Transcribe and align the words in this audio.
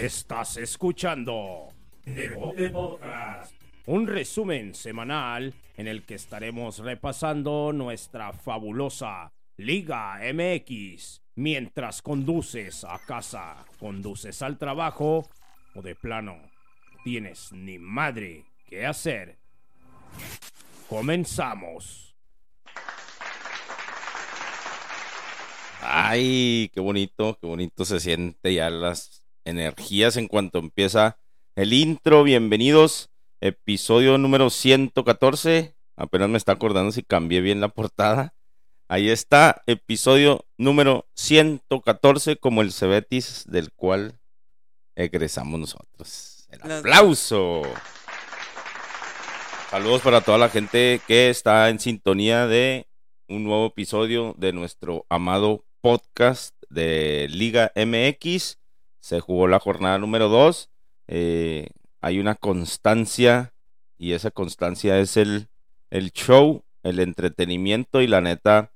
Estás 0.00 0.56
escuchando 0.56 1.68
Deporte 2.06 2.70
Podcast, 2.70 3.52
un 3.84 4.06
resumen 4.06 4.74
semanal 4.74 5.52
en 5.76 5.88
el 5.88 6.06
que 6.06 6.14
estaremos 6.14 6.78
repasando 6.78 7.70
nuestra 7.74 8.32
fabulosa 8.32 9.30
Liga 9.58 10.18
MX 10.32 11.20
mientras 11.34 12.00
conduces 12.00 12.82
a 12.84 12.98
casa, 13.06 13.66
conduces 13.78 14.40
al 14.40 14.56
trabajo 14.56 15.28
o 15.74 15.82
de 15.82 15.94
plano 15.94 16.38
tienes 17.04 17.52
ni 17.52 17.78
madre 17.78 18.46
que 18.70 18.86
hacer. 18.86 19.36
Comenzamos. 20.88 22.16
Ay, 25.82 26.70
qué 26.72 26.80
bonito, 26.80 27.36
qué 27.38 27.46
bonito 27.46 27.84
se 27.84 28.00
siente 28.00 28.54
ya 28.54 28.70
las 28.70 29.19
energías 29.50 30.16
en 30.16 30.28
cuanto 30.28 30.58
empieza 30.58 31.18
el 31.56 31.72
intro. 31.72 32.22
Bienvenidos, 32.22 33.10
episodio 33.40 34.16
número 34.16 34.48
114. 34.48 35.74
Apenas 35.96 36.28
me 36.28 36.38
está 36.38 36.52
acordando 36.52 36.92
si 36.92 37.02
cambié 37.02 37.40
bien 37.40 37.60
la 37.60 37.68
portada. 37.68 38.32
Ahí 38.88 39.10
está, 39.10 39.62
episodio 39.66 40.46
número 40.56 41.06
114, 41.14 42.36
como 42.36 42.62
el 42.62 42.72
Cebetis 42.72 43.44
del 43.46 43.72
cual 43.72 44.18
egresamos 44.96 45.60
nosotros. 45.60 46.46
El 46.48 46.72
aplauso. 46.72 47.62
Saludos 49.70 50.02
para 50.02 50.20
toda 50.20 50.38
la 50.38 50.48
gente 50.48 51.00
que 51.06 51.30
está 51.30 51.68
en 51.68 51.78
sintonía 51.78 52.46
de 52.46 52.88
un 53.28 53.44
nuevo 53.44 53.66
episodio 53.66 54.34
de 54.38 54.52
nuestro 54.52 55.06
amado 55.08 55.64
podcast 55.80 56.54
de 56.68 57.28
Liga 57.30 57.70
MX. 57.76 58.59
Se 59.00 59.20
jugó 59.20 59.48
la 59.48 59.58
jornada 59.58 59.98
número 59.98 60.28
2. 60.28 60.70
Eh, 61.08 61.68
hay 62.00 62.18
una 62.18 62.34
constancia 62.34 63.52
y 63.98 64.12
esa 64.12 64.30
constancia 64.30 64.98
es 64.98 65.16
el, 65.16 65.48
el 65.90 66.12
show, 66.12 66.64
el 66.82 67.00
entretenimiento 67.00 68.00
y 68.00 68.06
la 68.06 68.20
neta 68.20 68.72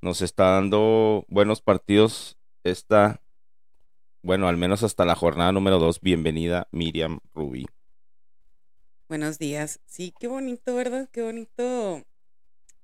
nos 0.00 0.20
está 0.20 0.50
dando 0.52 1.24
buenos 1.28 1.62
partidos 1.62 2.36
esta, 2.64 3.22
bueno, 4.22 4.48
al 4.48 4.56
menos 4.56 4.82
hasta 4.82 5.04
la 5.04 5.14
jornada 5.14 5.52
número 5.52 5.78
2. 5.78 6.00
Bienvenida 6.00 6.68
Miriam 6.70 7.20
Rubí. 7.34 7.66
Buenos 9.08 9.38
días. 9.38 9.80
Sí, 9.86 10.12
qué 10.18 10.26
bonito, 10.26 10.74
¿verdad? 10.74 11.08
Qué 11.12 11.22
bonito 11.22 12.04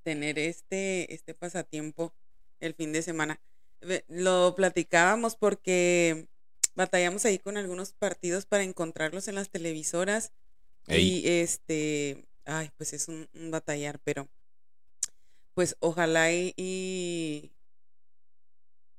tener 0.03 0.39
este, 0.39 1.13
este 1.13 1.35
pasatiempo 1.35 2.13
el 2.61 2.75
fin 2.75 2.93
de 2.93 3.03
semana. 3.03 3.41
Lo 4.09 4.55
platicábamos 4.55 5.37
porque 5.37 6.29
batallamos 6.75 7.25
ahí 7.25 7.39
con 7.39 7.57
algunos 7.57 7.93
partidos 7.93 8.47
para 8.47 8.65
encontrarlos 8.65 9.29
en 9.29 9.35
las 9.35 9.51
televisoras. 9.51 10.33
Y 10.89 11.23
este, 11.29 12.25
ay, 12.45 12.71
pues 12.77 12.93
es 12.93 13.09
un, 13.09 13.29
batallar, 13.51 14.01
pero 14.01 14.29
pues 15.55 15.77
ojalá 15.81 16.33
y, 16.33 17.53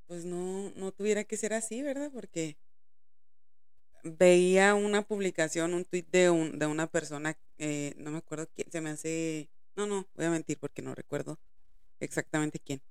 pues 0.08 0.24
no, 0.24 0.72
no 0.76 0.92
tuviera 0.92 1.24
que 1.24 1.36
ser 1.36 1.54
así, 1.54 1.82
¿verdad? 1.82 2.10
Porque 2.14 2.56
veía 4.04 4.76
una 4.76 5.02
publicación, 5.02 5.74
un 5.74 5.86
tweet 5.86 6.06
de, 6.12 6.30
un, 6.30 6.60
de 6.60 6.66
una 6.68 6.88
persona, 6.88 7.38
eh, 7.58 7.94
no 7.98 8.12
me 8.12 8.18
acuerdo 8.20 8.48
quién, 8.54 8.72
se 8.72 8.82
me 8.82 8.92
hace, 8.92 9.50
no, 9.76 9.88
no, 9.88 10.08
voy 10.16 10.26
a 10.26 10.30
mentir 10.30 10.58
porque 10.60 10.82
no 10.82 10.94
recuerdo 10.94 11.40
exactamente 12.00 12.60
quién. 12.60 12.82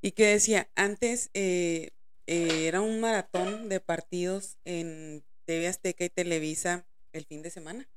Y 0.00 0.12
que 0.12 0.26
decía, 0.26 0.68
antes 0.76 1.30
eh, 1.34 1.90
eh, 2.30 2.66
era 2.66 2.82
un 2.82 3.00
maratón 3.00 3.70
de 3.70 3.80
partidos 3.80 4.58
en 4.66 5.24
TV 5.46 5.66
Azteca 5.66 6.04
y 6.04 6.10
Televisa 6.10 6.84
el 7.14 7.24
fin 7.24 7.40
de 7.40 7.48
semana. 7.48 7.88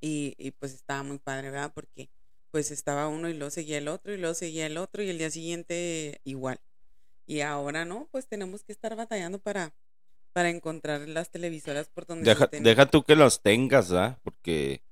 Y, 0.00 0.34
y, 0.38 0.50
pues 0.50 0.74
estaba 0.74 1.04
muy 1.04 1.18
padre, 1.18 1.52
¿verdad? 1.52 1.70
Porque 1.72 2.08
pues 2.50 2.72
estaba 2.72 3.06
uno 3.06 3.28
y 3.28 3.34
luego 3.34 3.50
seguía 3.50 3.78
el 3.78 3.86
otro 3.86 4.12
y 4.12 4.16
luego 4.16 4.34
seguía 4.34 4.66
el 4.66 4.76
otro 4.76 5.04
y 5.04 5.08
el 5.08 5.18
día 5.18 5.30
siguiente 5.30 6.20
igual. 6.24 6.58
Y 7.26 7.42
ahora 7.42 7.84
no, 7.84 8.08
pues 8.10 8.26
tenemos 8.26 8.64
que 8.64 8.72
estar 8.72 8.96
batallando 8.96 9.38
para, 9.38 9.72
para 10.32 10.50
encontrar 10.50 11.08
las 11.08 11.30
televisoras 11.30 11.88
por 11.88 12.06
donde 12.06 12.28
deja, 12.28 12.48
deja 12.48 12.86
tú 12.86 13.04
que 13.04 13.14
las 13.14 13.40
tengas, 13.40 13.92
¿ah? 13.92 14.18
Porque, 14.24 14.82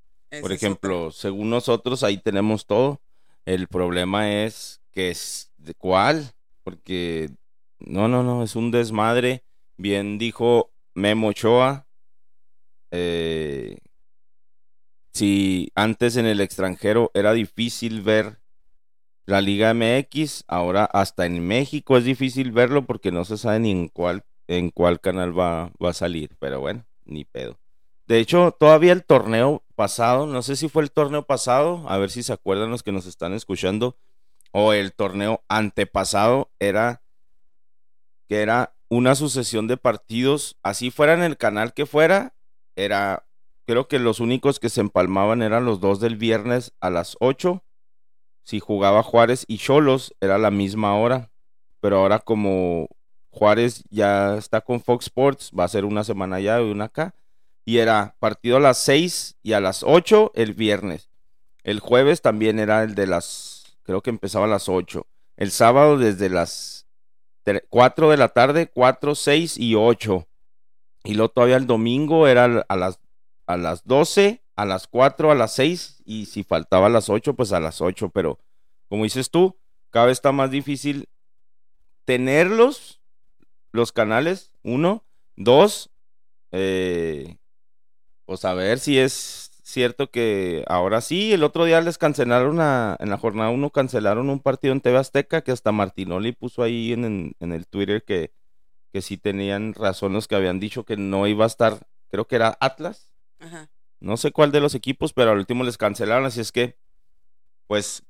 por 0.41 0.53
ejemplo, 0.53 1.11
según 1.11 1.51
nosotros 1.51 2.05
ahí 2.05 2.19
tenemos 2.19 2.65
todo. 2.65 3.01
El 3.45 3.67
problema 3.67 4.45
es 4.45 4.81
que 4.93 5.11
es 5.11 5.51
de 5.57 5.75
cuál, 5.75 6.33
porque 6.63 7.31
no, 7.79 8.09
no, 8.09 8.23
no, 8.23 8.43
es 8.43 8.57
un 8.57 8.71
desmadre. 8.71 9.45
Bien 9.77 10.19
dijo 10.19 10.73
Memo 10.95 11.29
Ochoa. 11.29 11.87
Eh, 12.91 13.79
si 15.13 15.71
antes 15.75 16.17
en 16.17 16.27
el 16.27 16.41
extranjero 16.41 17.11
era 17.15 17.33
difícil 17.33 18.03
ver 18.03 18.41
la 19.25 19.41
Liga 19.41 19.75
MX, 19.75 20.45
ahora 20.47 20.85
hasta 20.85 21.27
en 21.27 21.47
México 21.47 21.97
es 21.97 22.05
difícil 22.05 22.53
verlo 22.53 22.87
porque 22.87 23.11
no 23.11 23.25
se 23.25 23.37
sabe 23.37 23.61
ni 23.61 23.71
en 23.73 23.89
cuál 23.89 24.25
en 24.49 24.71
cuál 24.71 25.01
canal 25.01 25.37
va, 25.37 25.73
va 25.83 25.91
a 25.91 25.95
salir, 25.95 26.37
pero 26.39 26.61
bueno, 26.61 26.87
ni 27.05 27.25
pedo. 27.25 27.59
De 28.07 28.21
hecho, 28.21 28.55
todavía 28.59 28.93
el 28.93 29.05
torneo 29.05 29.65
pasado, 29.75 30.27
no 30.27 30.43
sé 30.43 30.55
si 30.55 30.69
fue 30.69 30.83
el 30.83 30.93
torneo 30.93 31.25
pasado, 31.25 31.85
a 31.89 31.99
ver 31.99 32.11
si 32.11 32.23
se 32.23 32.33
acuerdan 32.33 32.71
los 32.71 32.83
que 32.83 32.93
nos 32.93 33.07
están 33.07 33.33
escuchando, 33.33 33.97
o 34.53 34.73
el 34.73 34.93
torneo 34.93 35.43
antepasado, 35.49 36.51
era 36.61 37.03
que 38.29 38.43
era 38.43 38.75
una 38.89 39.15
sucesión 39.15 39.67
de 39.67 39.77
partidos, 39.77 40.57
así 40.63 40.91
fuera 40.91 41.15
en 41.15 41.23
el 41.23 41.37
canal 41.37 41.75
que 41.75 41.87
fuera, 41.87 42.35
era, 42.77 43.27
creo 43.67 43.89
que 43.89 43.99
los 43.99 44.21
únicos 44.21 44.61
que 44.61 44.69
se 44.69 44.81
empalmaban 44.81 45.43
eran 45.43 45.65
los 45.65 45.81
dos 45.81 46.01
del 46.01 46.17
viernes 46.17 46.73
a 46.81 46.91
las 46.91 47.17
8, 47.21 47.63
si 48.47 48.61
jugaba 48.61 49.03
Juárez 49.03 49.45
y 49.49 49.59
Cholos, 49.59 50.15
era 50.21 50.39
la 50.39 50.53
misma 50.53 50.97
hora, 50.97 51.31
pero 51.81 51.99
ahora 51.99 52.21
como 52.21 52.89
Juárez 53.31 53.83
ya 53.91 54.37
está 54.37 54.61
con 54.61 54.81
Fox 54.81 55.07
Sports, 55.07 55.51
va 55.57 55.65
a 55.65 55.69
ser 55.69 55.85
una 55.85 56.05
semana 56.05 56.37
allá 56.37 56.61
y 56.61 56.71
una 56.71 56.85
acá. 56.85 57.15
Y 57.65 57.79
era 57.79 58.15
partido 58.21 58.59
a 58.59 58.61
las 58.61 58.79
6 58.79 59.37
y 59.43 59.53
a 59.53 59.61
las 59.61 59.83
8 59.83 60.31
el 60.37 60.55
viernes. 60.55 61.11
El 61.65 61.81
jueves 61.81 62.23
también 62.23 62.61
era 62.61 62.85
el 62.85 62.95
de 62.95 63.09
las, 63.09 63.77
creo 63.83 64.01
que 64.01 64.11
empezaba 64.11 64.45
a 64.45 64.49
las 64.49 64.69
8. 64.69 65.07
El 65.37 65.51
sábado 65.51 65.99
desde 65.99 66.31
las 66.31 66.86
4 67.69 68.11
de 68.11 68.17
la 68.17 68.29
tarde, 68.29 68.69
4, 68.69 69.15
6 69.15 69.59
y 69.59 69.75
8. 69.75 70.27
Y 71.05 71.15
luego 71.15 71.31
todavía 71.31 71.57
el 71.57 71.67
domingo 71.67 72.27
era 72.27 72.65
a 72.69 72.77
las, 72.77 72.99
a 73.47 73.57
las 73.57 73.85
12, 73.85 74.43
a 74.57 74.65
las 74.65 74.87
4, 74.89 75.31
a 75.31 75.35
las 75.35 75.53
6 75.55 76.03
y 76.05 76.27
si 76.27 76.43
faltaba 76.43 76.87
a 76.87 76.91
las 76.91 77.09
8, 77.09 77.35
pues 77.35 77.53
a 77.53 77.61
las 77.61 77.81
8. 77.81 78.11
Pero 78.11 78.39
como 78.89 79.05
dices 79.05 79.31
tú, 79.31 79.57
cada 79.91 80.07
vez 80.07 80.19
está 80.19 80.33
más 80.33 80.51
difícil 80.51 81.09
tenerlos 82.05 83.01
los 83.73 83.93
canales, 83.93 84.53
uno. 84.63 85.05
Dos, 85.37 85.91
eh, 86.51 87.37
pues 88.25 88.45
a 88.47 88.55
ver 88.55 88.79
si 88.79 88.99
es 88.99 89.51
cierto 89.67 90.11
que 90.13 90.65
ahora 90.69 91.01
sí, 91.01 91.33
el 91.33 91.43
otro 91.43 91.65
día 91.65 91.81
les 91.81 91.99
cancelaron 91.99 92.55
en 92.55 93.11
la 93.11 93.19
jornada 93.19 93.51
uno, 93.51 93.71
cancelaron 93.71 94.31
un 94.31 94.39
partido 94.39 94.73
en 94.73 94.81
TV 94.81 94.97
Azteca 94.97 95.43
que 95.43 95.51
hasta 95.51 95.73
Martinoli 95.73 96.31
puso 96.33 96.63
ahí 96.63 96.93
en, 96.93 97.35
el 97.41 97.67
Twitter 97.67 98.05
que, 98.05 98.33
que 98.93 99.03
sí 99.03 99.17
tenían 99.17 99.75
razón 99.75 100.13
los 100.13 100.29
que 100.29 100.37
habían 100.37 100.61
dicho 100.61 100.85
que 100.85 100.97
no 100.97 101.27
iba 101.27 101.45
a 101.45 101.49
estar, 101.49 101.81
creo 102.09 102.29
que 102.29 102.37
era 102.37 102.57
Atlas. 102.61 103.13
No 103.99 104.17
sé 104.17 104.31
cuál 104.31 104.53
de 104.53 104.61
los 104.61 104.75
equipos, 104.77 105.13
pero 105.13 105.33
al 105.33 105.39
último 105.39 105.65
les 105.65 105.79
cancelaron, 105.79 106.27
así 106.27 106.41
es 106.41 106.53
que, 106.53 106.77
pues... 107.67 108.05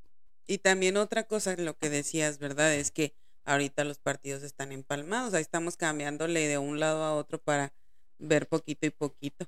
Y 0.46 0.58
también 0.58 0.96
otra 0.98 1.24
cosa, 1.24 1.56
lo 1.56 1.76
que 1.78 1.88
decías, 1.88 2.38
¿verdad? 2.38 2.74
Es 2.74 2.90
que 2.90 3.14
ahorita 3.44 3.84
los 3.84 3.98
partidos 3.98 4.42
están 4.42 4.72
empalmados, 4.72 5.32
ahí 5.32 5.42
estamos 5.42 5.76
cambiándole 5.76 6.46
de 6.48 6.58
un 6.58 6.80
lado 6.80 7.02
a 7.02 7.14
otro 7.14 7.38
para 7.38 7.72
ver 8.18 8.46
poquito 8.46 8.86
y 8.86 8.90
poquito. 8.90 9.46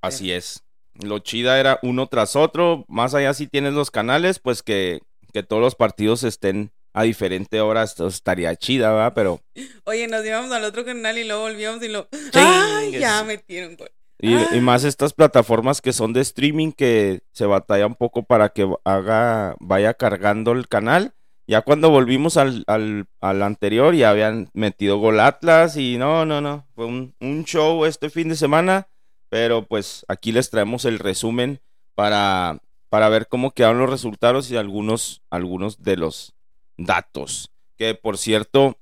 Así 0.00 0.32
es. 0.32 0.64
Lo 1.02 1.18
chida 1.20 1.60
era 1.60 1.78
uno 1.82 2.06
tras 2.06 2.36
otro, 2.36 2.84
más 2.88 3.14
allá 3.14 3.34
si 3.34 3.46
tienes 3.46 3.72
los 3.72 3.90
canales, 3.90 4.38
pues 4.38 4.62
que, 4.62 5.00
que 5.32 5.42
todos 5.42 5.62
los 5.62 5.74
partidos 5.74 6.24
estén 6.24 6.72
a 6.92 7.02
diferente 7.02 7.60
hora, 7.60 7.82
esto 7.82 8.08
estaría 8.08 8.56
chida, 8.56 8.92
¿verdad? 8.92 9.12
Pero... 9.14 9.40
Oye, 9.84 10.08
nos 10.08 10.24
íbamos 10.24 10.50
al 10.50 10.64
otro 10.64 10.84
canal 10.84 11.16
y 11.18 11.24
luego 11.24 11.42
volvíamos 11.42 11.82
y 11.82 11.88
lo... 11.88 12.08
¡Ay, 12.34 12.98
ya 12.98 13.22
metieron! 13.24 13.76
Y, 14.20 14.34
y, 14.56 14.60
más 14.60 14.82
estas 14.82 15.12
plataformas 15.12 15.80
que 15.80 15.92
son 15.92 16.12
de 16.12 16.22
streaming 16.22 16.72
que 16.72 17.20
se 17.32 17.46
batalla 17.46 17.86
un 17.86 17.94
poco 17.94 18.24
para 18.24 18.48
que 18.48 18.68
haga, 18.82 19.54
vaya 19.60 19.94
cargando 19.94 20.50
el 20.50 20.66
canal 20.66 21.14
ya 21.48 21.62
cuando 21.62 21.88
volvimos 21.88 22.36
al, 22.36 22.64
al, 22.66 23.42
anterior 23.42 23.94
ya 23.94 24.10
habían 24.10 24.50
metido 24.52 24.98
gol 24.98 25.18
Atlas 25.18 25.78
y 25.78 25.96
no, 25.96 26.26
no, 26.26 26.42
no. 26.42 26.66
Fue 26.74 26.84
un, 26.84 27.14
show 27.46 27.86
este 27.86 28.10
fin 28.10 28.28
de 28.28 28.36
semana. 28.36 28.86
Pero 29.28 29.66
pues 29.66 30.04
aquí 30.08 30.32
les 30.32 30.50
traemos 30.50 30.84
el 30.84 30.98
resumen 30.98 31.60
para, 31.94 32.60
para 32.88 33.08
ver 33.08 33.28
cómo 33.28 33.50
quedaron 33.50 33.78
los 33.78 33.90
resultados 33.90 34.50
y 34.50 34.56
algunos, 34.56 35.22
algunos 35.30 35.82
de 35.82 35.96
los 35.96 36.34
datos. 36.76 37.50
Que 37.76 37.94
por 37.94 38.18
cierto, 38.18 38.76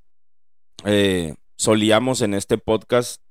eh, 0.85 1.35
solíamos 1.57 2.21
en 2.21 2.35
este 2.35 2.59
podcast 2.59 3.23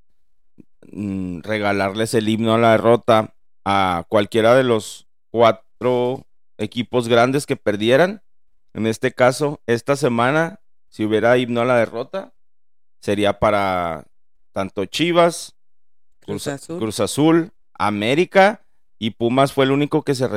mm, 0.91 1.39
regalarles 1.41 2.13
el 2.13 2.27
himno 2.27 2.53
a 2.53 2.57
la 2.57 2.71
derrota 2.71 3.33
a 3.63 4.05
cualquiera 4.09 4.55
de 4.55 4.63
los 4.63 5.07
cuatro 5.31 6.25
equipos 6.57 7.07
grandes 7.07 7.45
que 7.45 7.55
perdieran. 7.55 8.21
En 8.73 8.87
este 8.87 9.13
caso, 9.13 9.61
esta 9.67 9.95
semana, 9.95 10.59
si 10.89 11.05
hubiera 11.05 11.37
himno 11.37 11.61
a 11.61 11.65
la 11.65 11.77
derrota, 11.77 12.33
sería 12.99 13.39
para 13.39 14.05
tanto 14.51 14.85
Chivas, 14.85 15.54
Cruz, 16.25 16.99
Azul. 16.99 17.51
América 17.73 18.65
y 18.97 19.11
Pumas 19.11 19.53
fue 19.53 19.65
el 19.65 19.71
único 19.71 20.03
que 20.03 20.15
se 20.15 20.27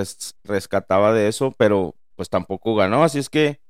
rescataba 0.44 1.12
de 1.12 1.28
eso, 1.28 1.54
pero 1.56 1.94
pues 2.16 2.28
tampoco 2.28 2.74
ganó. 2.74 3.04
Así 3.04 3.18
es 3.18 3.30
que 3.30 3.60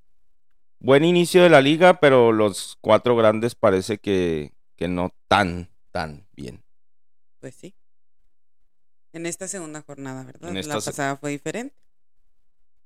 buen 0.81 1.05
inicio 1.05 1.43
de 1.43 1.51
la 1.51 1.61
liga, 1.61 2.01
pero 2.01 2.33
los 2.33 2.79
cuatro 2.81 3.15
grandes 3.17 3.55
parece 3.55 3.99
que, 3.99 4.53
que 4.77 4.89
no 4.89 5.13
tan, 5.29 5.69
tan 5.93 6.27
bien. 6.35 6.63
Pues 7.41 7.55
sí. 7.55 7.75
En 9.13 9.27
esta 9.27 9.49
segunda 9.49 9.83
jornada, 9.83 10.25
¿verdad? 10.25 10.53
la 10.53 10.75
pasada 10.75 11.17
fue 11.17 11.31
diferente. 11.31 11.75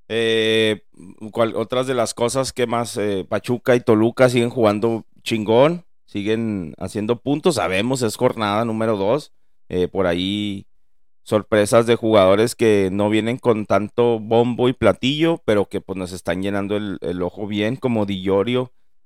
Eh, 0.08 0.84
otras 1.30 1.86
de 1.86 1.94
las 1.94 2.12
cosas 2.12 2.52
que 2.52 2.66
más 2.66 2.96
eh, 2.96 3.24
Pachuca 3.28 3.74
y 3.74 3.80
Toluca 3.80 4.28
siguen 4.28 4.50
jugando 4.50 5.06
chingón, 5.22 5.84
siguen 6.12 6.74
haciendo 6.76 7.20
puntos, 7.20 7.54
sabemos, 7.54 8.02
es 8.02 8.16
jornada 8.16 8.66
número 8.66 8.98
dos. 8.98 9.32
Eh, 9.70 9.88
por 9.88 10.06
ahí 10.06 10.66
sorpresas 11.22 11.86
de 11.86 11.96
jugadores 11.96 12.54
que 12.54 12.90
no 12.92 13.08
vienen 13.08 13.38
con 13.38 13.64
tanto 13.64 14.18
bombo 14.20 14.68
y 14.68 14.74
platillo, 14.74 15.40
pero 15.46 15.66
que 15.66 15.80
pues 15.80 15.96
nos 15.96 16.12
están 16.12 16.42
llenando 16.42 16.76
el, 16.76 17.22
ojo 17.22 17.46
bien, 17.46 17.76
como 17.76 18.04
Di 18.04 18.26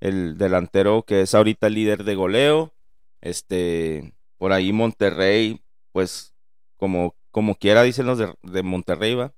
el 0.01 0.37
delantero 0.37 1.05
que 1.05 1.21
es 1.21 1.35
ahorita 1.35 1.69
el 1.69 1.75
líder 1.75 2.03
de 2.03 2.17
goleo. 2.17 2.75
Este, 3.21 4.15
por 4.37 4.53
ahí 4.53 4.73
Monterrey, 4.73 5.61
pues 5.93 6.35
como, 6.77 7.15
como 7.31 7.55
quiera, 7.55 7.85
dicen 7.85 8.07
los 8.07 8.19
de, 8.19 8.63
Monterrey, 8.65 9.15
va. 9.15 9.33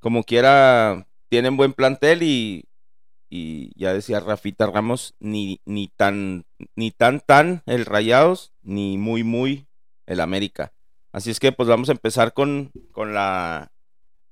Como 0.00 0.24
quiera, 0.24 1.06
tienen 1.28 1.56
buen 1.56 1.72
plantel 1.74 2.24
y, 2.24 2.64
y 3.36 3.72
ya 3.74 3.92
decía 3.92 4.20
Rafita 4.20 4.66
Ramos, 4.66 5.16
ni, 5.18 5.60
ni 5.64 5.88
tan, 5.88 6.44
ni 6.76 6.92
tan 6.92 7.18
tan 7.18 7.64
el 7.66 7.84
Rayados, 7.84 8.52
ni 8.62 8.96
muy 8.96 9.24
muy 9.24 9.66
el 10.06 10.20
América. 10.20 10.72
Así 11.10 11.32
es 11.32 11.40
que 11.40 11.50
pues 11.50 11.68
vamos 11.68 11.88
a 11.88 11.92
empezar 11.92 12.32
con, 12.32 12.70
con 12.92 13.12
la 13.12 13.72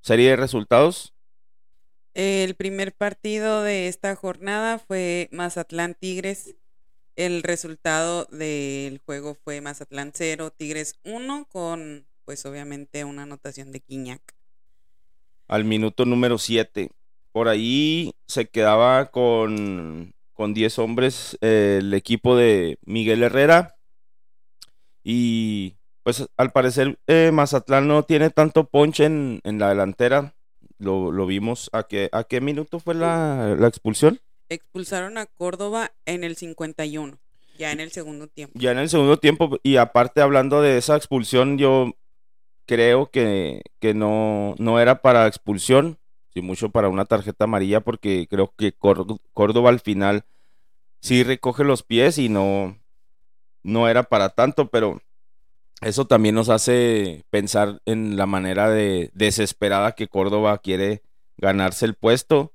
serie 0.02 0.30
de 0.30 0.36
resultados. 0.36 1.14
El 2.14 2.54
primer 2.54 2.94
partido 2.94 3.62
de 3.62 3.88
esta 3.88 4.14
jornada 4.14 4.78
fue 4.78 5.28
Mazatlán 5.32 5.96
Tigres. 5.98 6.54
El 7.16 7.42
resultado 7.42 8.26
del 8.26 8.98
juego 8.98 9.34
fue 9.34 9.60
Mazatlán 9.60 10.12
0, 10.14 10.52
Tigres 10.56 11.00
1, 11.02 11.48
con 11.50 12.06
pues 12.24 12.46
obviamente 12.46 13.04
una 13.04 13.24
anotación 13.24 13.72
de 13.72 13.80
Quiñac. 13.80 14.22
Al 15.48 15.64
minuto 15.64 16.04
número 16.04 16.38
7. 16.38 16.92
Por 17.32 17.48
ahí 17.48 18.12
se 18.26 18.46
quedaba 18.46 19.10
con, 19.10 20.14
con 20.34 20.54
10 20.54 20.78
hombres 20.78 21.38
el 21.40 21.92
equipo 21.94 22.36
de 22.36 22.78
Miguel 22.84 23.22
Herrera. 23.22 23.76
Y 25.02 25.76
pues 26.02 26.26
al 26.36 26.52
parecer 26.52 26.98
eh, 27.06 27.30
Mazatlán 27.32 27.88
no 27.88 28.02
tiene 28.02 28.30
tanto 28.30 28.64
ponche 28.64 29.04
en, 29.04 29.40
la 29.44 29.70
delantera. 29.70 30.34
Lo, 30.78 31.26
vimos. 31.26 31.70
¿A 31.72 31.84
qué, 31.84 32.08
¿A 32.12 32.24
qué 32.24 32.40
minuto 32.40 32.80
fue 32.80 32.94
la, 32.94 33.56
expulsión? 33.66 34.20
Expulsaron 34.48 35.16
a 35.16 35.26
Córdoba 35.26 35.92
en 36.04 36.24
el 36.24 36.36
51, 36.36 37.18
ya 37.56 37.72
en 37.72 37.80
el 37.80 37.92
segundo 37.92 38.26
tiempo. 38.26 38.58
Ya 38.58 38.72
en 38.72 38.78
el 38.78 38.90
segundo 38.90 39.18
tiempo. 39.18 39.58
Y 39.62 39.76
aparte, 39.76 40.20
hablando 40.20 40.60
de 40.60 40.76
esa 40.76 40.96
expulsión, 40.96 41.56
yo 41.56 41.94
creo 42.66 43.10
que, 43.10 43.62
que 43.78 43.94
no, 43.94 44.54
no 44.58 44.80
era 44.80 45.00
para 45.00 45.26
expulsión, 45.26 45.98
sino 46.32 46.46
mucho 46.46 46.70
para 46.70 46.88
una 46.88 47.04
tarjeta 47.04 47.44
amarilla, 47.44 47.80
porque 47.80 48.26
creo 48.28 48.52
que 48.56 48.72
Córdoba 48.72 49.70
al 49.70 49.80
final 49.80 50.24
sí 51.00 51.22
recoge 51.22 51.64
los 51.64 51.82
pies 51.82 52.18
y 52.18 52.28
no, 52.28 52.78
no 53.62 53.88
era 53.88 54.04
para 54.04 54.30
tanto, 54.30 54.68
pero 54.68 55.02
eso 55.82 56.06
también 56.06 56.34
nos 56.34 56.48
hace 56.48 57.24
pensar 57.30 57.82
en 57.86 58.16
la 58.16 58.26
manera 58.26 58.70
de 58.70 59.10
desesperada 59.14 59.92
que 59.92 60.08
Córdoba 60.08 60.58
quiere 60.58 61.02
ganarse 61.36 61.84
el 61.86 61.94
puesto. 61.94 62.52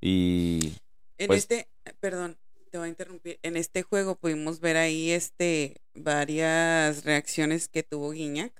Y. 0.00 0.74
En 1.18 1.28
pues 1.28 1.40
este, 1.40 1.68
perdón, 2.00 2.36
te 2.70 2.78
voy 2.78 2.86
a 2.86 2.90
interrumpir. 2.90 3.38
En 3.42 3.56
este 3.56 3.82
juego 3.82 4.16
pudimos 4.16 4.60
ver 4.60 4.76
ahí 4.76 5.10
este 5.10 5.80
varias 5.94 7.04
reacciones 7.04 7.68
que 7.68 7.82
tuvo 7.82 8.10
Guiñac. 8.10 8.52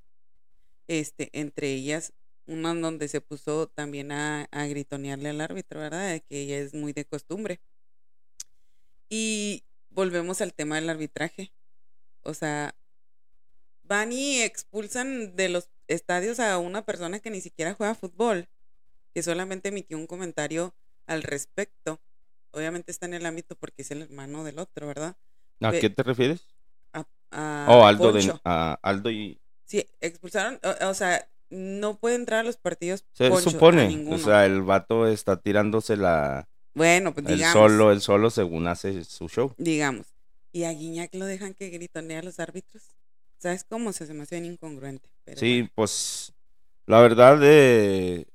Este, 0.89 1.29
entre 1.33 1.73
ellas, 1.73 2.13
en 2.47 2.83
donde 2.83 3.09
se 3.09 3.21
puso 3.21 3.69
también 3.69 4.13
a, 4.13 4.45
a 4.51 4.67
gritonearle 4.67 5.31
al 5.31 5.41
árbitro, 5.41 5.81
¿verdad? 5.81 6.21
que 6.29 6.43
ella 6.43 6.59
es 6.59 6.75
muy 6.75 6.93
de 6.93 7.05
costumbre. 7.05 7.61
Y 9.09 9.65
volvemos 9.91 10.41
al 10.41 10.55
tema 10.55 10.77
del 10.77 10.91
arbitraje. 10.91 11.53
O 12.23 12.35
sea, 12.35 12.75
van 13.85 14.13
y 14.13 14.41
expulsan 14.41 15.37
de 15.37 15.49
los 15.49 15.69
estadios 15.89 16.41
a 16.41 16.59
una 16.59 16.85
persona 16.85 17.21
que 17.21 17.31
ni 17.31 17.41
siquiera 17.41 17.75
juega 17.75 17.95
fútbol, 17.95 18.49
que 19.15 19.23
solamente 19.23 19.69
emitió 19.69 19.99
un 19.99 20.07
comentario 20.07 20.75
al 21.07 21.23
respecto. 21.23 22.01
Obviamente 22.53 22.91
está 22.91 23.07
en 23.07 23.15
el 23.15 23.27
ámbito 23.27 23.57
porque 23.57 23.83
es 23.83 23.91
el 23.91 24.03
hermano 24.03 24.45
del 24.45 24.59
otro, 24.59 24.87
¿verdad? 24.87 25.17
¿A 25.61 25.73
qué 25.73 25.91
te 25.91 26.03
refieres? 26.03 26.47
A, 27.35 27.67
oh, 27.69 27.87
Aldo, 27.87 28.13
de, 28.13 28.35
a 28.45 28.79
Aldo 28.83 29.11
y... 29.11 29.41
Sí, 29.65 29.87
expulsaron, 30.03 30.61
o, 30.83 30.93
sea, 30.93 31.27
no 31.53 31.99
puede 31.99 32.17
entrar 32.17 32.41
a 32.41 32.43
los 32.43 32.57
partidos. 32.57 33.05
Se 33.13 33.31
supone, 33.41 34.07
o 34.11 34.19
sea, 34.19 34.47
el 34.47 34.63
vato 34.63 35.07
está 35.07 35.41
tirándose 35.41 35.97
la... 35.97 36.49
Bueno, 36.75 37.13
pues 37.13 37.27
digamos. 37.27 37.47
El 37.47 37.53
solo, 37.53 37.93
el 37.93 38.01
solo 38.01 38.31
según 38.31 38.67
hace 38.67 39.05
su 39.05 39.29
show. 39.29 39.55
Digamos. 39.59 40.07
¿Y 40.53 40.65
a 40.65 40.73
Guiñac 40.73 41.15
lo 41.15 41.27
dejan 41.27 41.55
que 41.55 41.69
gritonee 41.69 42.17
a 42.17 42.23
los 42.23 42.41
árbitros? 42.41 42.83
¿Sabes 43.39 43.65
cómo? 43.65 43.93
Se, 43.93 44.13
me 44.15 44.23
hace 44.23 44.41
bien 44.41 44.53
incongruente. 44.53 45.09
sí, 45.37 45.69
pues 45.75 46.33
la 46.87 47.01
verdad 47.01 47.39
de 47.39 48.27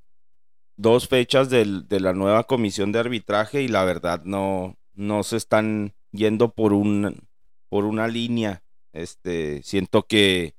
dos 0.76 1.08
fechas 1.08 1.50
de 1.50 2.00
la 2.00 2.14
nueva 2.14 2.44
comisión 2.44 2.92
de 2.92 3.00
arbitraje 3.00 3.62
y 3.62 3.68
la 3.68 3.84
verdad 3.84 4.22
no, 4.24 4.78
no 4.94 5.24
se 5.24 5.38
están 5.38 5.94
yendo 6.12 6.52
por 6.54 6.74
un 6.74 7.28
por 7.70 7.86
una 7.86 8.08
línea. 8.08 8.64
Este, 8.94 9.62
siento 9.64 10.08
que, 10.08 10.56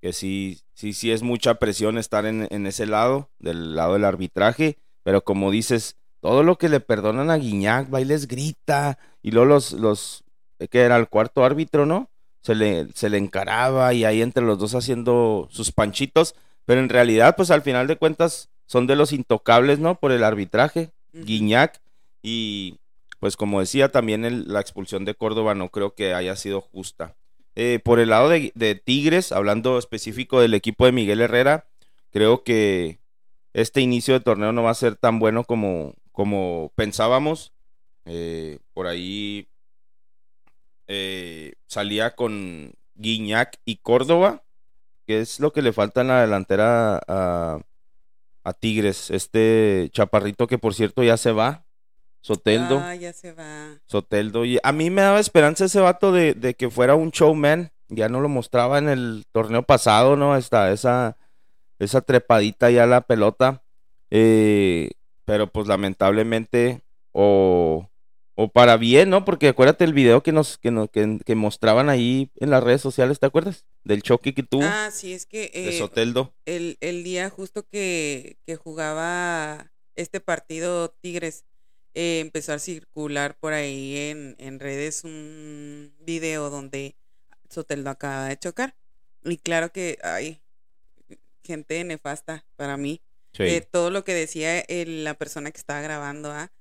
que 0.00 0.12
sí, 0.12 0.60
sí, 0.74 0.92
sí 0.92 1.10
es 1.10 1.22
mucha 1.22 1.54
presión 1.54 1.98
estar 1.98 2.26
en, 2.26 2.46
en 2.50 2.66
ese 2.66 2.86
lado, 2.86 3.30
del 3.38 3.74
lado 3.74 3.94
del 3.94 4.04
arbitraje, 4.04 4.78
pero 5.02 5.24
como 5.24 5.50
dices, 5.50 5.96
todo 6.20 6.42
lo 6.42 6.58
que 6.58 6.68
le 6.68 6.80
perdonan 6.80 7.30
a 7.30 7.36
Guiñac, 7.36 7.90
bailes 7.90 8.28
grita, 8.28 8.98
y 9.22 9.30
luego 9.30 9.46
los, 9.46 9.72
los, 9.72 10.24
que 10.70 10.80
era 10.80 10.96
el 10.96 11.08
cuarto 11.08 11.44
árbitro, 11.44 11.86
¿no? 11.86 12.10
se 12.44 12.54
le, 12.54 12.88
se 12.92 13.08
le 13.08 13.16
encaraba 13.16 13.94
y 13.94 14.04
ahí 14.04 14.20
entre 14.20 14.44
los 14.44 14.58
dos 14.58 14.74
haciendo 14.74 15.48
sus 15.50 15.72
panchitos, 15.72 16.34
pero 16.66 16.78
en 16.78 16.90
realidad, 16.90 17.36
pues 17.36 17.50
al 17.50 17.62
final 17.62 17.86
de 17.86 17.96
cuentas, 17.96 18.50
son 18.66 18.86
de 18.86 18.96
los 18.96 19.12
intocables, 19.12 19.78
¿no? 19.78 19.94
Por 19.94 20.12
el 20.12 20.22
arbitraje, 20.22 20.90
Guiñac, 21.14 21.80
y 22.22 22.76
pues 23.18 23.38
como 23.38 23.60
decía, 23.60 23.90
también 23.90 24.52
la 24.52 24.60
expulsión 24.60 25.06
de 25.06 25.14
Córdoba 25.14 25.54
no 25.54 25.70
creo 25.70 25.94
que 25.94 26.12
haya 26.12 26.36
sido 26.36 26.60
justa. 26.60 27.16
Eh, 27.56 27.80
por 27.84 28.00
el 28.00 28.10
lado 28.10 28.28
de, 28.28 28.82
Tigres, 28.84 29.30
hablando 29.30 29.78
específico 29.78 30.40
del 30.40 30.54
equipo 30.54 30.86
de 30.86 30.92
Miguel 30.92 31.20
Herrera, 31.20 31.66
creo 32.10 32.42
que 32.42 32.98
este 33.52 33.80
inicio 33.80 34.14
de 34.14 34.20
torneo 34.20 34.52
no 34.52 34.64
va 34.64 34.70
a 34.70 34.74
ser 34.74 34.96
tan 34.96 35.18
bueno 35.18 35.44
como, 35.44 35.94
como 36.12 36.72
pensábamos. 36.74 37.52
Eh, 38.06 38.58
por 38.72 38.86
ahí 38.86 39.48
eh, 40.88 41.54
salía 41.66 42.14
con 42.14 42.74
Guiñac 42.96 43.58
y 43.64 43.76
Córdoba, 43.76 44.42
que 45.06 45.20
es 45.20 45.40
lo 45.40 45.52
que 45.52 45.62
le 45.62 45.72
falta 45.72 46.00
en 46.00 46.08
la 46.08 46.20
delantera 46.20 47.00
a, 47.06 47.60
Tigres. 48.60 49.10
Este 49.10 49.88
chaparrito 49.92 50.46
que 50.46 50.58
por 50.58 50.74
cierto 50.74 51.02
ya 51.02 51.16
se 51.16 51.32
va, 51.32 51.63
Soteldo. 52.24 52.78
Ah, 52.78 52.94
ya 52.94 53.12
se 53.12 53.32
va. 53.32 53.78
Soteldo. 53.84 54.46
Y 54.46 54.58
a 54.62 54.72
mí 54.72 54.88
me 54.88 55.02
daba 55.02 55.20
esperanza 55.20 55.66
ese 55.66 55.80
vato 55.80 56.10
de, 56.10 56.54
que 56.56 56.70
fuera 56.70 56.94
un 56.94 57.10
showman. 57.10 57.70
Ya 57.88 58.08
no 58.08 58.22
lo 58.22 58.30
mostraba 58.30 58.78
en 58.78 58.88
el 58.88 59.26
torneo 59.30 59.62
pasado, 59.62 60.16
¿no? 60.16 60.34
Esta, 60.34 60.72
esa, 60.72 61.18
esa 61.78 62.00
trepadita 62.00 62.70
ya 62.70 62.86
la 62.86 63.02
pelota. 63.02 63.62
Eh, 64.10 64.92
pero 65.26 65.52
pues 65.52 65.66
lamentablemente 65.68 66.80
o 67.12 67.90
o 68.36 68.48
para 68.48 68.78
bien, 68.78 69.10
¿no? 69.10 69.26
Porque 69.26 69.48
acuérdate 69.48 69.84
el 69.84 69.92
video 69.92 70.22
que 70.22 70.32
nos 70.32 70.56
que, 70.56 70.70
nos, 70.70 70.88
que, 70.90 71.34
mostraban 71.34 71.90
ahí 71.90 72.30
en 72.36 72.48
las 72.48 72.64
redes 72.64 72.80
sociales, 72.80 73.20
¿te 73.20 73.26
acuerdas? 73.26 73.66
Del 73.84 74.02
choque 74.02 74.32
que 74.32 74.42
tuvo. 74.42 74.64
Ah, 74.64 74.90
sí, 74.90 75.12
es 75.12 75.26
que 75.26 75.50
de 75.54 75.68
eh, 75.68 75.78
Soteldo. 75.78 76.34
El, 76.46 76.78
el 76.80 77.04
día 77.04 77.28
justo 77.28 77.66
que, 77.68 78.38
que 78.46 78.56
jugaba 78.56 79.70
este 79.94 80.20
partido 80.20 80.88
Tigres, 80.88 81.44
eh, 81.94 82.20
empezó 82.20 82.52
a 82.52 82.58
circular 82.58 83.36
por 83.38 83.52
ahí 83.52 83.96
en, 83.96 84.36
en 84.38 84.60
redes 84.60 85.04
un 85.04 85.94
video 86.00 86.50
donde 86.50 86.96
Soteldo 87.48 87.90
acaba 87.90 88.26
de 88.28 88.38
chocar. 88.38 88.74
y 89.24 89.38
claro 89.38 89.72
que 89.72 89.98
hay 90.02 90.40
gente 91.44 91.82
nefasta 91.84 92.44
para 92.56 92.76
mí. 92.76 93.00
Eh, 93.38 93.66
todo 93.68 93.90
lo 93.90 94.04
que 94.04 94.14
decía 94.14 94.64
la 94.68 95.14
persona 95.14 95.50
que 95.50 95.58
estaba 95.58 95.80
grabando, 95.80 96.30
¿ah? 96.30 96.52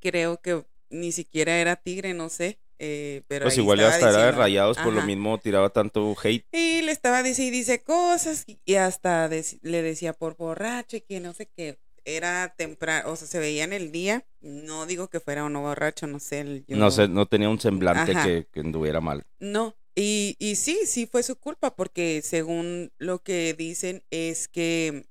creo 0.00 0.40
que 0.40 0.64
ni 0.90 1.12
siquiera 1.12 1.58
era 1.58 1.76
tigre, 1.76 2.14
no 2.14 2.28
sé. 2.28 2.58
Eh, 2.82 3.22
pero 3.28 3.44
pues 3.44 3.58
igual 3.58 3.78
ya 3.78 3.94
era 3.94 4.12
de 4.12 4.32
rayados, 4.32 4.78
por 4.78 4.92
lo 4.92 5.02
mismo 5.02 5.38
tiraba 5.38 5.68
tanto 5.68 6.16
hate. 6.22 6.46
Y 6.52 6.80
le 6.82 6.92
estaba 6.92 7.22
diciendo, 7.22 7.56
dice 7.56 7.82
cosas, 7.82 8.46
y 8.64 8.74
hasta 8.76 9.28
le 9.28 9.82
decía 9.82 10.14
por 10.14 10.36
borracho 10.36 10.96
y 10.96 11.02
que 11.02 11.20
no 11.20 11.34
sé 11.34 11.46
qué. 11.46 11.78
Era 12.04 12.54
temprano, 12.56 13.10
o 13.10 13.16
sea, 13.16 13.28
se 13.28 13.38
veía 13.38 13.64
en 13.64 13.72
el 13.72 13.92
día. 13.92 14.24
No 14.40 14.86
digo 14.86 15.08
que 15.08 15.20
fuera 15.20 15.44
uno 15.44 15.60
borracho, 15.60 16.06
no 16.06 16.20
sé. 16.20 16.64
No 16.68 16.90
sé, 16.90 17.08
no 17.08 17.26
tenía 17.26 17.48
un 17.48 17.60
semblante 17.60 18.12
que, 18.12 18.46
que, 18.50 18.60
anduviera 18.60 19.00
mal. 19.00 19.24
No, 19.38 19.76
y, 19.94 20.36
y 20.38 20.56
sí, 20.56 20.80
sí 20.86 21.06
fue 21.06 21.22
su 21.22 21.36
culpa, 21.36 21.74
porque 21.74 22.22
según 22.22 22.92
lo 22.98 23.22
que 23.22 23.54
dicen 23.54 24.02
es 24.10 24.48
que 24.48 25.06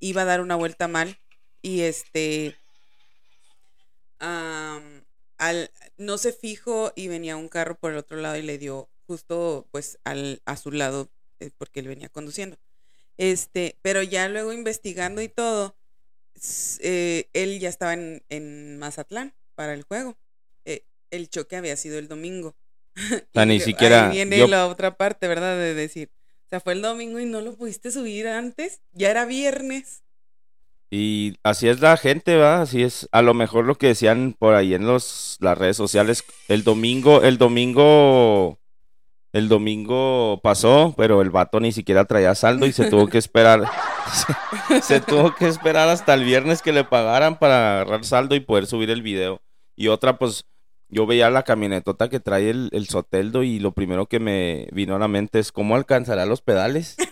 iba 0.00 0.22
a 0.22 0.26
dar 0.26 0.40
una 0.40 0.56
vuelta 0.56 0.88
mal 0.88 1.18
y 1.62 1.80
este 1.82 2.56
al, 4.18 5.70
no 5.96 6.18
se 6.18 6.32
fijó 6.32 6.92
y 6.96 7.08
venía 7.08 7.36
un 7.36 7.48
carro 7.48 7.76
por 7.76 7.92
el 7.92 7.98
otro 7.98 8.16
lado 8.16 8.36
y 8.36 8.42
le 8.42 8.58
dio 8.58 8.88
justo 9.06 9.66
pues 9.70 9.98
al, 10.04 10.42
a 10.44 10.56
su 10.56 10.72
lado 10.72 11.08
eh, 11.40 11.50
porque 11.56 11.80
él 11.80 11.88
venía 11.88 12.08
conduciendo. 12.08 12.58
Este, 13.16 13.78
pero 13.82 14.02
ya 14.02 14.28
luego 14.28 14.52
investigando 14.52 15.22
y 15.22 15.28
todo, 15.28 15.76
eh, 16.80 17.28
él 17.32 17.60
ya 17.60 17.68
estaba 17.68 17.94
en, 17.94 18.22
en, 18.28 18.78
Mazatlán 18.78 19.34
para 19.54 19.74
el 19.74 19.82
juego. 19.82 20.16
Eh, 20.64 20.84
el 21.10 21.28
choque 21.28 21.56
había 21.56 21.76
sido 21.76 21.98
el 21.98 22.08
domingo. 22.08 22.56
O 23.34 23.44
ni 23.44 23.60
siquiera. 23.60 24.10
Ahí 24.10 24.16
viene 24.16 24.48
la 24.48 24.66
otra 24.66 24.96
parte, 24.96 25.28
¿verdad? 25.28 25.56
De 25.56 25.74
decir, 25.74 26.10
o 26.46 26.48
sea, 26.48 26.60
fue 26.60 26.72
el 26.72 26.82
domingo 26.82 27.20
y 27.20 27.26
no 27.26 27.40
lo 27.40 27.54
pudiste 27.54 27.90
subir 27.90 28.26
antes, 28.26 28.80
ya 28.92 29.10
era 29.10 29.26
viernes. 29.26 30.02
Y 30.90 31.34
así 31.42 31.68
es 31.68 31.80
la 31.80 31.96
gente, 31.98 32.36
¿va? 32.36 32.62
Así 32.62 32.82
es. 32.82 33.06
A 33.12 33.20
lo 33.20 33.34
mejor 33.34 33.66
lo 33.66 33.74
que 33.74 33.88
decían 33.88 34.34
por 34.38 34.54
ahí 34.54 34.72
en 34.72 34.86
los, 34.86 35.36
las 35.40 35.58
redes 35.58 35.76
sociales, 35.76 36.24
el 36.48 36.64
domingo, 36.64 37.22
el 37.22 37.36
domingo, 37.36 38.58
el 39.34 39.48
domingo 39.48 40.40
pasó, 40.42 40.94
pero 40.96 41.20
el 41.20 41.28
vato 41.28 41.60
ni 41.60 41.72
siquiera 41.72 42.06
traía 42.06 42.34
saldo 42.34 42.64
y 42.64 42.72
se 42.72 42.88
tuvo 42.88 43.08
que 43.08 43.18
esperar, 43.18 43.70
se, 44.82 45.00
tuvo 45.00 45.34
que 45.34 45.46
esperar 45.46 45.88
hasta 45.88 46.14
el 46.14 46.24
viernes 46.24 46.62
que 46.62 46.72
le 46.72 46.84
pagaran 46.84 47.38
para 47.38 47.80
agarrar 47.80 48.04
saldo 48.04 48.34
y 48.34 48.40
poder 48.40 48.66
subir 48.66 48.90
el 48.90 49.02
video. 49.02 49.40
Y 49.76 49.88
otra, 49.88 50.18
pues, 50.18 50.44
yo 50.88 51.06
veía 51.06 51.30
la 51.30 51.42
camionetota 51.42 52.08
que 52.08 52.20
trae 52.20 52.50
el, 52.50 52.70
el 52.72 52.88
Soteldo 52.88 53.42
y 53.42 53.58
lo 53.58 53.72
primero 53.72 54.06
que 54.06 54.20
me 54.20 54.68
vino 54.72 54.96
a 54.96 54.98
la 54.98 55.08
mente 55.08 55.38
es 55.38 55.52
cómo 55.52 55.76
alcanzará 55.76 56.26
los 56.26 56.42
pedales. 56.42 56.96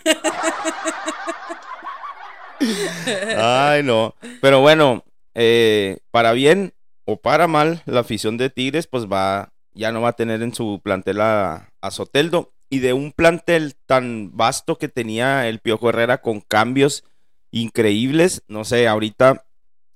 Ay, 3.37 3.83
no. 3.83 4.15
Pero 4.41 4.61
bueno, 4.61 5.03
eh, 5.35 5.99
para 6.11 6.31
bien 6.33 6.73
o 7.05 7.17
para 7.17 7.47
mal, 7.47 7.83
la 7.85 8.01
afición 8.01 8.37
de 8.37 8.49
Tigres, 8.49 8.87
pues 8.87 9.05
va, 9.05 9.53
ya 9.73 9.91
no 9.91 10.01
va 10.01 10.09
a 10.09 10.15
tener 10.15 10.41
en 10.41 10.53
su 10.53 10.81
plantel 10.83 11.21
a, 11.21 11.69
Soteldo. 11.89 12.53
Y 12.69 12.79
de 12.79 12.93
un 12.93 13.11
plantel 13.11 13.75
tan 13.85 14.35
vasto 14.35 14.77
que 14.77 14.89
tenía 14.89 15.47
el 15.47 15.59
Piojo 15.59 15.89
Herrera 15.89 16.21
con 16.21 16.41
cambios 16.41 17.03
increíbles, 17.51 18.43
no 18.47 18.65
sé, 18.65 18.87
ahorita, 18.87 19.45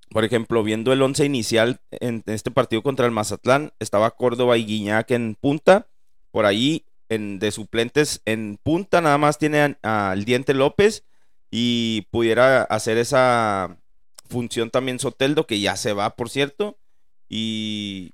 por 0.10 0.24
ejemplo, 0.24 0.64
viendo 0.64 0.94
el 0.94 1.02
once 1.02 1.26
inicial 1.26 1.82
en, 1.92 2.24
este 2.28 2.52
partido 2.52 2.82
contra 2.82 3.06
el 3.06 3.12
Mazatlán, 3.12 3.74
estaba 3.80 4.12
Córdoba 4.12 4.58
y 4.58 4.66
Guiñac 4.66 5.12
en 5.12 5.36
punta. 5.36 5.88
Por 6.32 6.46
ahí, 6.46 6.86
en, 7.10 7.40
de 7.40 7.52
suplentes 7.52 8.22
en 8.26 8.58
punta, 8.64 9.02
nada 9.02 9.18
más 9.18 9.38
tiene 9.38 9.78
al 9.82 10.24
Diente 10.24 10.54
López 10.54 11.04
y 11.50 12.08
pudiera 12.10 12.64
hacer 12.64 12.98
esa 12.98 13.78
función 14.30 14.70
también 14.70 14.98
Soteldo, 14.98 15.46
que 15.46 15.60
ya 15.60 15.76
se 15.76 15.92
va, 15.92 16.16
por 16.16 16.30
cierto. 16.30 16.78
Y 17.28 18.14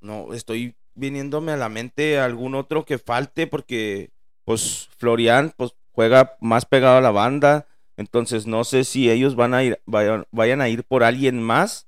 no, 0.00 0.34
estoy 0.34 0.74
viniéndome 0.94 1.52
a 1.52 1.56
la 1.56 1.68
mente 1.68 2.18
algún 2.18 2.54
otro 2.54 2.84
que 2.84 2.98
falte, 2.98 3.46
porque 3.46 4.10
pues 4.44 4.88
Florian 4.96 5.52
pues 5.56 5.74
juega 5.92 6.36
más 6.40 6.66
pegado 6.66 6.98
a 6.98 7.02
la 7.02 7.10
banda. 7.10 7.66
Entonces 7.96 8.46
no 8.46 8.64
sé 8.64 8.84
si 8.84 9.10
ellos 9.10 9.36
van 9.36 9.54
a 9.54 9.62
ir, 9.62 9.80
vayan, 9.86 10.60
a 10.60 10.68
ir 10.68 10.84
por 10.84 11.04
alguien 11.04 11.42
más 11.42 11.86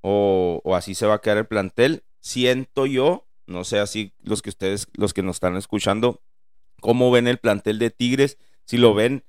o, 0.00 0.60
o, 0.64 0.76
así 0.76 0.94
se 0.94 1.06
va 1.06 1.14
a 1.14 1.20
quedar 1.20 1.38
el 1.38 1.46
plantel. 1.46 2.04
Siento 2.20 2.86
yo, 2.86 3.26
no 3.46 3.64
sé 3.64 3.78
así 3.78 4.12
los 4.22 4.42
que 4.42 4.50
ustedes, 4.50 4.88
los 4.94 5.14
que 5.14 5.22
nos 5.22 5.36
están 5.36 5.56
escuchando, 5.56 6.20
cómo 6.80 7.10
ven 7.10 7.26
el 7.26 7.38
plantel 7.38 7.78
de 7.78 7.90
Tigres, 7.90 8.38
si 8.64 8.76
lo 8.76 8.94
ven 8.94 9.24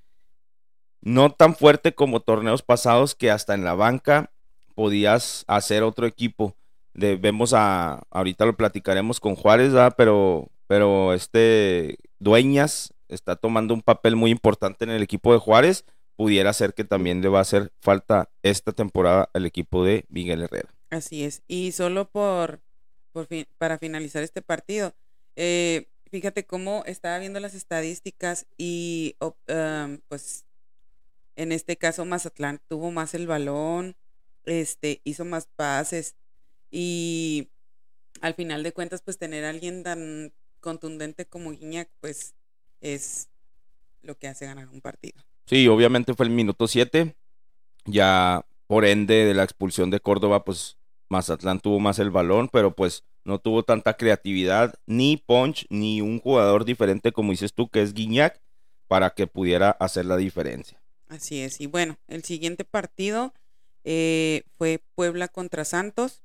no 1.01 1.31
tan 1.31 1.55
fuerte 1.55 1.95
como 1.95 2.19
torneos 2.19 2.61
pasados 2.61 3.15
que 3.15 3.31
hasta 3.31 3.53
en 3.53 3.63
la 3.63 3.73
banca 3.73 4.31
podías 4.75 5.45
hacer 5.47 5.83
otro 5.83 6.05
equipo. 6.05 6.55
Vemos 6.99 7.53
a, 7.53 8.03
ahorita 8.09 8.45
lo 8.45 8.55
platicaremos 8.55 9.19
con 9.19 9.35
Juárez, 9.35 9.73
pero, 9.97 10.49
pero 10.67 11.13
este 11.13 11.97
Dueñas 12.19 12.93
está 13.07 13.35
tomando 13.35 13.73
un 13.73 13.81
papel 13.81 14.15
muy 14.15 14.31
importante 14.31 14.85
en 14.85 14.91
el 14.91 15.03
equipo 15.03 15.33
de 15.33 15.39
Juárez. 15.39 15.85
Pudiera 16.15 16.51
ser 16.53 16.73
que 16.73 16.83
también 16.83 17.21
le 17.21 17.29
va 17.29 17.39
a 17.39 17.43
hacer 17.43 17.71
falta 17.79 18.29
esta 18.43 18.73
temporada 18.73 19.29
al 19.33 19.45
equipo 19.45 19.85
de 19.85 20.05
Miguel 20.09 20.43
Herrera. 20.43 20.69
Así 20.89 21.23
es. 21.23 21.43
Y 21.47 21.71
solo 21.71 22.09
por, 22.09 22.59
por 23.13 23.27
para 23.57 23.77
finalizar 23.77 24.21
este 24.21 24.41
partido, 24.41 24.93
eh, 25.37 25.87
fíjate 26.11 26.45
cómo 26.45 26.83
estaba 26.85 27.19
viendo 27.19 27.39
las 27.39 27.53
estadísticas 27.53 28.47
y 28.57 29.15
pues 30.09 30.45
en 31.39 31.53
este 31.53 31.77
caso, 31.77 32.03
Mazatlán 32.03 32.59
tuvo 32.67 32.91
más 32.91 33.13
el 33.13 33.25
balón, 33.25 33.95
este, 34.43 34.99
hizo 35.05 35.23
más 35.23 35.47
pases 35.55 36.17
y 36.71 37.49
al 38.21 38.33
final 38.33 38.63
de 38.63 38.73
cuentas, 38.73 39.01
pues 39.01 39.17
tener 39.17 39.45
a 39.45 39.49
alguien 39.49 39.83
tan 39.83 40.33
contundente 40.59 41.25
como 41.25 41.51
Guiñac, 41.51 41.89
pues 42.01 42.35
es 42.81 43.29
lo 44.01 44.17
que 44.17 44.27
hace 44.27 44.45
ganar 44.45 44.69
un 44.69 44.81
partido. 44.81 45.21
Sí, 45.45 45.67
obviamente 45.67 46.13
fue 46.13 46.25
el 46.25 46.31
minuto 46.31 46.67
7. 46.67 47.15
Ya 47.85 48.45
por 48.67 48.85
ende 48.85 49.25
de 49.25 49.33
la 49.33 49.43
expulsión 49.43 49.89
de 49.89 49.99
Córdoba, 49.99 50.43
pues 50.43 50.77
Mazatlán 51.09 51.59
tuvo 51.59 51.79
más 51.79 51.97
el 51.99 52.11
balón, 52.11 52.49
pero 52.49 52.75
pues 52.75 53.03
no 53.23 53.39
tuvo 53.39 53.63
tanta 53.63 53.95
creatividad, 53.95 54.75
ni 54.85 55.17
punch, 55.17 55.65
ni 55.69 56.01
un 56.01 56.19
jugador 56.19 56.65
diferente 56.65 57.11
como 57.11 57.31
dices 57.31 57.53
tú, 57.53 57.69
que 57.69 57.81
es 57.81 57.93
Guiñac, 57.93 58.39
para 58.87 59.11
que 59.11 59.27
pudiera 59.27 59.71
hacer 59.71 60.05
la 60.05 60.17
diferencia. 60.17 60.81
Así 61.07 61.41
es. 61.41 61.59
Y 61.61 61.65
bueno, 61.65 61.97
el 62.07 62.23
siguiente 62.23 62.63
partido 62.63 63.33
eh, 63.83 64.43
fue 64.57 64.83
Puebla 64.95 65.27
contra 65.27 65.65
Santos. 65.65 66.21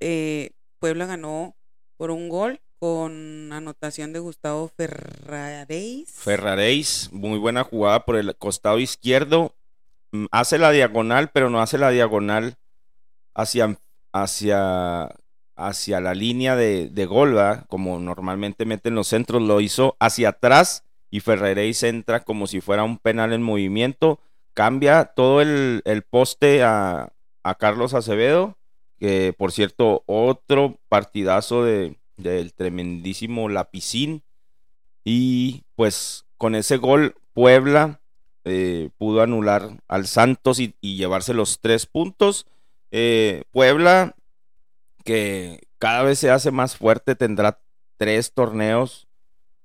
Eh, 0.00 0.50
Puebla 0.78 1.06
ganó 1.06 1.56
por 1.96 2.10
un 2.10 2.28
gol 2.28 2.60
con 2.78 3.52
anotación 3.52 4.12
de 4.12 4.18
Gustavo 4.18 4.68
Ferraréis. 4.68 6.10
Ferraréis, 6.10 7.10
muy 7.12 7.38
buena 7.38 7.64
jugada 7.64 8.04
por 8.04 8.16
el 8.16 8.36
costado 8.36 8.78
izquierdo. 8.78 9.54
Mm, 10.12 10.26
hace 10.30 10.58
la 10.58 10.70
diagonal, 10.70 11.30
pero 11.32 11.50
no 11.50 11.60
hace 11.60 11.78
la 11.78 11.90
diagonal 11.90 12.56
hacia, 13.34 13.78
hacia, 14.12 15.14
hacia 15.56 16.00
la 16.00 16.14
línea 16.14 16.56
de, 16.56 16.88
de 16.90 17.06
gol, 17.06 17.38
como 17.68 17.98
normalmente 17.98 18.64
meten 18.64 18.94
los 18.94 19.08
centros. 19.08 19.42
Lo 19.42 19.60
hizo 19.60 19.96
hacia 19.98 20.30
atrás 20.30 20.84
y 21.10 21.20
Ferreréis 21.20 21.82
entra 21.82 22.20
como 22.20 22.46
si 22.46 22.60
fuera 22.60 22.84
un 22.84 22.98
penal 22.98 23.32
en 23.32 23.42
movimiento, 23.42 24.20
cambia 24.54 25.04
todo 25.04 25.40
el, 25.40 25.82
poste 26.10 26.62
a, 26.62 27.12
Carlos 27.58 27.94
Acevedo, 27.94 28.56
que 28.98 29.34
por 29.36 29.52
cierto, 29.52 30.02
otro 30.06 30.78
partidazo 30.88 31.64
de, 31.64 31.96
del 32.16 32.54
tremendísimo 32.54 33.48
Lapicín, 33.48 34.22
y 35.04 35.62
pues 35.76 36.26
con 36.36 36.54
ese 36.54 36.78
gol 36.78 37.14
Puebla 37.32 38.00
eh, 38.44 38.90
pudo 38.98 39.22
anular 39.22 39.82
al 39.88 40.06
Santos 40.06 40.58
y, 40.58 40.74
llevarse 40.80 41.34
los 41.34 41.60
tres 41.60 41.86
puntos. 41.86 42.46
Eh, 42.90 43.44
Puebla, 43.50 44.14
que 45.04 45.60
cada 45.78 46.02
vez 46.02 46.18
se 46.18 46.30
hace 46.30 46.50
más 46.50 46.76
fuerte, 46.76 47.14
tendrá 47.14 47.60
tres 47.96 48.32
torneos 48.32 49.06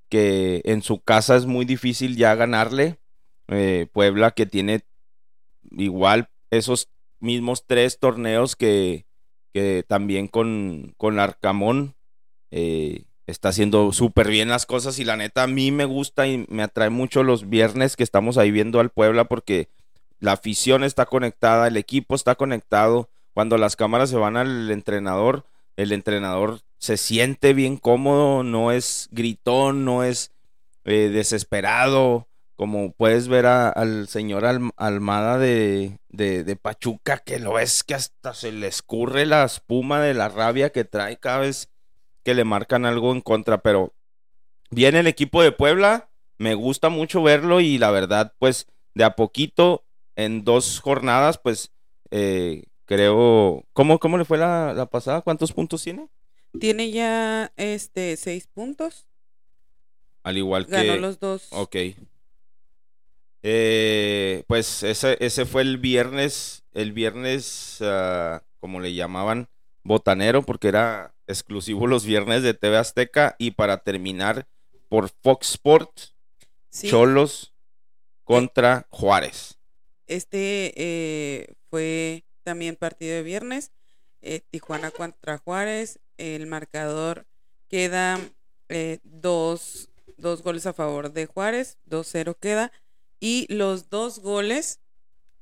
que 0.10 0.62
en 0.66 0.82
su 0.82 1.00
casa 1.00 1.36
es 1.36 1.46
muy 1.46 1.66
difícil 1.66 2.18
ya 2.18 2.36
ganarle. 2.36 3.00
Eh, 3.48 3.88
Puebla 3.94 4.32
que 4.32 4.46
tiene 4.46 4.82
igual 5.72 6.30
esos 6.50 6.90
mismos 7.20 7.66
tres 7.66 8.00
torneos 8.00 8.56
que, 8.56 9.06
que 9.54 9.84
también 9.88 10.28
con, 10.28 10.94
con 10.98 11.20
Arcamón 11.20 11.96
eh, 12.52 13.04
está 13.28 13.50
haciendo 13.50 13.92
súper 13.94 14.28
bien 14.30 14.50
las 14.50 14.66
cosas 14.66 15.00
y 15.00 15.06
la 15.06 15.18
neta 15.18 15.44
a 15.44 15.48
mí 15.48 15.72
me 15.72 15.86
gusta 15.86 16.28
y 16.28 16.46
me 16.50 16.64
atrae 16.64 16.90
mucho 16.90 17.24
los 17.24 17.50
viernes 17.50 17.96
que 17.96 18.04
estamos 18.04 18.38
ahí 18.38 18.52
viendo 18.52 18.80
al 18.80 18.90
Puebla 18.90 19.26
porque 19.26 19.70
la 20.20 20.34
afición 20.34 20.84
está 20.84 21.06
conectada, 21.06 21.68
el 21.68 21.78
equipo 21.78 22.16
está 22.16 22.36
conectado, 22.36 23.10
cuando 23.34 23.58
las 23.58 23.76
cámaras 23.76 24.10
se 24.10 24.18
van 24.18 24.38
al 24.38 24.70
entrenador, 24.70 25.46
el 25.78 25.92
entrenador 25.92 26.62
se 26.78 26.98
siente 26.98 27.54
bien 27.54 27.78
cómodo, 27.78 28.44
no 28.44 28.72
es 28.72 29.10
gritón, 29.12 29.86
no 29.86 30.04
es 30.04 30.32
eh, 30.86 31.10
desesperado, 31.10 32.28
como 32.62 32.92
puedes 32.92 33.28
ver 33.28 33.48
al 33.48 34.08
señor 34.08 34.46
Almada 34.78 35.40
de, 35.40 35.98
de, 36.10 36.56
Pachuca, 36.56 37.18
que 37.18 37.40
lo 37.40 37.58
es 37.58 37.84
que 37.84 37.96
hasta 37.96 38.36
se 38.36 38.52
le 38.52 38.68
escurre 38.68 39.26
la 39.26 39.44
espuma 39.46 40.00
de 40.00 40.14
la 40.14 40.30
rabia 40.30 40.72
que 40.72 40.84
trae 40.84 41.18
cada 41.18 41.40
vez 41.40 41.72
que 42.24 42.36
le 42.36 42.44
marcan 42.44 42.86
algo 42.86 43.14
en 43.14 43.22
contra, 43.22 43.64
pero 43.64 43.96
viene 44.70 45.00
el 45.00 45.08
equipo 45.08 45.42
de 45.42 45.52
Puebla, 45.52 46.12
me 46.38 46.54
gusta 46.54 46.90
mucho 46.90 47.24
verlo 47.24 47.62
y 47.62 47.80
la 47.80 47.90
verdad, 47.90 48.36
pues 48.38 48.68
de 48.94 49.06
a 49.06 49.16
poquito, 49.16 49.84
en 50.16 50.44
dos 50.44 50.82
jornadas, 50.82 51.40
pues 51.40 51.72
eh, 52.12 52.66
creo, 52.86 53.66
¿cómo, 53.74 53.98
¿cómo 53.98 54.20
le 54.20 54.26
fue 54.26 54.38
la, 54.38 54.76
la 54.76 54.86
pasada? 54.86 55.22
¿Cuántos 55.22 55.52
puntos 55.52 55.82
tiene? 55.82 56.10
Tiene 56.60 56.92
ya 56.92 57.52
este 57.56 58.18
seis 58.18 58.46
puntos. 58.46 59.08
Al 60.22 60.38
igual 60.38 60.68
que. 60.68 60.74
Ganó 60.74 60.98
los 60.98 61.20
dos. 61.20 61.48
Ok. 61.50 61.76
Eh, 63.44 64.44
pues 64.48 64.84
ese, 64.84 65.18
ese 65.20 65.46
fue 65.46 65.64
el 65.64 65.78
viernes, 65.78 66.64
el 66.74 66.92
viernes, 66.92 67.80
ah, 67.82 68.44
como 68.60 68.80
le 68.80 68.94
llamaban, 68.94 69.50
botanero, 69.84 70.44
porque 70.44 70.68
era 70.68 71.14
exclusivo 71.28 71.88
los 71.88 72.06
viernes 72.06 72.44
de 72.44 72.54
TV 72.54 72.78
Azteca. 72.78 73.36
Y 73.40 73.52
para 73.52 73.78
terminar, 73.78 74.48
por 74.90 75.10
Fox 75.10 75.52
Sports, 75.52 76.16
Cholos 76.72 77.54
contra 78.24 78.88
Juárez. 78.90 79.58
Este 80.08 80.74
eh, 80.76 81.54
fue 81.70 82.24
también 82.44 82.76
partido 82.76 83.16
de 83.16 83.24
viernes. 83.24 83.72
Eh, 84.22 84.42
Tijuana 84.52 84.92
contra 84.92 85.40
Juárez. 85.40 86.00
El 86.18 86.46
marcador 86.48 87.26
queda 87.68 88.20
dos, 89.04 89.90
dos 90.18 90.44
goles 90.44 90.66
a 90.66 90.72
favor 90.74 91.12
de 91.12 91.26
Juárez, 91.26 91.78
2-0 91.90 92.38
queda. 92.40 92.72
Y 93.24 93.46
los 93.54 93.90
dos 93.90 94.20
goles 94.20 94.80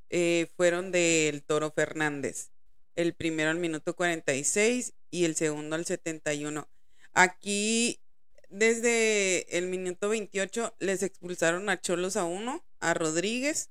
eh, 0.09 0.47
fueron 0.57 0.91
del 0.91 1.41
Toro 1.41 1.71
Fernández. 1.71 2.51
El 2.95 3.13
primero 3.13 3.49
al 3.49 3.57
minuto 3.57 3.95
46 3.95 4.93
y 5.11 5.23
el 5.23 5.35
segundo 5.35 5.77
al 5.77 5.85
71. 5.85 6.67
Aquí, 7.13 8.01
desde 8.49 9.57
el 9.57 9.67
minuto 9.67 10.09
28, 10.09 10.75
les 10.79 11.03
expulsaron 11.03 11.69
a 11.69 11.79
Cholos 11.79 12.17
a 12.17 12.25
uno, 12.25 12.65
a 12.81 12.93
Rodríguez. 12.93 13.69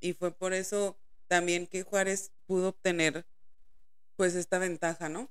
Y 0.00 0.12
fue 0.12 0.32
por 0.32 0.52
eso 0.52 0.98
también 1.26 1.66
que 1.66 1.82
Juárez 1.82 2.32
pudo 2.46 2.68
obtener 2.68 3.24
pues 4.16 4.34
esta 4.34 4.58
ventaja, 4.58 5.08
¿no? 5.08 5.30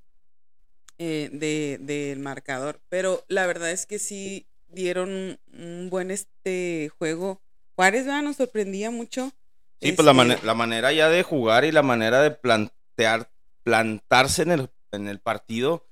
Eh, 0.98 1.78
del 1.80 2.18
marcador. 2.18 2.80
Pero 2.88 3.24
la 3.28 3.46
verdad 3.46 3.70
es 3.70 3.86
que 3.86 4.00
sí 4.00 4.48
dieron 4.66 5.38
un 5.52 5.90
buen 5.90 6.10
este 6.10 6.90
juego 6.98 7.40
Juárez 7.80 8.04
nos 8.04 8.36
sorprendía 8.36 8.90
mucho. 8.90 9.32
Sí, 9.80 9.92
pues 9.92 10.04
la, 10.04 10.12
este 10.22 10.44
la, 10.46 10.52
manera 10.52 10.92
ya 10.92 11.08
de 11.08 11.22
jugar 11.22 11.64
y 11.64 11.72
la 11.72 11.82
manera 11.82 12.20
de 12.20 12.30
plantear, 12.30 13.30
plantarse 13.62 14.42
en 14.42 14.52
el, 14.52 14.70
en 14.92 15.08
el 15.08 15.18
partido 15.18 15.88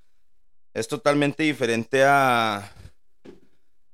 es 0.75 0.87
totalmente 0.87 1.45
diferente 1.45 2.04
a, 2.04 2.71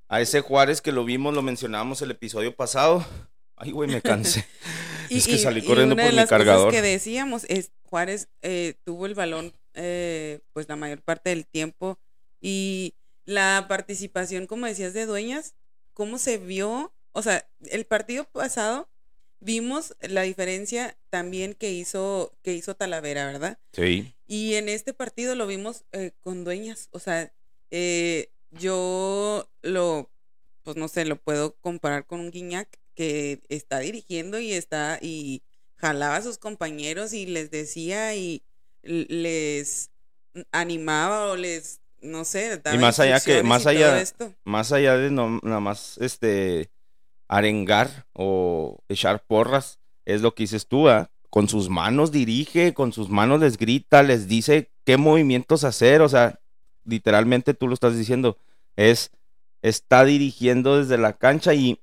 a 0.09 0.21
ese 0.21 0.41
Juárez 0.41 0.81
que 0.81 0.91
lo 0.91 1.05
vimos, 1.05 1.35
lo 1.35 1.43
mencionábamos 1.43 2.03
el 2.03 2.11
episodio 2.11 2.57
pasado. 2.57 3.07
Ay, 3.55 3.71
güey, 3.71 3.89
me 3.89 4.03
cansé. 4.03 4.45
es 5.09 5.29
que 5.29 5.39
salí 5.39 5.63
corriendo 5.63 5.95
por 5.95 6.13
mi 6.13 6.27
cargador. 6.27 6.73
que 6.73 6.83
decíamos 6.83 7.45
es 7.49 7.71
Juárez 7.85 8.27
eh, 8.43 8.75
tuvo 8.83 9.07
el 9.07 9.15
balón 9.15 9.53
eh, 9.75 10.41
pues 10.53 10.69
la 10.69 10.75
mayor 10.75 11.01
parte 11.01 11.31
del 11.31 11.47
tiempo 11.47 12.01
y 12.41 12.95
la 13.25 13.67
participación, 13.69 14.49
como 14.49 14.67
decías, 14.67 14.95
de 14.95 15.07
Dueñas, 15.07 15.55
cómo 15.93 16.19
se 16.19 16.39
vio 16.39 16.93
o 17.15 17.23
sea, 17.23 17.49
el 17.71 17.87
partido 17.87 18.25
pasado 18.25 18.89
vimos 19.41 19.95
la 20.01 20.23
diferencia 20.23 20.97
también 21.11 21.55
que 21.55 21.71
hizo, 21.71 22.37
que 22.43 22.55
hizo 22.55 22.75
Talavera, 22.75 23.27
¿verdad? 23.27 23.59
Sí. 23.73 24.15
Y 24.27 24.55
en 24.55 24.69
este 24.69 24.95
partido 24.95 25.35
lo 25.35 25.47
vimos 25.47 25.85
eh, 25.93 26.13
con 26.21 26.45
dueñas. 26.45 26.89
O 26.91 26.99
sea, 26.99 27.33
eh, 27.71 28.31
yo 28.51 29.49
lo, 29.63 30.11
pues 30.65 30.77
no 30.77 30.89
sé, 30.89 31.05
lo 31.05 31.17
puedo 31.17 31.57
comparar 31.61 32.05
con 32.07 32.21
un 32.21 32.31
Guiñac 32.31 32.69
que 32.95 33.41
está 33.49 33.79
dirigiendo 33.79 34.41
y 34.41 34.53
está 34.53 34.99
y 35.01 35.43
jalaba 35.77 36.17
a 36.17 36.23
sus 36.23 36.39
compañeros 36.39 37.13
y 37.13 37.27
les 37.27 37.51
decía 37.51 38.15
y 38.15 38.43
les 38.83 39.91
animaba 40.51 41.27
o 41.31 41.37
les 41.37 41.81
no 42.01 42.25
sé, 42.25 42.61
y 42.73 42.77
más 42.77 43.01
allá 43.01 43.19
que 43.19 43.43
más 43.43 43.67
allá 43.67 44.05
más 44.45 44.73
allá 44.73 44.97
de 44.99 45.11
no 45.11 45.41
nada 45.43 45.61
más 45.61 45.97
este 45.99 46.71
arengar 47.29 48.07
o 48.13 48.79
echar 48.89 49.25
porras, 49.25 49.79
es 50.05 50.21
lo 50.21 50.35
que 50.35 50.45
dices 50.45 50.67
tú, 50.67 50.89
con 51.31 51.49
sus 51.49 51.69
manos 51.69 52.13
dirige, 52.13 52.75
con 52.75 52.93
sus 52.93 53.09
manos 53.09 53.41
les 53.41 53.57
grita, 53.57 54.03
les 54.03 54.29
dice 54.29 54.71
qué 54.85 54.97
movimientos 54.97 55.65
hacer, 55.65 56.03
o 56.03 56.09
sea, 56.09 56.41
literalmente 56.85 57.55
tú 57.55 57.67
lo 57.67 57.75
estás 57.75 57.97
diciendo, 57.97 58.37
es, 58.77 59.11
está 59.63 60.05
dirigiendo 60.05 60.79
desde 60.79 60.99
la 60.99 61.15
cancha 61.15 61.55
y, 61.55 61.81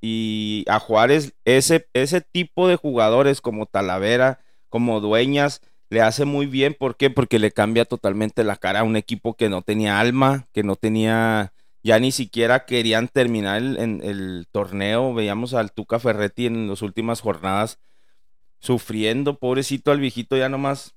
y 0.00 0.64
a 0.68 0.78
Juárez 0.78 1.32
ese, 1.44 1.88
ese 1.94 2.20
tipo 2.20 2.68
de 2.68 2.76
jugadores 2.76 3.40
como 3.40 3.66
Talavera, 3.66 4.40
como 4.68 5.00
Dueñas, 5.00 5.62
le 5.88 6.00
hace 6.00 6.24
muy 6.24 6.46
bien, 6.46 6.74
¿por 6.78 6.96
qué? 6.96 7.10
Porque 7.10 7.38
le 7.38 7.52
cambia 7.52 7.84
totalmente 7.84 8.44
la 8.44 8.56
cara 8.56 8.80
a 8.80 8.84
un 8.84 8.96
equipo 8.96 9.34
que 9.34 9.50
no 9.50 9.62
tenía 9.62 10.00
alma, 10.00 10.48
que 10.52 10.62
no 10.62 10.76
tenía 10.76 11.52
ya 11.82 11.98
ni 11.98 12.12
siquiera 12.12 12.64
querían 12.64 13.08
terminar 13.08 13.58
el, 13.58 13.78
en, 13.78 14.00
el 14.02 14.46
torneo. 14.50 15.14
Veíamos 15.14 15.54
al 15.54 15.72
Tuca 15.72 15.98
Ferretti 15.98 16.46
en 16.46 16.68
las 16.68 16.82
últimas 16.82 17.20
jornadas 17.20 17.78
sufriendo, 18.60 19.38
pobrecito 19.38 19.90
al 19.90 19.98
viejito, 19.98 20.36
ya 20.36 20.48
nomás 20.48 20.94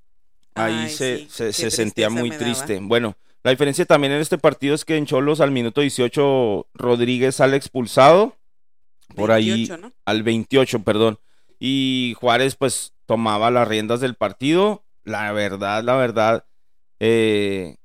ahí 0.54 0.88
se, 0.90 1.28
se, 1.30 1.52
sentía 1.72 2.10
muy 2.10 2.30
triste. 2.30 2.80
Bueno, 2.82 3.18
la 3.44 3.52
diferencia 3.52 3.86
también 3.86 4.14
en 4.14 4.22
este 4.22 4.38
partido 4.38 4.76
es 4.76 4.86
que 4.86 4.98
en 4.98 5.06
Cholos 5.06 5.42
al 5.42 5.52
minuto 5.52 5.82
18 5.82 6.68
Rodríguez 6.74 7.36
sale 7.36 7.58
expulsado. 7.58 8.38
Por 9.16 9.32
ahí 9.32 9.70
al 10.06 10.24
28, 10.24 10.84
perdón. 10.84 11.20
Y 11.60 12.16
Juárez 12.20 12.56
pues 12.56 12.94
tomaba 13.06 13.52
las 13.52 13.68
riendas 13.68 14.00
del 14.00 14.16
partido. 14.16 14.84
La 15.04 15.32
verdad, 15.32 15.84
la 15.84 15.96
verdad, 15.96 16.46
eh, 17.00 17.78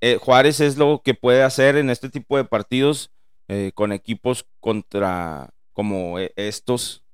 eh, 0.00 0.16
Juárez 0.16 0.60
es 0.60 0.78
lo 0.78 1.02
que 1.04 1.14
puede 1.14 1.42
hacer 1.42 1.76
en 1.76 1.90
este 1.90 2.08
tipo 2.08 2.36
de 2.36 2.44
partidos 2.44 3.10
eh, 3.48 3.72
con 3.74 3.92
equipos 3.92 4.46
contra 4.58 5.50
como 5.74 6.18
eh, 6.18 6.32
estos, 6.36 7.04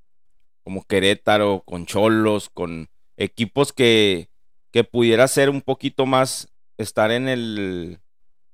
como 0.63 0.85
Querétaro, 0.85 1.63
con 1.67 1.87
Cholos, 1.87 2.49
con 2.49 2.89
equipos 3.17 3.73
que, 3.73 4.29
que 4.71 4.85
pudiera 4.85 5.27
ser 5.27 5.51
un 5.51 5.63
poquito 5.63 6.07
más, 6.07 6.49
estar 6.79 7.11
en 7.11 7.29
el, 7.29 7.99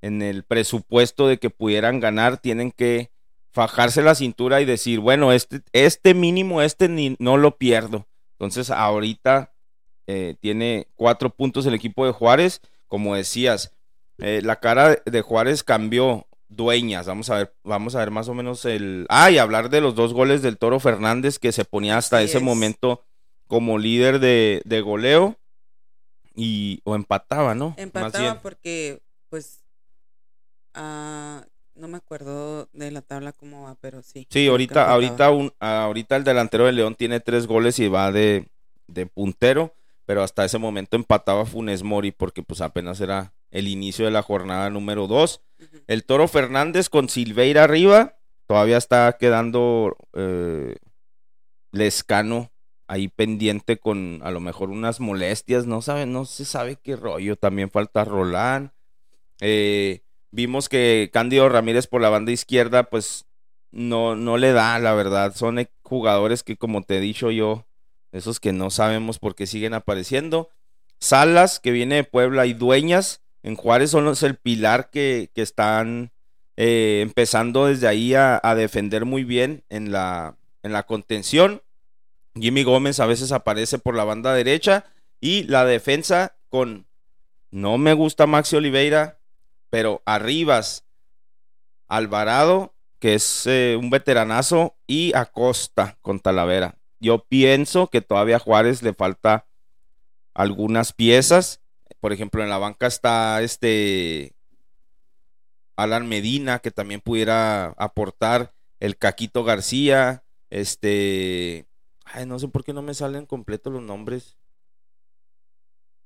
en 0.01 0.23
el 0.23 0.45
presupuesto 0.45 1.29
de 1.29 1.39
que 1.39 1.51
pudieran 1.51 2.01
ganar, 2.01 2.39
tienen 2.39 2.71
que 2.71 3.11
fajarse 3.51 4.01
la 4.01 4.15
cintura 4.15 4.63
y 4.63 4.65
decir, 4.65 5.01
bueno, 5.01 5.33
este, 5.33 5.61
este 5.73 6.15
mínimo, 6.15 6.63
este 6.63 6.89
ni, 6.89 7.17
no 7.19 7.37
lo 7.37 7.59
pierdo. 7.59 8.07
Entonces 8.33 8.71
ahorita 8.71 9.51
tiene 10.41 10.89
cuatro 10.95 11.31
puntos 11.31 11.65
el 11.65 11.73
equipo 11.73 12.05
de 12.05 12.13
Juárez, 12.13 12.61
como 12.87 13.15
decías, 13.15 13.73
eh, 14.23 14.41
la 14.43 14.57
cara 14.57 14.97
de 15.05 15.23
Juárez 15.23 15.63
cambió. 15.63 16.27
Dueñas, 16.55 17.07
vamos 17.07 17.31
a 17.31 17.39
ver, 17.39 17.55
vamos 17.65 17.95
a 17.95 18.01
ver 18.01 18.11
más 18.11 18.29
o 18.29 18.35
menos 18.35 18.67
el. 18.67 19.07
Ah, 19.09 19.31
y 19.31 19.39
hablar 19.39 19.71
de 19.71 19.81
los 19.81 19.95
dos 19.95 20.13
goles 20.13 20.43
del 20.43 20.59
Toro 20.59 20.81
Fernández 20.81 21.39
que 21.39 21.51
se 21.51 21.65
ponía 21.65 21.97
hasta 21.97 22.21
ese 22.21 22.41
momento 22.41 23.07
como 23.47 23.79
líder 23.79 24.21
de, 24.21 24.81
goleo 24.83 25.39
y 26.35 26.83
o 26.85 26.95
empataba, 26.95 27.55
¿no? 27.55 27.75
Empataba 27.79 28.41
porque, 28.41 29.01
pues, 29.31 29.63
ah, 30.75 31.45
no 31.75 31.89
me 31.89 31.97
acuerdo 31.97 32.69
de 32.73 32.91
la 32.91 33.03
tabla 33.03 33.33
cómo 33.33 33.63
va, 33.63 33.77
pero 33.81 34.03
sí. 34.03 34.27
Sí, 34.31 34.47
ahorita, 34.47 34.91
ahorita, 34.91 35.31
un, 35.31 35.53
ahorita 35.59 36.17
el 36.17 36.25
delantero 36.25 36.67
de 36.67 36.73
León 36.73 36.95
tiene 36.95 37.21
tres 37.21 37.47
goles 37.47 37.79
y 37.79 37.89
va 37.89 38.13
de, 38.13 38.49
de 38.87 39.07
puntero, 39.07 39.75
pero 40.07 40.23
hasta 40.23 40.45
ese 40.45 40.59
momento 40.59 40.97
empataba 40.97 41.47
Funes 41.47 41.83
Mori 41.83 42.13
porque 42.13 42.43
pues 42.43 42.61
apenas 42.61 43.01
era 43.01 43.33
el 43.53 43.69
inicio 43.69 44.05
de 44.05 44.11
la 44.11 44.23
jornada 44.23 44.69
número 44.71 45.07
2. 45.07 45.41
El 45.87 46.05
Toro 46.05 46.27
Fernández 46.27 46.89
con 46.89 47.09
Silveira 47.09 47.65
arriba, 47.65 48.17
todavía 48.47 48.79
está 48.79 49.17
quedando 49.19 49.97
eh, 50.15 50.77
Lescano 51.71 52.51
ahí 52.89 53.09
pendiente 53.09 53.79
con 53.79 54.21
a 54.23 54.31
lo 54.31 54.41
mejor 54.41 54.71
unas 54.71 55.01
molestias, 55.01 55.67
no 55.67 55.81
sabe, 55.81 56.05
no 56.05 56.25
se 56.25 56.45
sabe 56.45 56.77
qué 56.77 56.97
rollo, 56.97 57.37
también 57.37 57.71
falta 57.71 58.05
Roland. 58.05 58.71
Eh, 59.41 60.01
vimos 60.31 60.69
que 60.69 61.11
Cándido 61.13 61.49
Ramírez 61.49 61.87
por 61.87 62.03
la 62.03 62.11
banda 62.11 62.33
izquierda, 62.33 62.85
pues 62.85 63.27
no, 63.71 64.17
no 64.17 64.37
le 64.37 64.53
da, 64.53 64.79
la 64.79 64.93
verdad, 64.93 65.35
son 65.35 65.67
jugadores 65.83 66.43
que 66.43 66.57
como 66.57 66.83
te 66.83 66.99
he 66.99 67.01
dicho 67.01 67.31
yo, 67.31 67.67
esos 68.13 68.41
que 68.41 68.53
no 68.53 68.71
sabemos 68.71 69.19
por 69.19 69.35
qué 69.35 69.47
siguen 69.47 69.73
apareciendo. 69.73 70.51
Salas, 71.01 71.61
que 71.61 71.71
viene 71.71 71.97
de 71.97 72.05
Puebla, 72.05 72.45
y 72.47 72.53
Dueñas, 72.53 73.23
en 73.43 73.57
Juárez 73.57 73.91
son 73.91 74.05
los 74.05 74.23
el 74.23 74.37
pilar 74.37 74.91
que, 74.91 75.31
que 75.35 75.43
están 75.43 76.13
eh, 76.57 77.01
empezando 77.03 77.67
desde 77.67 77.89
ahí 77.89 78.15
a, 78.15 78.41
defender 78.55 79.05
muy 79.05 79.25
bien 79.25 79.65
en 79.69 79.91
la, 79.91 80.37
en 80.63 80.73
la 80.73 80.85
contención. 80.85 81.63
Jimmy 82.35 82.63
Gómez 82.63 83.01
a 83.01 83.07
veces 83.07 83.33
aparece 83.33 83.79
por 83.79 83.97
la 83.97 84.05
banda 84.05 84.35
derecha 84.35 84.85
y 85.21 85.45
la 85.45 85.65
defensa 85.65 86.37
con, 86.49 86.87
no 87.51 87.79
me 87.79 87.95
gusta 87.95 88.27
Maxi 88.27 88.57
Oliveira, 88.57 89.19
pero 89.71 90.03
Arribas, 90.05 90.85
Alvarado, 91.89 92.75
que 92.99 93.15
es 93.15 93.47
eh, 93.47 93.77
un 93.79 93.91
veteranazo, 93.91 94.77
y 94.87 95.13
Acosta 95.15 95.99
con 96.03 96.21
Talavera. 96.21 96.77
Yo 97.01 97.25
pienso 97.25 97.89
que 97.89 98.03
todavía 98.03 98.37
a 98.37 98.41
Juárez 98.41 98.83
le 98.83 98.95
falta 98.95 99.47
algunas 100.35 100.93
piezas. 100.93 101.62
Por 102.03 102.13
ejemplo, 102.13 102.43
en 102.43 102.51
la 102.51 102.59
banca 102.59 102.89
está 102.89 103.43
este 103.43 104.35
Alan 105.77 106.09
Medina, 106.09 106.59
que 106.59 106.73
también 106.73 107.01
pudiera 107.01 107.67
aportar, 107.79 108.53
el 108.81 108.97
Caquito 108.97 109.45
García, 109.45 110.25
este, 110.51 111.65
ay, 112.05 112.27
no 112.27 112.41
sé 112.41 112.49
por 112.49 112.65
qué 112.65 112.73
no 112.73 112.83
me 112.83 112.95
salen 112.95 113.25
completos 113.25 113.73
los 113.73 113.83
nombres. 113.83 114.37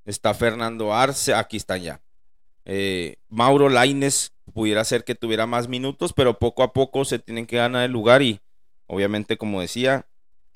Está 0.04 0.34
Fernando 0.34 0.92
Arce, 0.92 1.32
aquí 1.32 1.56
están 1.56 1.80
ya. 1.80 2.02
Eh, 2.66 3.16
Mauro 3.30 3.70
Laines 3.70 4.34
pudiera 4.52 4.84
ser 4.84 5.02
que 5.02 5.14
tuviera 5.14 5.46
más 5.46 5.66
minutos, 5.66 6.12
pero 6.12 6.38
poco 6.38 6.62
a 6.62 6.74
poco 6.74 7.06
se 7.06 7.18
tienen 7.18 7.46
que 7.46 7.56
ganar 7.56 7.84
el 7.84 7.92
lugar 7.92 8.20
y 8.20 8.42
obviamente, 8.86 9.38
como 9.38 9.62
decía, 9.62 10.04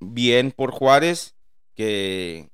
bien 0.00 0.53
por 0.53 0.70
Juárez, 0.70 1.35
que 1.74 2.50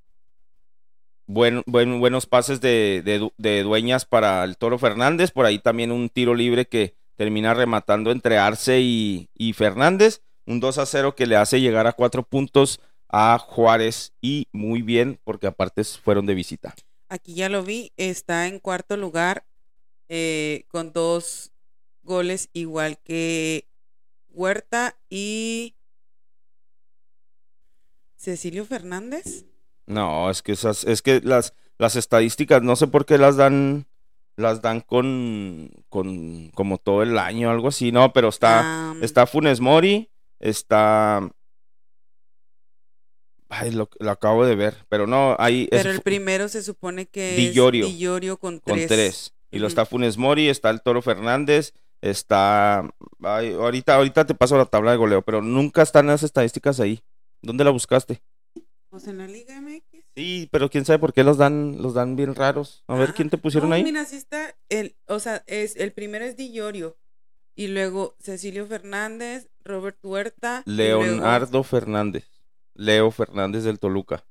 buen, 1.26 1.62
buenos 1.66 2.26
pases 2.26 2.60
de, 2.60 3.30
dueñas 3.64 4.04
para 4.04 4.44
el 4.44 4.56
Toro 4.56 4.78
Fernández. 4.78 5.30
Por 5.30 5.46
ahí 5.46 5.58
también 5.58 5.92
un 5.92 6.08
tiro 6.08 6.34
libre 6.34 6.66
que 6.66 6.94
termina 7.16 7.54
rematando 7.54 8.10
entre 8.10 8.38
Arce 8.38 8.80
y, 8.80 9.52
Fernández. 9.54 10.22
Un 10.46 10.60
2 10.60 10.78
a 10.78 10.86
0 10.86 11.16
que 11.16 11.26
le 11.26 11.36
hace 11.36 11.60
llegar 11.60 11.86
a 11.86 11.92
cuatro 11.92 12.22
puntos 12.22 12.80
a 13.08 13.38
Juárez 13.38 14.12
y 14.20 14.46
muy 14.52 14.82
bien 14.82 15.18
porque 15.24 15.48
aparte 15.48 15.82
fueron 15.84 16.26
de 16.26 16.34
visita. 16.34 16.74
Aquí 17.08 17.34
ya 17.34 17.48
lo 17.48 17.64
vi, 17.64 17.92
está 17.96 18.46
en 18.46 18.60
cuarto 18.60 18.96
lugar 18.96 19.44
eh, 20.08 20.64
con 20.68 20.92
dos 20.92 21.52
goles 22.02 22.48
igual 22.52 22.98
que 22.98 23.66
Huerta 24.28 24.96
y 25.08 25.74
Cecilio 28.16 28.64
Fernández. 28.64 29.46
No, 29.86 30.30
es 30.30 30.42
que 30.42 30.52
esas, 30.52 30.84
es 30.84 31.02
que 31.02 31.20
las, 31.22 31.54
las 31.78 31.96
estadísticas, 31.96 32.62
no 32.62 32.76
sé 32.76 32.86
por 32.86 33.06
qué 33.06 33.18
las 33.18 33.36
dan, 33.36 33.86
las 34.36 34.62
dan 34.62 34.80
con, 34.80 35.70
con 35.88 36.50
como 36.50 36.78
todo 36.78 37.02
el 37.02 37.18
año, 37.18 37.50
algo 37.50 37.68
así, 37.68 37.92
no, 37.92 38.12
pero 38.12 38.28
está, 38.28 38.94
está 39.00 39.26
Funes 39.26 39.60
Mori, 39.60 40.10
está 40.40 41.30
Ay, 43.48 43.70
lo, 43.70 43.88
acabo 44.08 44.44
de 44.44 44.56
ver, 44.56 44.84
pero 44.88 45.06
no, 45.06 45.36
ahí 45.38 45.68
Pero 45.70 45.90
el 45.90 46.00
primero 46.00 46.48
se 46.48 46.62
supone 46.62 47.06
que 47.06 47.30
es 47.30 47.36
Dillorio 47.86 48.38
con 48.38 48.60
tres. 48.60 48.78
Con 48.78 48.88
tres. 48.88 49.34
Y 49.52 49.58
lo 49.60 49.68
está 49.68 49.86
Funes 49.86 50.18
Mori, 50.18 50.48
está 50.48 50.70
el 50.70 50.82
Toro 50.82 51.00
Fernández, 51.00 51.72
está... 52.00 52.90
ahorita, 53.22 53.94
ahorita 53.94 54.26
te 54.26 54.34
paso 54.34 54.58
la 54.58 54.66
tabla 54.66 54.90
de 54.90 54.96
goleo, 54.96 55.22
pero 55.22 55.40
nunca 55.40 55.82
están 55.82 56.08
las 56.08 56.24
estadísticas 56.24 56.80
ahí. 56.80 57.02
¿Dónde 57.40 57.62
la 57.64 57.70
buscaste? 57.70 58.20
Pues 58.88 59.06
en 59.08 59.18
la 59.18 59.26
Liga 59.26 59.60
MX. 59.60 60.04
Sí, 60.14 60.48
pero 60.50 60.70
quién 60.70 60.84
sabe 60.84 60.98
por 60.98 61.12
qué 61.12 61.24
los 61.24 61.36
dan, 61.36 61.82
los 61.82 61.94
dan 61.94 62.16
bien 62.16 62.34
raros. 62.34 62.84
A 62.86 62.94
ver, 62.94 63.10
ah, 63.10 63.14
¿quién 63.14 63.30
te 63.30 63.38
pusieron 63.38 63.72
ahí? 63.72 63.82
Mira, 63.82 64.04
sí 64.04 64.16
está, 64.16 64.56
el, 64.68 64.96
o 65.06 65.18
sea, 65.18 65.42
es, 65.46 65.76
el 65.76 65.92
primero 65.92 66.24
es 66.24 66.36
Di 66.36 66.52
y 67.58 67.68
luego 67.68 68.16
Cecilio 68.20 68.66
Fernández, 68.66 69.48
Robert 69.64 69.98
Huerta. 70.02 70.62
Leonardo 70.66 71.62
Fernández. 71.62 72.28
Leo 72.74 73.10
Fernández 73.10 73.64
del 73.64 73.78
Toluca. 73.78 74.26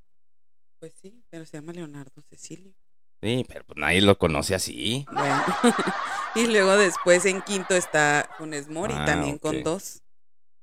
Pues 0.80 0.94
sí, 1.02 1.24
pero 1.32 1.46
se 1.46 1.58
llama 1.58 1.74
Leonardo 1.74 2.22
Cecilio. 2.30 2.76
Sí, 3.24 3.44
pero 3.48 3.66
pues 3.66 3.78
nadie 3.78 4.02
lo 4.02 4.18
conoce 4.20 4.54
así. 4.54 5.06
y 6.36 6.46
luego 6.46 6.78
después 6.78 7.26
en 7.26 7.42
quinto 7.42 7.76
está 7.76 8.30
Funes 8.38 8.70
Mori, 8.70 8.94
ah, 8.96 9.06
también 9.06 9.40
con 9.40 9.64
dos. 9.64 10.04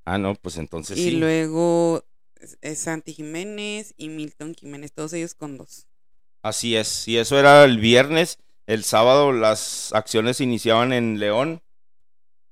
Ah, 0.05 0.19
no, 0.19 0.37
pues 0.37 0.57
entonces 0.59 0.97
y 0.99 1.03
sí. 1.03 1.09
Y 1.09 1.17
luego 1.17 2.05
es 2.61 2.79
Santi 2.79 3.13
Jiménez 3.13 3.95
y 3.97 4.09
Milton 4.09 4.55
Jiménez, 4.55 4.93
todos 4.93 5.13
ellos 5.13 5.35
con 5.35 5.59
dos. 5.59 5.87
Así 6.43 6.77
es, 6.77 7.07
y 7.07 7.19
eso 7.19 7.39
era 7.39 7.65
el 7.65 7.79
viernes. 7.79 8.39
El 8.67 8.85
sábado 8.85 9.33
las 9.33 9.93
acciones 9.93 10.41
iniciaban 10.41 10.93
en 10.93 11.19
León. 11.19 11.63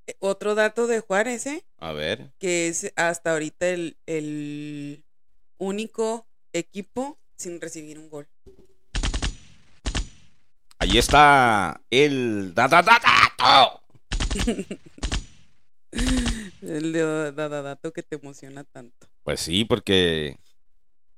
Eh, 0.07 0.17
otro 0.19 0.55
dato 0.55 0.87
de 0.87 1.01
Juárez, 1.01 1.47
¿eh? 1.47 1.65
A 1.79 1.93
ver. 1.93 2.33
Que 2.39 2.69
es 2.69 2.93
hasta 2.97 3.33
ahorita 3.33 3.69
el, 3.69 3.97
el 4.07 5.05
único 5.59 6.27
equipo 6.53 7.19
sin 7.37 7.61
recibir 7.61 7.99
un 7.99 8.11
gol. 8.11 8.29
Ahí 10.79 10.99
está 10.99 11.81
el 11.91 12.55
da 12.55 12.67
da 12.69 12.83
da 12.83 12.99
dato. 13.39 13.83
el 15.93 16.93
de 16.93 17.33
da, 17.33 17.49
da, 17.49 17.63
dato 17.63 17.93
que 17.93 18.03
te 18.03 18.17
emociona 18.17 18.65
tanto. 18.65 19.07
Pues 19.23 19.41
sí, 19.41 19.65
porque, 19.65 20.39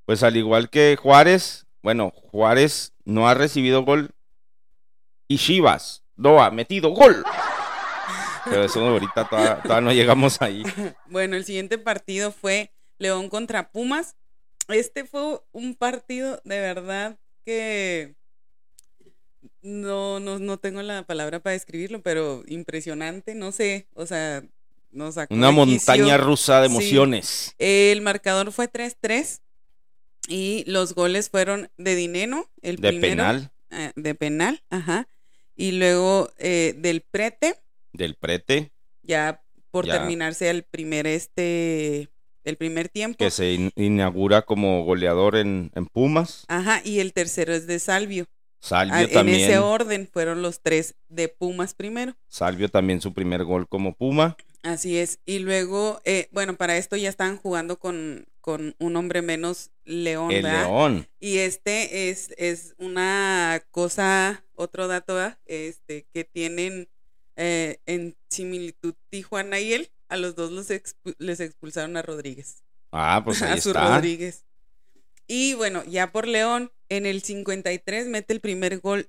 pues 0.05 0.23
al 0.23 0.37
igual 0.37 0.71
que 0.71 0.97
Juárez, 0.97 1.67
bueno, 1.83 2.11
Juárez 2.11 2.93
no 3.05 3.29
ha 3.29 3.35
recibido 3.35 3.85
gol 3.85 4.11
y 5.29 5.39
Chivas 5.39 6.05
no 6.17 6.43
ha 6.43 6.51
metido 6.51 6.91
gol. 6.91 7.25
Pero 8.45 8.65
eso 8.65 8.81
ahorita 8.81 9.29
todavía, 9.29 9.81
no 9.81 9.93
llegamos 9.93 10.43
ahí. 10.43 10.63
Bueno, 11.07 11.37
el 11.37 11.45
siguiente 11.45 11.79
partido 11.79 12.33
fue 12.33 12.73
León 12.99 13.29
contra 13.29 13.71
Pumas. 13.71 14.17
Este 14.69 15.05
fue 15.05 15.41
un 15.53 15.75
partido 15.75 16.41
de 16.45 16.61
verdad 16.61 17.19
que 17.45 18.15
no, 19.61 20.21
no, 20.21 20.39
no 20.39 20.59
tengo 20.59 20.83
la 20.83 21.05
palabra 21.05 21.41
para 21.41 21.53
describirlo, 21.53 22.03
pero 22.03 22.43
impresionante, 22.47 23.35
no 23.35 23.53
sé, 23.53 23.87
o 23.95 24.07
sea, 24.07 24.43
una 25.31 25.51
montaña 25.51 26.17
rusa 26.17 26.61
de 26.61 26.67
emociones. 26.67 27.55
El 27.59 28.01
marcador 28.03 28.53
fue 28.53 28.71
3-3 28.71 29.41
y 30.29 30.65
los 30.67 30.95
goles 30.95 31.31
fueron 31.31 31.71
de 31.77 31.95
Dineno, 31.95 32.49
el 32.61 32.77
de 32.77 32.93
penal. 32.95 33.51
Eh, 33.71 33.93
de 33.97 34.15
penal, 34.15 34.63
ajá. 34.71 35.09
Y 35.57 35.73
luego 35.73 36.31
eh, 36.39 36.75
del 36.77 37.03
Prete. 37.03 37.57
Del 37.93 38.15
Prete. 38.15 38.71
Ya 39.03 39.43
por 39.71 39.87
terminarse 39.87 40.51
el 40.51 40.63
primer 40.65 41.07
este 41.07 42.09
el 42.45 42.57
primer 42.57 42.89
tiempo. 42.89 43.19
Que 43.19 43.31
se 43.31 43.71
inaugura 43.77 44.43
como 44.43 44.85
goleador 44.85 45.37
en, 45.37 45.71
en, 45.75 45.87
Pumas. 45.87 46.45
Ajá, 46.49 46.81
y 46.85 46.99
el 46.99 47.13
tercero 47.13 47.55
es 47.55 47.67
de 47.67 47.79
Salvio. 47.79 48.27
Salvio 48.59 48.95
ah, 48.97 49.13
también. 49.13 49.39
En 49.39 49.45
ese 49.45 49.59
orden 49.59 50.09
fueron 50.13 50.43
los 50.43 50.61
tres 50.61 50.95
de 51.09 51.29
Pumas 51.29 51.75
primero. 51.75 52.15
Salvio 52.29 52.69
también 52.69 53.01
su 53.01 53.13
primer 53.13 53.45
gol 53.45 53.69
como 53.69 53.95
Puma. 53.95 54.37
Así 54.62 54.98
es. 54.98 55.18
Y 55.27 55.40
luego, 55.40 56.01
eh, 56.05 56.29
bueno, 56.31 56.57
para 56.57 56.77
esto 56.77 56.96
ya 56.96 57.09
están 57.09 57.37
jugando 57.37 57.79
con, 57.79 58.27
con 58.40 58.77
un 58.79 58.96
hombre 58.96 59.20
menos 59.20 59.70
León. 59.85 60.31
El 60.31 60.44
León. 60.44 61.09
Y 61.18 61.38
este 61.38 62.11
es, 62.11 62.33
es 62.37 62.75
una 62.79 63.62
cosa, 63.70 64.44
otro 64.55 64.87
dato, 64.87 65.18
este, 65.46 66.07
que 66.12 66.25
tienen 66.25 66.88
eh, 67.37 67.81
en 67.87 68.16
similitud 68.29 68.94
Tijuana 69.11 69.59
y 69.61 69.72
él. 69.72 69.90
A 70.09 70.16
los 70.16 70.37
dos 70.37 70.51
los 70.53 70.68
les 71.18 71.40
expulsaron 71.40 71.96
a 71.96 72.03
Rodríguez. 72.03 72.62
Ah, 72.92 73.22
pues 73.25 73.42
ahí 73.42 73.59
a 73.59 73.61
su 73.61 73.72
Rodríguez. 73.72 74.44
Y 75.27 75.55
bueno, 75.55 75.83
ya 75.85 76.12
por 76.12 76.29
León, 76.29 76.70
en 76.88 77.07
el 77.07 77.22
53 77.22 78.09
mete 78.09 78.35
el 78.35 78.40
primer 78.40 78.79
gol 78.81 79.09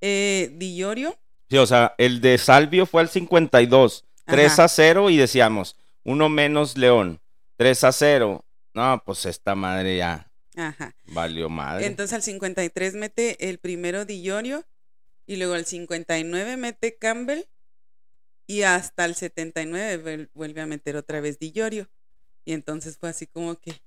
eh, 0.00 0.50
Dillorio. 0.56 1.18
Sí, 1.48 1.56
o 1.56 1.66
sea, 1.66 1.94
el 1.98 2.20
de 2.20 2.36
Salvio 2.38 2.84
fue 2.86 3.00
al 3.00 3.08
52. 3.08 4.04
3 4.24 4.58
a 4.58 4.68
0 4.68 5.10
y 5.10 5.16
decíamos, 5.16 5.76
uno 6.04 6.28
menos 6.28 6.76
León, 6.76 7.20
3 7.56 7.84
a 7.84 7.92
0. 7.92 8.44
No, 8.74 9.02
pues 9.04 9.26
esta 9.26 9.54
madre 9.54 9.98
ya 9.98 10.30
Ajá. 10.56 10.94
valió 11.06 11.48
madre. 11.48 11.86
Entonces 11.86 12.14
al 12.14 12.22
53 12.22 12.94
mete 12.94 13.48
el 13.48 13.58
primero 13.58 14.04
Dillorio 14.04 14.64
y 15.26 15.36
luego 15.36 15.54
al 15.54 15.64
59 15.64 16.56
mete 16.56 16.96
Campbell 16.96 17.44
y 18.46 18.62
hasta 18.62 19.04
el 19.04 19.14
79 19.14 20.28
vuelve 20.34 20.60
a 20.60 20.66
meter 20.66 20.96
otra 20.96 21.20
vez 21.20 21.38
Dillorio. 21.38 21.88
Y 22.44 22.52
entonces 22.52 22.98
fue 22.98 23.08
así 23.08 23.26
como 23.26 23.56
que 23.56 23.80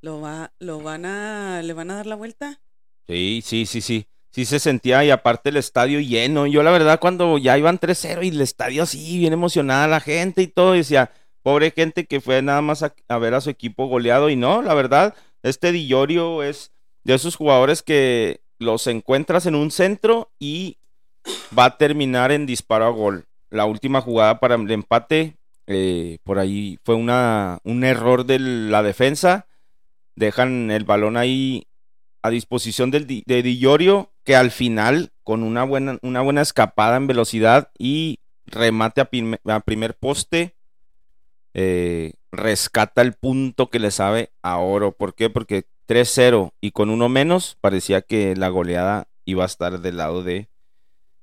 lo 0.00 0.20
va 0.20 0.52
lo 0.58 0.80
van 0.80 1.04
a 1.04 1.60
le 1.62 1.72
van 1.72 1.90
a 1.90 1.96
dar 1.96 2.06
la 2.06 2.14
vuelta. 2.14 2.60
Sí, 3.06 3.42
sí, 3.44 3.66
sí, 3.66 3.80
sí 3.80 4.06
sí 4.30 4.44
se 4.44 4.58
sentía 4.58 5.04
y 5.04 5.10
aparte 5.10 5.50
el 5.50 5.56
estadio 5.56 6.00
lleno. 6.00 6.46
Yo 6.46 6.62
la 6.62 6.70
verdad 6.70 7.00
cuando 7.00 7.38
ya 7.38 7.58
iban 7.58 7.78
3-0 7.78 8.24
y 8.24 8.28
el 8.28 8.40
estadio 8.40 8.82
así, 8.82 9.18
bien 9.18 9.32
emocionada 9.32 9.88
la 9.88 10.00
gente 10.00 10.42
y 10.42 10.46
todo, 10.46 10.72
decía, 10.72 11.10
pobre 11.42 11.70
gente 11.70 12.06
que 12.06 12.20
fue 12.20 12.42
nada 12.42 12.62
más 12.62 12.82
a, 12.82 13.18
ver 13.18 13.34
a 13.34 13.40
su 13.40 13.50
equipo 13.50 13.86
goleado 13.86 14.30
y 14.30 14.36
no, 14.36 14.62
la 14.62 14.74
verdad, 14.74 15.14
este 15.42 15.72
Dillorio 15.72 16.42
es 16.42 16.72
de 17.04 17.14
esos 17.14 17.36
jugadores 17.36 17.82
que 17.82 18.40
los 18.58 18.86
encuentras 18.86 19.46
en 19.46 19.54
un 19.54 19.70
centro 19.70 20.30
y 20.38 20.76
va 21.56 21.66
a 21.66 21.78
terminar 21.78 22.30
en 22.32 22.46
disparo 22.46 22.86
a 22.86 22.90
gol. 22.90 23.26
la 23.50 23.64
última 23.64 24.00
jugada 24.00 24.38
para 24.38 24.54
el 24.54 24.70
empate, 24.70 25.36
eh, 25.66 26.18
por 26.24 26.38
ahí 26.38 26.78
fue 26.84 26.94
una, 26.94 27.58
un 27.64 27.84
error 27.84 28.24
de 28.24 28.38
la 28.38 28.82
defensa. 28.82 29.46
Dejan 30.14 30.70
el 30.70 30.84
balón 30.84 31.16
ahí 31.16 31.66
a 32.22 32.30
disposición 32.30 32.90
de 32.90 33.00
Dillorio, 33.24 34.12
que 34.30 34.36
al 34.36 34.52
final, 34.52 35.10
con 35.24 35.42
una 35.42 35.64
buena, 35.64 35.98
una 36.02 36.20
buena 36.20 36.40
escapada 36.40 36.96
en 36.96 37.08
velocidad 37.08 37.72
y 37.76 38.20
remate 38.46 39.00
a, 39.00 39.60
primer 39.60 39.96
poste, 39.98 40.54
eh, 41.52 42.12
rescata 42.30 43.02
el 43.02 43.14
punto 43.14 43.70
que 43.70 43.80
le 43.80 43.90
sabe 43.90 44.30
a 44.40 44.58
oro. 44.58 44.92
¿Por 44.92 45.16
qué? 45.16 45.30
Porque 45.30 45.64
3-0 45.88 46.52
y 46.60 46.70
con 46.70 46.90
uno 46.90 47.08
menos, 47.08 47.58
parecía 47.60 48.02
que 48.02 48.36
la 48.36 48.50
goleada 48.50 49.08
iba 49.24 49.42
a 49.42 49.46
estar 49.46 49.80
del 49.80 49.96
lado 49.96 50.22
de, 50.22 50.48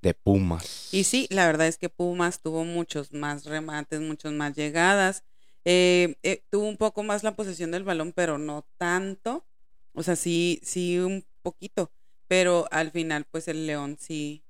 de 0.01 0.13
Pumas. 0.13 0.89
Y 0.91 1.05
sí, 1.05 1.27
la 1.29 1.45
verdad 1.45 1.67
es 1.67 1.77
que 1.77 1.87
Pumas 1.87 2.41
tuvo 2.41 2.65
muchos 2.65 3.13
más 3.13 3.45
remates, 3.45 4.01
muchos 4.01 4.33
más 4.33 4.53
llegadas. 4.53 5.23
Eh, 5.63 6.17
eh, 6.23 6.43
tuvo 6.49 6.67
un 6.67 6.75
poco 6.75 7.03
más 7.03 7.23
la 7.23 7.37
posesión 7.37 7.71
del 7.71 7.85
balón, 7.85 8.11
pero 8.11 8.37
no 8.37 8.67
tanto. 8.77 9.45
O 9.93 10.03
sea, 10.03 10.17
sí, 10.17 10.59
sí, 10.61 10.99
un 10.99 11.23
poquito. 11.41 11.89
Pero 12.27 12.67
al 12.71 12.91
final, 12.91 13.25
pues 13.29 13.47
el 13.47 13.67
León 13.67 13.97
sí 13.99 14.43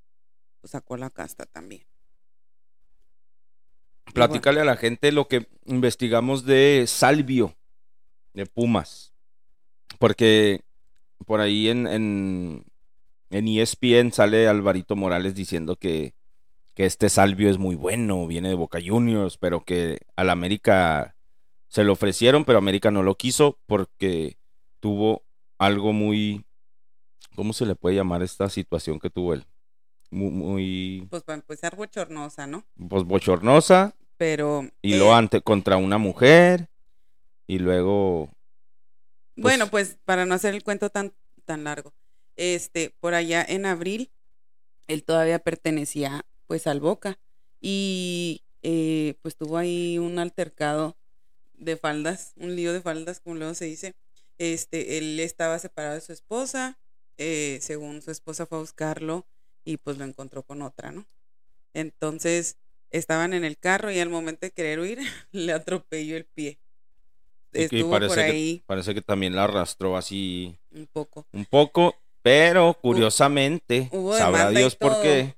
pues, 0.62 0.72
sacó 0.72 0.98
la 0.98 1.10
casta 1.10 1.46
también. 1.46 1.84
Platícale 4.14 4.62
a 4.62 4.66
la 4.66 4.78
gente 4.78 5.12
lo 5.12 5.28
que 5.28 5.48
investigamos 5.66 6.46
de 6.46 6.86
Salvio, 6.88 7.56
de 8.34 8.46
Pumas. 8.46 9.14
Porque 10.00 10.62
por 11.26 11.42
ahí 11.42 11.70
en, 11.70 11.88
en, 11.88 12.66
en 13.30 13.48
ESPN 13.48 14.12
sale 14.12 14.48
Alvarito 14.48 14.96
Morales 14.96 15.36
diciendo 15.36 15.76
que, 15.76 16.14
que 16.74 16.86
este 16.86 17.10
Salvio 17.10 17.50
es 17.50 17.58
muy 17.58 17.76
bueno, 17.76 18.28
viene 18.28 18.50
de 18.50 18.56
Boca 18.56 18.80
Juniors, 18.86 19.38
pero 19.38 19.64
que 19.64 20.00
al 20.16 20.30
América 20.30 21.16
se 21.68 21.84
lo 21.84 21.94
ofrecieron, 21.94 22.46
pero 22.46 22.58
América 22.58 22.92
no 22.92 23.04
lo 23.04 23.16
quiso 23.16 23.60
porque 23.66 24.38
tuvo 24.80 25.24
algo 25.58 25.92
muy, 25.92 26.46
¿cómo 27.38 27.54
se 27.54 27.68
le 27.68 27.76
puede 27.76 27.96
llamar 27.96 28.24
esta 28.24 28.50
situación 28.50 29.00
que 29.00 29.12
tuvo 29.12 29.36
él? 29.36 29.46
Muy, 30.10 31.06
pues 31.12 31.22
para 31.22 31.36
empezar 31.36 31.76
bochornosa, 31.76 32.48
¿no? 32.48 32.66
Pues 32.90 33.04
bochornosa. 33.04 33.94
Pero 34.18 34.68
y 34.82 34.98
lo 34.98 35.12
eh, 35.12 35.14
ante 35.14 35.42
contra 35.42 35.78
una 35.78 36.00
mujer 36.00 36.68
y 37.46 37.60
luego 37.60 38.32
pues 39.36 39.44
bueno, 39.44 39.68
pues 39.70 40.00
para 40.04 40.26
no 40.26 40.34
hacer 40.34 40.56
el 40.56 40.64
cuento 40.64 40.90
tan 40.90 41.14
tan 41.46 41.64
largo. 41.64 41.94
Este, 42.36 42.96
por 43.00 43.14
allá 43.14 43.46
en 43.48 43.68
abril 43.68 44.10
él 44.88 45.04
todavía 45.04 45.38
pertenecía 45.38 46.26
pues 46.48 46.66
al 46.66 46.80
Boca 46.80 47.20
y 47.62 48.42
eh, 48.64 49.14
pues 49.22 49.36
tuvo 49.36 49.58
ahí 49.58 50.00
un 50.00 50.18
altercado 50.18 50.98
de 51.54 51.78
faldas, 51.78 52.34
un 52.38 52.56
lío 52.56 52.74
de 52.74 52.82
faldas, 52.82 53.20
como 53.20 53.36
luego 53.36 53.54
se 53.54 53.66
dice, 53.66 53.94
este, 54.40 54.98
él 54.98 55.20
estaba 55.20 55.60
separado 55.60 55.96
de 55.96 56.02
su 56.02 56.14
esposa, 56.14 56.80
eh, 57.18 57.60
según 57.62 58.02
su 58.02 58.12
esposa 58.12 58.46
fue 58.46 58.58
a 58.58 58.62
buscarlo 58.62 59.26
y 59.64 59.78
pues 59.78 59.98
lo 59.98 60.06
encontró 60.06 60.44
con 60.44 60.62
otra, 60.62 60.92
¿no? 60.92 61.06
Entonces 61.74 62.58
estaban 62.92 63.34
en 63.34 63.44
el 63.44 63.58
carro 63.58 63.92
y 63.92 64.00
al 64.00 64.10
momento 64.10 64.46
de 64.46 64.52
querer 64.52 64.80
huir 64.80 65.00
le 65.32 65.54
atropelló 65.54 66.18
el 66.18 66.26
pie. 66.26 66.60
Estuvo 67.54 67.92
parece 67.92 68.10
por 68.10 68.20
ahí. 68.20 68.60
Que, 68.60 68.64
parece 68.66 68.94
que 68.94 69.02
también 69.02 69.36
la 69.36 69.46
arrastró 69.46 69.98
así. 69.98 70.58
Un 70.72 70.88
poco. 70.88 71.26
Un 71.32 71.46
poco, 71.46 71.96
pero 72.22 72.78
curiosamente, 72.82 73.90
sabrá 74.18 74.50
Dios 74.50 74.76
por 74.76 75.02
qué, 75.02 75.36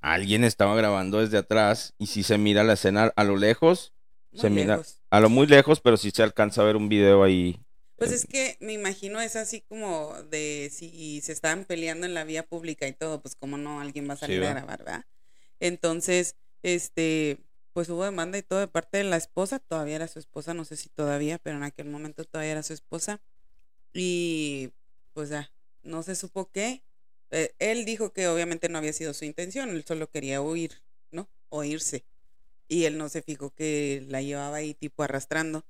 alguien 0.00 0.44
estaba 0.44 0.74
grabando 0.74 1.18
desde 1.18 1.38
atrás 1.38 1.94
y 1.98 2.06
si 2.06 2.22
se 2.22 2.38
mira 2.38 2.64
la 2.64 2.74
escena 2.74 3.12
a 3.14 3.24
lo 3.24 3.36
lejos, 3.36 3.92
se 4.32 4.48
mira 4.48 4.80
a 5.10 5.20
lo 5.20 5.28
muy 5.28 5.46
lejos, 5.46 5.80
pero 5.80 5.96
si 5.96 6.10
se 6.12 6.22
alcanza 6.22 6.62
a 6.62 6.64
ver 6.64 6.76
un 6.76 6.88
video 6.88 7.22
ahí 7.24 7.60
pues 8.00 8.12
es 8.12 8.24
que 8.24 8.56
me 8.60 8.72
imagino 8.72 9.20
es 9.20 9.36
así 9.36 9.60
como 9.60 10.14
de 10.30 10.70
si 10.72 11.20
se 11.20 11.32
estaban 11.32 11.66
peleando 11.66 12.06
en 12.06 12.14
la 12.14 12.24
vía 12.24 12.46
pública 12.46 12.88
y 12.88 12.94
todo, 12.94 13.20
pues 13.20 13.36
como 13.36 13.58
no 13.58 13.78
alguien 13.78 14.08
va 14.08 14.14
a 14.14 14.16
salir 14.16 14.42
a 14.42 14.54
grabar, 14.54 14.78
¿verdad? 14.78 15.04
Entonces, 15.58 16.34
este, 16.62 17.36
pues 17.74 17.90
hubo 17.90 18.02
demanda 18.02 18.38
y 18.38 18.42
todo 18.42 18.58
de 18.58 18.68
parte 18.68 18.96
de 18.96 19.04
la 19.04 19.18
esposa, 19.18 19.58
todavía 19.58 19.96
era 19.96 20.08
su 20.08 20.18
esposa, 20.18 20.54
no 20.54 20.64
sé 20.64 20.78
si 20.78 20.88
todavía, 20.88 21.36
pero 21.36 21.58
en 21.58 21.62
aquel 21.62 21.90
momento 21.90 22.24
todavía 22.24 22.52
era 22.52 22.62
su 22.62 22.72
esposa. 22.72 23.20
Y 23.92 24.70
pues 25.12 25.28
ya, 25.28 25.52
no 25.82 26.02
se 26.02 26.14
supo 26.14 26.50
qué. 26.50 26.82
Eh, 27.30 27.54
él 27.58 27.84
dijo 27.84 28.14
que 28.14 28.28
obviamente 28.28 28.70
no 28.70 28.78
había 28.78 28.94
sido 28.94 29.12
su 29.12 29.26
intención, 29.26 29.68
él 29.68 29.84
solo 29.86 30.08
quería 30.08 30.40
huir, 30.40 30.80
¿no? 31.10 31.28
O 31.50 31.64
irse. 31.64 32.06
Y 32.66 32.84
él 32.84 32.96
no 32.96 33.10
se 33.10 33.20
fijó 33.20 33.50
que 33.50 34.06
la 34.08 34.22
llevaba 34.22 34.56
ahí 34.56 34.72
tipo 34.72 35.02
arrastrando. 35.02 35.66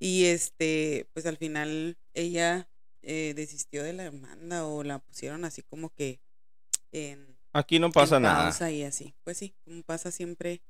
Y 0.00 0.24
este, 0.24 1.06
pues 1.12 1.26
al 1.26 1.36
final 1.36 1.98
ella 2.14 2.68
eh, 3.02 3.34
desistió 3.36 3.84
de 3.84 3.92
la 3.92 4.04
demanda 4.04 4.66
o 4.66 4.82
la 4.82 4.98
pusieron 4.98 5.44
así 5.44 5.62
como 5.62 5.90
que 5.90 6.20
en... 6.90 7.36
Aquí 7.52 7.78
no 7.78 7.92
pasa 7.92 8.18
nada. 8.18 8.70
Y 8.70 8.82
así, 8.82 9.14
pues 9.24 9.36
sí, 9.36 9.54
como 9.64 9.82
pasa 9.82 10.10
siempre 10.10 10.62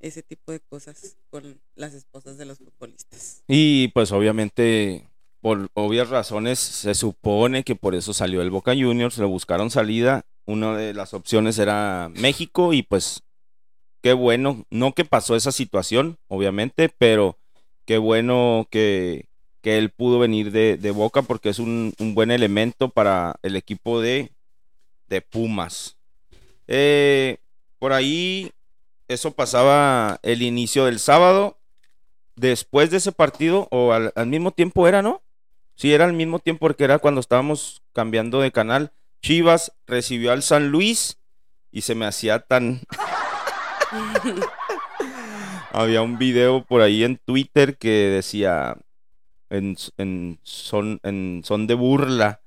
ese 0.00 0.22
tipo 0.22 0.50
de 0.50 0.60
cosas 0.60 1.18
con 1.28 1.60
las 1.74 1.92
esposas 1.92 2.38
de 2.38 2.46
los 2.46 2.58
futbolistas. 2.58 3.42
Y 3.46 3.88
pues 3.88 4.12
obviamente, 4.12 5.10
por 5.40 5.68
obvias 5.74 6.08
razones, 6.08 6.58
se 6.58 6.94
supone 6.94 7.64
que 7.64 7.76
por 7.76 7.94
eso 7.94 8.14
salió 8.14 8.40
el 8.40 8.50
Boca 8.50 8.72
Juniors, 8.72 9.18
le 9.18 9.26
buscaron 9.26 9.70
salida. 9.70 10.24
Una 10.46 10.74
de 10.74 10.94
las 10.94 11.12
opciones 11.12 11.58
era 11.58 12.10
México 12.14 12.72
y 12.72 12.82
pues 12.82 13.24
qué 14.00 14.14
bueno, 14.14 14.64
no 14.70 14.94
que 14.94 15.04
pasó 15.04 15.36
esa 15.36 15.52
situación, 15.52 16.18
obviamente, 16.28 16.88
pero 16.88 17.39
qué 17.90 17.98
bueno 17.98 18.68
que, 18.70 19.26
él 19.64 19.90
pudo 19.90 20.20
venir 20.20 20.52
de, 20.52 20.90
Boca 20.92 21.22
porque 21.22 21.48
es 21.48 21.58
un, 21.58 21.92
buen 21.98 22.30
elemento 22.30 22.88
para 22.88 23.34
el 23.42 23.56
equipo 23.56 24.00
de, 24.00 24.30
de 25.08 25.20
Pumas. 25.20 25.96
Eh, 26.68 27.38
por 27.80 27.92
ahí, 27.92 28.52
eso 29.08 29.32
pasaba 29.32 30.20
el 30.22 30.42
inicio 30.42 30.84
del 30.84 31.00
sábado. 31.00 31.58
Después 32.36 32.92
de 32.92 32.98
ese 32.98 33.10
partido, 33.10 33.66
o 33.72 33.92
al, 33.92 34.12
mismo 34.28 34.52
tiempo 34.52 34.86
era, 34.86 35.02
¿no? 35.02 35.20
Sí, 35.74 35.92
era 35.92 36.04
al 36.04 36.12
mismo 36.12 36.38
tiempo 36.38 36.60
porque 36.68 36.84
era 36.84 37.00
cuando 37.00 37.20
estábamos 37.20 37.82
cambiando 37.92 38.40
de 38.40 38.52
canal. 38.52 38.92
Chivas 39.20 39.72
recibió 39.88 40.30
al 40.30 40.44
San 40.44 40.68
Luis 40.68 41.18
y 41.72 41.80
se 41.80 41.96
me 41.96 42.06
hacía 42.06 42.38
tan... 42.38 42.82
Había 45.72 46.02
un 46.02 46.18
video 46.18 46.64
por 46.64 46.80
ahí 46.80 47.04
en 47.04 47.16
Twitter 47.16 47.76
que 47.76 47.90
decía 47.90 48.76
en, 49.50 49.76
son, 50.42 51.00
en 51.02 51.42
son 51.44 51.66
de 51.66 51.74
burla. 51.74 52.40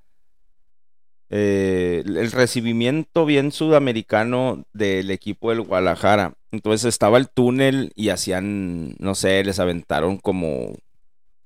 Eh, 1.30 2.04
el 2.06 2.32
recibimiento 2.32 3.26
bien 3.26 3.52
sudamericano 3.52 4.66
del 4.74 5.10
equipo 5.10 5.50
del 5.50 5.62
Guadalajara. 5.62 6.36
Entonces 6.52 6.86
estaba 6.86 7.18
el 7.18 7.30
túnel 7.30 7.92
y 7.96 8.10
hacían, 8.10 8.96
no 9.00 9.16
sé, 9.16 9.44
les 9.44 9.60
aventaron 9.60 10.18
como 10.18 10.76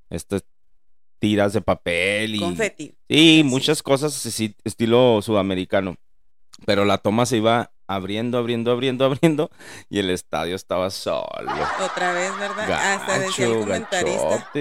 estas 0.10 0.44
tiras 1.20 1.54
de 1.54 1.62
papel 1.62 2.36
y 2.36 2.40
confeti. 2.40 2.94
Sí, 3.10 3.44
muchas 3.46 3.82
cosas 3.82 4.26
así, 4.26 4.56
estilo 4.64 5.22
sudamericano. 5.22 5.96
Pero 6.66 6.86
la 6.86 6.98
toma 6.98 7.26
se 7.26 7.38
iba 7.38 7.72
abriendo, 7.88 8.38
abriendo, 8.38 8.72
abriendo, 8.72 9.06
abriendo, 9.06 9.50
y 9.90 10.00
el 10.00 10.10
estadio 10.10 10.56
estaba 10.56 10.90
solo. 10.90 11.52
Otra 11.84 12.14
vez, 12.14 12.38
¿verdad? 12.38 12.94
Hasta 12.94 13.20
decía 13.20 13.48
el 13.48 13.60
comentarista. 13.60 14.52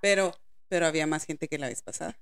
Pero, 0.00 0.34
pero 0.68 0.86
había 0.86 1.06
más 1.06 1.24
gente 1.24 1.48
que 1.48 1.58
la 1.58 1.68
vez 1.68 1.82
pasada. 1.82 2.18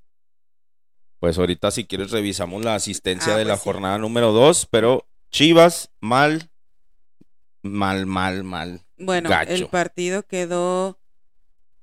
Pues 1.21 1.39
ahorita 1.39 1.71
si 1.71 1.87
quieres 1.87 2.11
revisamos 2.11 2.63
la 2.65 2.75
asistencia 2.75 3.35
ah, 3.35 3.39
de 3.39 3.45
la 3.45 3.55
pues 3.55 3.63
jornada 3.63 3.99
número 3.99 4.33
2, 4.33 4.67
pero 4.71 5.07
Chivas, 5.31 5.91
mal, 6.01 6.51
mal, 7.63 8.07
mal, 8.07 8.45
mal. 8.45 8.83
Bueno, 8.99 9.31
el 9.49 9.67
partido 9.69 10.25
quedó 10.25 10.99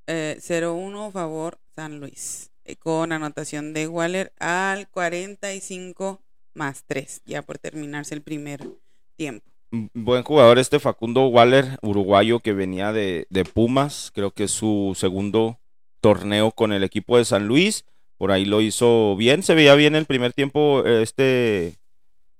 eh, 0.08 0.38
0-1 0.40 1.12
favor 1.12 1.60
San 1.76 2.00
Luis, 2.00 2.52
eh, 2.64 2.76
con 2.76 3.12
anotación 3.12 3.74
de 3.74 3.88
Waller 3.88 4.34
al 4.40 4.88
45 4.90 6.22
más 6.54 6.84
tres, 6.86 7.22
ya 7.26 7.42
por 7.42 7.58
terminarse 7.58 8.14
el 8.14 8.22
primer 8.22 8.68
tiempo. 9.16 9.52
Buen 9.94 10.24
jugador 10.24 10.60
este 10.60 10.80
Facundo 10.80 11.28
Waller, 11.28 11.78
uruguayo 11.82 12.42
que 12.42 12.52
venía 12.52 12.92
de, 12.92 13.26
Pumas, 13.54 14.12
creo 14.14 14.32
que 14.32 14.44
es 14.44 14.52
su 14.52 14.94
segundo 14.98 15.60
torneo 16.02 16.52
con 16.52 16.74
el 16.74 16.84
equipo 16.84 17.18
de 17.18 17.24
San 17.24 17.48
Luis, 17.48 17.86
por 18.18 18.32
ahí 18.32 18.44
lo 18.44 18.60
hizo 18.60 19.16
bien, 19.16 19.44
se 19.44 19.56
veía 19.56 19.76
bien 19.76 19.96
el 19.96 20.06
primer 20.06 20.34
tiempo 20.34 20.84
este, 20.86 21.78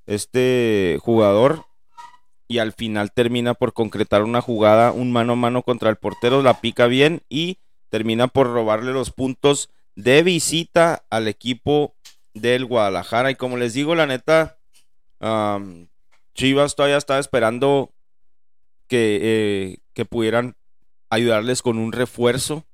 este 0.06 1.00
jugador. 1.02 1.66
Y 2.50 2.58
al 2.58 2.74
final 2.74 3.14
termina 3.14 3.54
por 3.54 3.72
concretar 3.72 4.24
una 4.24 4.42
jugada, 4.42 4.92
un 4.92 5.14
mano 5.14 5.34
a 5.34 5.38
mano 5.38 5.64
contra 5.64 5.90
el 5.90 5.96
portero, 5.96 6.44
la 6.44 6.60
pica 6.60 6.88
bien 6.88 7.22
y 7.30 7.60
termina 7.88 8.28
por 8.28 8.48
robarle 8.52 8.92
los 8.92 9.12
puntos 9.12 9.70
de 9.96 10.22
visita 10.22 11.06
al 11.10 11.30
equipo 11.30 11.96
del 12.34 12.66
Guadalajara. 12.66 13.32
Y 13.32 13.36
como 13.36 13.58
les 13.58 13.74
digo, 13.74 13.96
la 13.96 14.08
neta, 14.08 14.58
Chivas 16.34 16.76
todavía 16.76 16.98
estaba 16.98 17.20
esperando 17.20 17.92
que, 18.88 19.20
eh, 19.22 19.78
que 19.94 20.06
pudieran 20.06 20.56
ayudarles 21.10 21.62
con 21.62 21.78
un 21.78 21.92
refuerzo. 21.92 22.66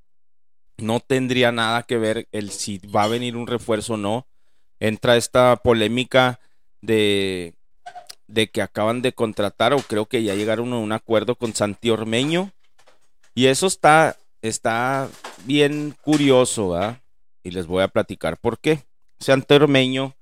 No 0.77 0.99
tendría 0.99 1.51
nada 1.51 1.83
que 1.83 1.97
ver 1.97 2.27
el 2.31 2.51
si 2.51 2.77
va 2.79 3.03
a 3.03 3.07
venir 3.07 3.35
un 3.35 3.47
refuerzo 3.47 3.93
o 3.93 3.97
no. 3.97 4.27
Entra 4.79 5.17
esta 5.17 5.55
polémica 5.57 6.39
de, 6.81 7.55
de 8.27 8.49
que 8.49 8.61
acaban 8.61 9.01
de 9.01 9.13
contratar 9.13 9.73
o 9.73 9.79
creo 9.79 10.05
que 10.05 10.23
ya 10.23 10.35
llegaron 10.35 10.71
a 10.73 10.77
un 10.77 10.91
acuerdo 10.91 11.35
con 11.35 11.55
Santi 11.55 11.89
Ormeño. 11.89 12.51
Y 13.33 13.47
eso 13.47 13.67
está, 13.67 14.17
está 14.41 15.09
bien 15.45 15.95
curioso. 16.01 16.75
Y 17.43 17.51
les 17.51 17.65
voy 17.67 17.83
a 17.83 17.87
platicar 17.87 18.37
por 18.37 18.59
qué. 18.59 18.86
Santi 19.19 19.55
Ormeño, 19.55 20.15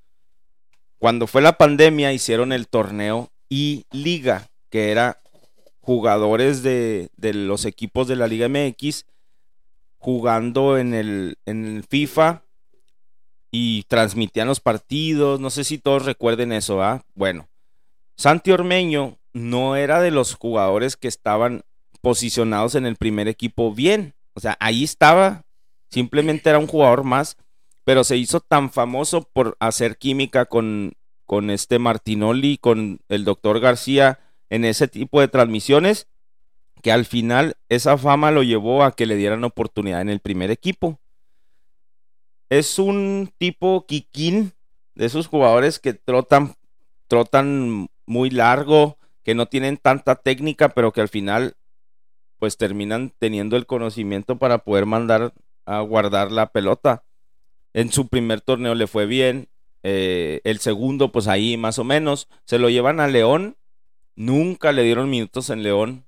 cuando 0.98 1.28
fue 1.28 1.42
la 1.42 1.58
pandemia, 1.58 2.14
hicieron 2.14 2.52
el 2.52 2.68
torneo 2.68 3.30
y 3.50 3.86
liga, 3.92 4.48
que 4.70 4.92
era 4.92 5.22
jugadores 5.82 6.64
de, 6.64 7.10
los 7.18 7.66
equipos 7.66 8.08
de 8.08 8.16
la 8.16 8.28
Liga 8.28 8.50
MX 8.50 9.06
jugando 9.98 10.78
en 10.78 10.94
el, 10.94 11.38
en 11.46 11.66
el 11.66 11.84
FIFA 11.84 12.44
y 13.52 13.84
transmitían 13.84 14.48
los 14.48 14.60
partidos. 14.60 15.40
No 15.40 15.50
sé 15.50 15.64
si 15.64 15.78
todos 15.78 16.06
recuerden 16.06 16.52
eso, 16.52 16.82
¿ah? 16.82 17.04
Bueno, 17.14 17.48
Santi 18.18 18.52
Ormeño 18.52 19.18
no 19.34 19.76
era 19.76 20.02
de 20.02 20.12
los 20.12 20.36
jugadores 20.36 20.96
que 20.96 21.08
estaban 21.08 21.64
posicionados 22.02 22.76
en 22.76 22.86
el 22.86 22.96
primer 22.96 23.28
equipo 23.28 23.74
bien. 23.74 24.14
O 24.34 24.40
sea, 24.40 24.58
ahí 24.60 24.84
estaba, 24.84 25.44
simplemente 25.90 26.50
era 26.50 26.60
un 26.60 26.68
jugador 26.68 27.04
más, 27.04 27.38
pero 27.86 28.04
se 28.04 28.18
hizo 28.18 28.42
tan 28.42 28.72
famoso 28.72 29.30
por 29.32 29.56
hacer 29.60 29.98
química 29.98 30.46
con, 30.46 30.94
con 31.26 31.50
este 31.50 31.80
Martinoli, 31.80 32.58
con 32.58 33.00
el 33.08 33.24
doctor 33.24 33.62
García 33.62 34.20
en 34.50 34.66
ese 34.66 34.88
tipo 34.88 35.22
de 35.22 35.28
transmisiones, 35.28 36.08
que 36.82 36.92
al 36.92 37.06
final 37.06 37.56
esa 37.70 37.98
fama 37.98 38.32
lo 38.32 38.44
llevó 38.44 38.84
a 38.84 38.96
que 38.96 39.06
le 39.06 39.16
dieran 39.16 39.44
oportunidad 39.44 40.02
en 40.02 40.10
el 40.10 40.20
primer 40.20 40.52
equipo. 40.52 41.00
Es 42.50 42.80
un 42.80 43.32
tipo 43.38 43.86
quiquín 43.86 44.54
de 44.96 45.06
esos 45.06 45.28
jugadores 45.28 45.80
que 45.80 45.94
trotan, 45.94 46.56
trotan 47.08 47.88
muy 48.06 48.30
largo, 48.30 48.98
que 49.24 49.36
no 49.36 49.46
tienen 49.48 49.78
tanta 49.78 50.16
técnica, 50.16 50.70
pero 50.70 50.92
que 50.92 51.02
al 51.02 51.10
final 51.10 51.56
pues 52.40 52.58
terminan 52.58 53.14
teniendo 53.18 53.58
el 53.58 53.66
conocimiento 53.66 54.38
para 54.38 54.60
poder 54.60 54.86
mandar 54.86 55.34
a 55.66 55.80
guardar 55.82 56.32
la 56.32 56.52
pelota. 56.52 57.05
En 57.76 57.92
su 57.92 58.08
primer 58.08 58.40
torneo 58.40 58.74
le 58.74 58.88
fue 58.88 59.06
bien, 59.06 59.50
eh, 59.84 60.40
el 60.46 60.60
segundo 60.60 61.12
pues 61.12 61.28
ahí 61.28 61.58
más 61.58 61.78
o 61.78 61.84
menos, 61.84 62.30
se 62.46 62.58
lo 62.58 62.70
llevan 62.70 63.02
a 63.02 63.10
León, 63.10 63.58
nunca 64.16 64.72
le 64.72 64.84
dieron 64.84 65.10
minutos 65.10 65.50
en 65.50 65.62
León 65.62 66.06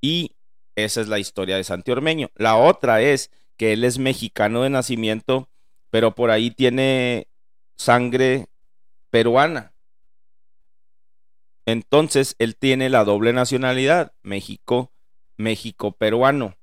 y 0.00 0.32
esa 0.74 1.00
es 1.00 1.06
la 1.06 1.20
historia 1.20 1.54
de 1.54 1.62
Santi 1.62 1.92
Ormeño. 1.92 2.32
La 2.34 2.56
otra 2.56 3.00
es 3.00 3.30
que 3.56 3.72
él 3.72 3.84
es 3.84 4.00
mexicano 4.00 4.62
de 4.62 4.70
nacimiento, 4.70 5.48
pero 5.88 6.16
por 6.16 6.32
ahí 6.32 6.50
tiene 6.50 7.28
sangre 7.76 8.48
peruana. 9.10 9.72
Entonces, 11.64 12.34
él 12.40 12.56
tiene 12.56 12.90
la 12.90 13.04
doble 13.04 13.32
nacionalidad, 13.32 14.12
México, 14.24 14.90
México-peruano. 15.36 16.56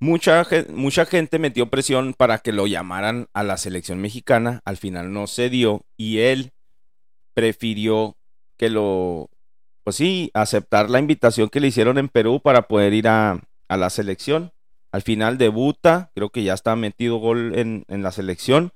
Mucha, 0.00 0.46
mucha 0.72 1.06
gente 1.06 1.38
metió 1.38 1.70
presión 1.70 2.14
para 2.14 2.38
que 2.38 2.52
lo 2.52 2.66
llamaran 2.66 3.28
a 3.32 3.42
la 3.42 3.56
selección 3.56 4.00
mexicana, 4.00 4.62
al 4.64 4.76
final 4.76 5.12
no 5.12 5.26
se 5.26 5.50
dio 5.50 5.84
y 5.96 6.18
él 6.18 6.52
prefirió 7.34 8.16
que 8.56 8.70
lo, 8.70 9.28
pues 9.82 9.96
sí, 9.96 10.30
aceptar 10.34 10.88
la 10.88 11.00
invitación 11.00 11.48
que 11.48 11.60
le 11.60 11.68
hicieron 11.68 11.98
en 11.98 12.08
Perú 12.08 12.40
para 12.40 12.68
poder 12.68 12.94
ir 12.94 13.08
a, 13.08 13.40
a 13.68 13.76
la 13.76 13.90
selección. 13.90 14.52
Al 14.92 15.02
final 15.02 15.36
debuta, 15.36 16.10
creo 16.14 16.30
que 16.30 16.44
ya 16.44 16.54
está 16.54 16.76
metido 16.76 17.16
gol 17.16 17.58
en, 17.58 17.84
en 17.88 18.02
la 18.02 18.12
selección 18.12 18.72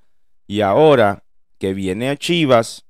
y 0.46 0.60
ahora 0.60 1.22
que 1.58 1.72
viene 1.72 2.10
a 2.10 2.16
Chivas, 2.16 2.84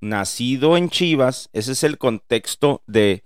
nacido 0.00 0.76
en 0.76 0.90
Chivas, 0.90 1.48
ese 1.52 1.72
es 1.72 1.82
el 1.84 1.98
contexto 1.98 2.82
de, 2.86 3.24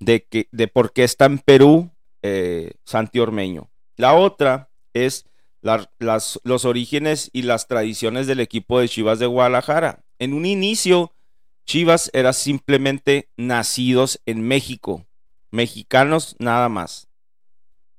de, 0.00 0.24
que, 0.24 0.48
de 0.50 0.68
por 0.68 0.92
qué 0.92 1.04
está 1.04 1.26
en 1.26 1.38
Perú 1.38 1.90
eh, 2.22 2.72
Santi 2.84 3.20
Ormeño. 3.20 3.70
La 4.00 4.14
otra 4.14 4.70
es 4.94 5.26
los 5.60 6.64
orígenes 6.64 7.28
y 7.34 7.42
las 7.42 7.68
tradiciones 7.68 8.26
del 8.26 8.40
equipo 8.40 8.80
de 8.80 8.88
Chivas 8.88 9.18
de 9.18 9.26
Guadalajara. 9.26 10.04
En 10.18 10.32
un 10.32 10.46
inicio, 10.46 11.12
Chivas 11.66 12.10
era 12.14 12.32
simplemente 12.32 13.28
nacidos 13.36 14.22
en 14.24 14.40
México, 14.40 15.04
mexicanos 15.50 16.34
nada 16.38 16.70
más. 16.70 17.08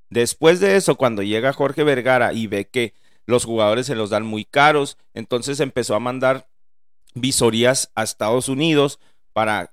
Después 0.10 0.60
de 0.60 0.76
eso, 0.76 0.96
cuando 0.96 1.22
llega 1.22 1.54
Jorge 1.54 1.84
Vergara 1.84 2.34
y 2.34 2.48
ve 2.48 2.68
que 2.68 2.96
los 3.28 3.46
jugadores 3.46 3.86
se 3.86 3.94
los 3.94 4.10
dan 4.10 4.26
muy 4.26 4.44
caros, 4.44 4.98
entonces 5.14 5.60
empezó 5.60 5.94
a 5.94 6.00
mandar 6.00 6.48
visorías 7.14 7.92
a 7.94 8.02
Estados 8.02 8.50
Unidos 8.50 9.00
para, 9.34 9.72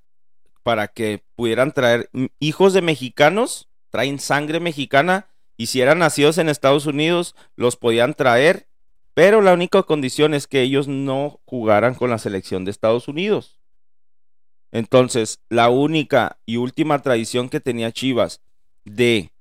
para 0.62 0.88
que 0.88 1.24
pudieran 1.36 1.72
traer 1.72 2.10
hijos 2.38 2.74
de 2.74 2.82
mexicanos, 2.82 3.70
traen 3.88 4.18
sangre 4.18 4.60
mexicana, 4.60 5.26
y 5.58 5.66
si 5.66 5.80
eran 5.80 5.98
nacidos 5.98 6.38
en 6.38 6.48
Estados 6.48 6.86
Unidos, 6.86 7.34
los 7.56 7.76
podían 7.76 8.14
traer, 8.14 8.68
pero 9.12 9.42
la 9.42 9.52
única 9.52 9.82
condición 9.82 10.32
es 10.32 10.46
que 10.46 10.62
ellos 10.62 10.86
no 10.86 11.40
jugaran 11.44 11.96
con 11.96 12.10
la 12.10 12.18
selección 12.18 12.64
de 12.64 12.70
Estados 12.70 13.08
Unidos. 13.08 13.58
Entonces, 14.70 15.40
la 15.48 15.68
única 15.68 16.38
y 16.46 16.58
última 16.58 17.00
tradición 17.00 17.48
que 17.48 17.58
tenía 17.58 17.90
Chivas 17.90 18.40
de 18.84 19.32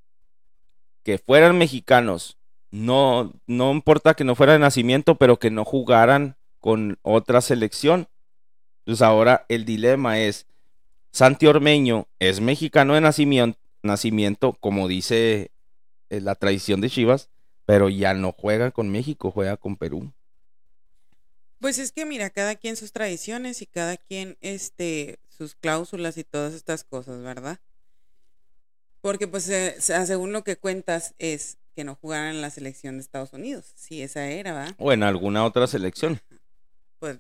que 1.04 1.20
fueran 1.20 1.56
mexicanos, 1.58 2.38
no, 2.72 3.32
no 3.46 3.72
importa 3.72 4.16
que 4.16 4.24
no 4.24 4.34
fuera 4.34 4.54
de 4.54 4.60
nacimiento, 4.60 5.16
pero 5.16 5.38
que 5.38 5.52
no 5.52 5.66
jugaran 5.66 6.36
con 6.60 6.98
otra 7.04 7.42
selección. 7.42 8.08
Entonces 8.80 9.04
ahora 9.04 9.46
el 9.50 9.66
dilema 9.66 10.20
es, 10.20 10.48
Santi 11.12 11.46
Ormeño 11.46 12.08
es 12.18 12.42
mexicano 12.42 12.96
de 12.96 13.02
nacimiento, 13.02 13.60
nacimiento 13.84 14.54
como 14.54 14.88
dice 14.88 15.52
eh, 16.10 16.22
la 16.22 16.36
tradición 16.36 16.82
de 16.82 16.90
Chivas, 16.90 17.30
pero 17.66 17.90
ya 17.90 18.14
no 18.14 18.32
juega 18.32 18.72
con 18.72 18.90
México, 18.90 19.32
juega 19.32 19.58
con 19.58 19.76
Perú. 19.76 20.14
Pues 21.60 21.80
es 21.80 21.92
que 21.92 22.06
mira, 22.06 22.30
cada 22.30 22.56
quien 22.56 22.76
sus 22.76 22.92
tradiciones 22.92 23.62
y 23.62 23.66
cada 23.66 23.98
quien 23.98 24.38
este 24.42 25.20
sus 25.30 25.56
cláusulas 25.56 26.18
y 26.18 26.24
todas 26.24 26.54
estas 26.54 26.84
cosas, 26.84 27.22
¿verdad? 27.22 27.60
Porque 29.02 29.28
pues 29.28 29.48
eh, 29.50 29.76
según 29.80 30.34
lo 30.34 30.44
que 30.44 30.58
cuentas 30.58 31.14
es 31.20 31.58
que 31.76 31.84
no 31.84 31.96
jugaran 31.96 32.36
en 32.36 32.42
la 32.42 32.50
selección 32.50 32.96
de 32.96 33.02
Estados 33.02 33.34
Unidos, 33.34 33.72
si 33.76 34.02
esa 34.02 34.28
era, 34.28 34.54
¿verdad? 34.54 34.76
O 34.80 34.92
en 34.92 35.04
alguna 35.04 35.46
otra 35.46 35.68
selección 35.68 36.20
pues 37.00 37.20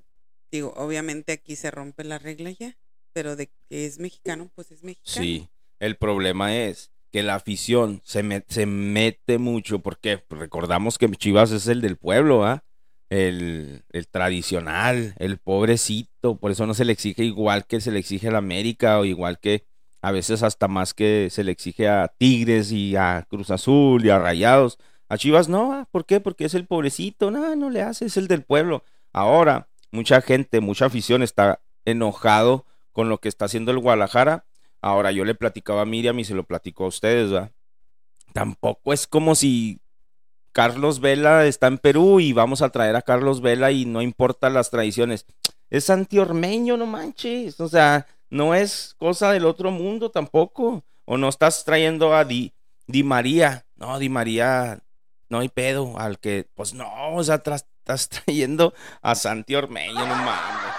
digo, 0.51 0.73
obviamente 0.75 1.33
aquí 1.33 1.55
se 1.55 1.71
rompe 1.71 2.03
la 2.03 2.19
regla 2.19 2.51
ya, 2.51 2.77
pero 3.13 3.35
de 3.35 3.47
que 3.47 3.85
es 3.85 3.99
mexicano, 3.99 4.49
pues 4.55 4.71
es 4.71 4.83
mexicano. 4.83 5.23
Sí, 5.23 5.49
el 5.79 5.97
problema 5.97 6.55
es 6.55 6.91
que 7.11 7.23
la 7.23 7.35
afición 7.35 8.01
se, 8.03 8.43
se 8.47 8.65
mete 8.65 9.37
mucho, 9.37 9.79
porque 9.79 10.23
recordamos 10.29 10.97
que 10.97 11.09
Chivas 11.11 11.51
es 11.51 11.67
el 11.67 11.81
del 11.81 11.97
pueblo, 11.97 12.45
¿ah? 12.45 12.63
El, 13.09 13.85
el, 13.91 14.07
tradicional, 14.09 15.15
el 15.17 15.37
pobrecito, 15.37 16.37
por 16.37 16.51
eso 16.51 16.65
no 16.65 16.73
se 16.73 16.83
le 16.83 16.91
exige 16.91 17.23
igual 17.23 17.65
que 17.65 17.79
se 17.79 17.91
le 17.91 17.99
exige 17.99 18.27
a 18.27 18.31
la 18.31 18.39
América 18.39 18.99
o 18.99 19.05
igual 19.05 19.39
que 19.39 19.65
a 20.01 20.11
veces 20.11 20.43
hasta 20.43 20.67
más 20.67 20.93
que 20.93 21.29
se 21.31 21.43
le 21.43 21.51
exige 21.51 21.87
a 21.87 22.13
Tigres 22.17 22.71
y 22.71 22.95
a 22.95 23.25
Cruz 23.29 23.49
Azul 23.49 24.05
y 24.05 24.09
a 24.09 24.19
Rayados. 24.19 24.77
A 25.09 25.17
Chivas 25.17 25.47
no, 25.47 25.73
¿ah? 25.73 25.87
¿por 25.89 26.05
qué? 26.05 26.19
Porque 26.19 26.45
es 26.45 26.53
el 26.53 26.65
pobrecito, 26.65 27.31
no, 27.31 27.55
no 27.55 27.69
le 27.69 27.81
hace, 27.81 28.05
es 28.05 28.17
el 28.17 28.27
del 28.27 28.43
pueblo. 28.43 28.83
Ahora, 29.13 29.69
mucha 29.91 30.21
gente, 30.21 30.59
mucha 30.59 30.85
afición 30.85 31.23
está 31.23 31.61
enojado 31.85 32.65
con 32.91 33.09
lo 33.09 33.19
que 33.19 33.29
está 33.29 33.45
haciendo 33.45 33.71
el 33.71 33.79
Guadalajara. 33.79 34.45
Ahora, 34.81 35.11
yo 35.11 35.25
le 35.25 35.35
platicaba 35.35 35.81
a 35.81 35.85
Miriam 35.85 36.19
y 36.19 36.23
se 36.23 36.35
lo 36.35 36.43
platicó 36.43 36.85
a 36.85 36.87
ustedes, 36.87 37.31
¿verdad? 37.31 37.51
Tampoco 38.33 38.93
es 38.93 39.07
como 39.07 39.35
si 39.35 39.81
Carlos 40.51 40.99
Vela 40.99 41.45
está 41.45 41.67
en 41.67 41.77
Perú 41.77 42.19
y 42.19 42.33
vamos 42.33 42.61
a 42.61 42.69
traer 42.69 42.95
a 42.95 43.01
Carlos 43.01 43.41
Vela 43.41 43.71
y 43.71 43.85
no 43.85 44.01
importa 44.01 44.49
las 44.49 44.69
tradiciones. 44.69 45.25
Es 45.69 45.89
antiormeño, 45.89 46.77
no 46.77 46.85
manches. 46.85 47.59
O 47.59 47.67
sea, 47.67 48.07
no 48.29 48.53
es 48.53 48.95
cosa 48.97 49.31
del 49.31 49.45
otro 49.45 49.71
mundo 49.71 50.11
tampoco. 50.11 50.83
O 51.05 51.17
no 51.17 51.29
estás 51.29 51.63
trayendo 51.63 52.13
a 52.13 52.25
Di, 52.25 52.53
Di 52.85 53.03
María. 53.03 53.65
No, 53.75 53.97
Di 53.97 54.09
María, 54.09 54.79
no 55.29 55.39
hay 55.39 55.49
pedo. 55.49 55.97
Al 55.97 56.19
que, 56.19 56.47
pues 56.53 56.73
no, 56.73 57.15
o 57.15 57.23
sea, 57.23 57.41
Estás 57.87 58.09
trayendo 58.09 58.73
a 59.01 59.15
Santi 59.15 59.55
Ormeño, 59.55 59.93
no 59.93 60.13
mames. 60.13 60.73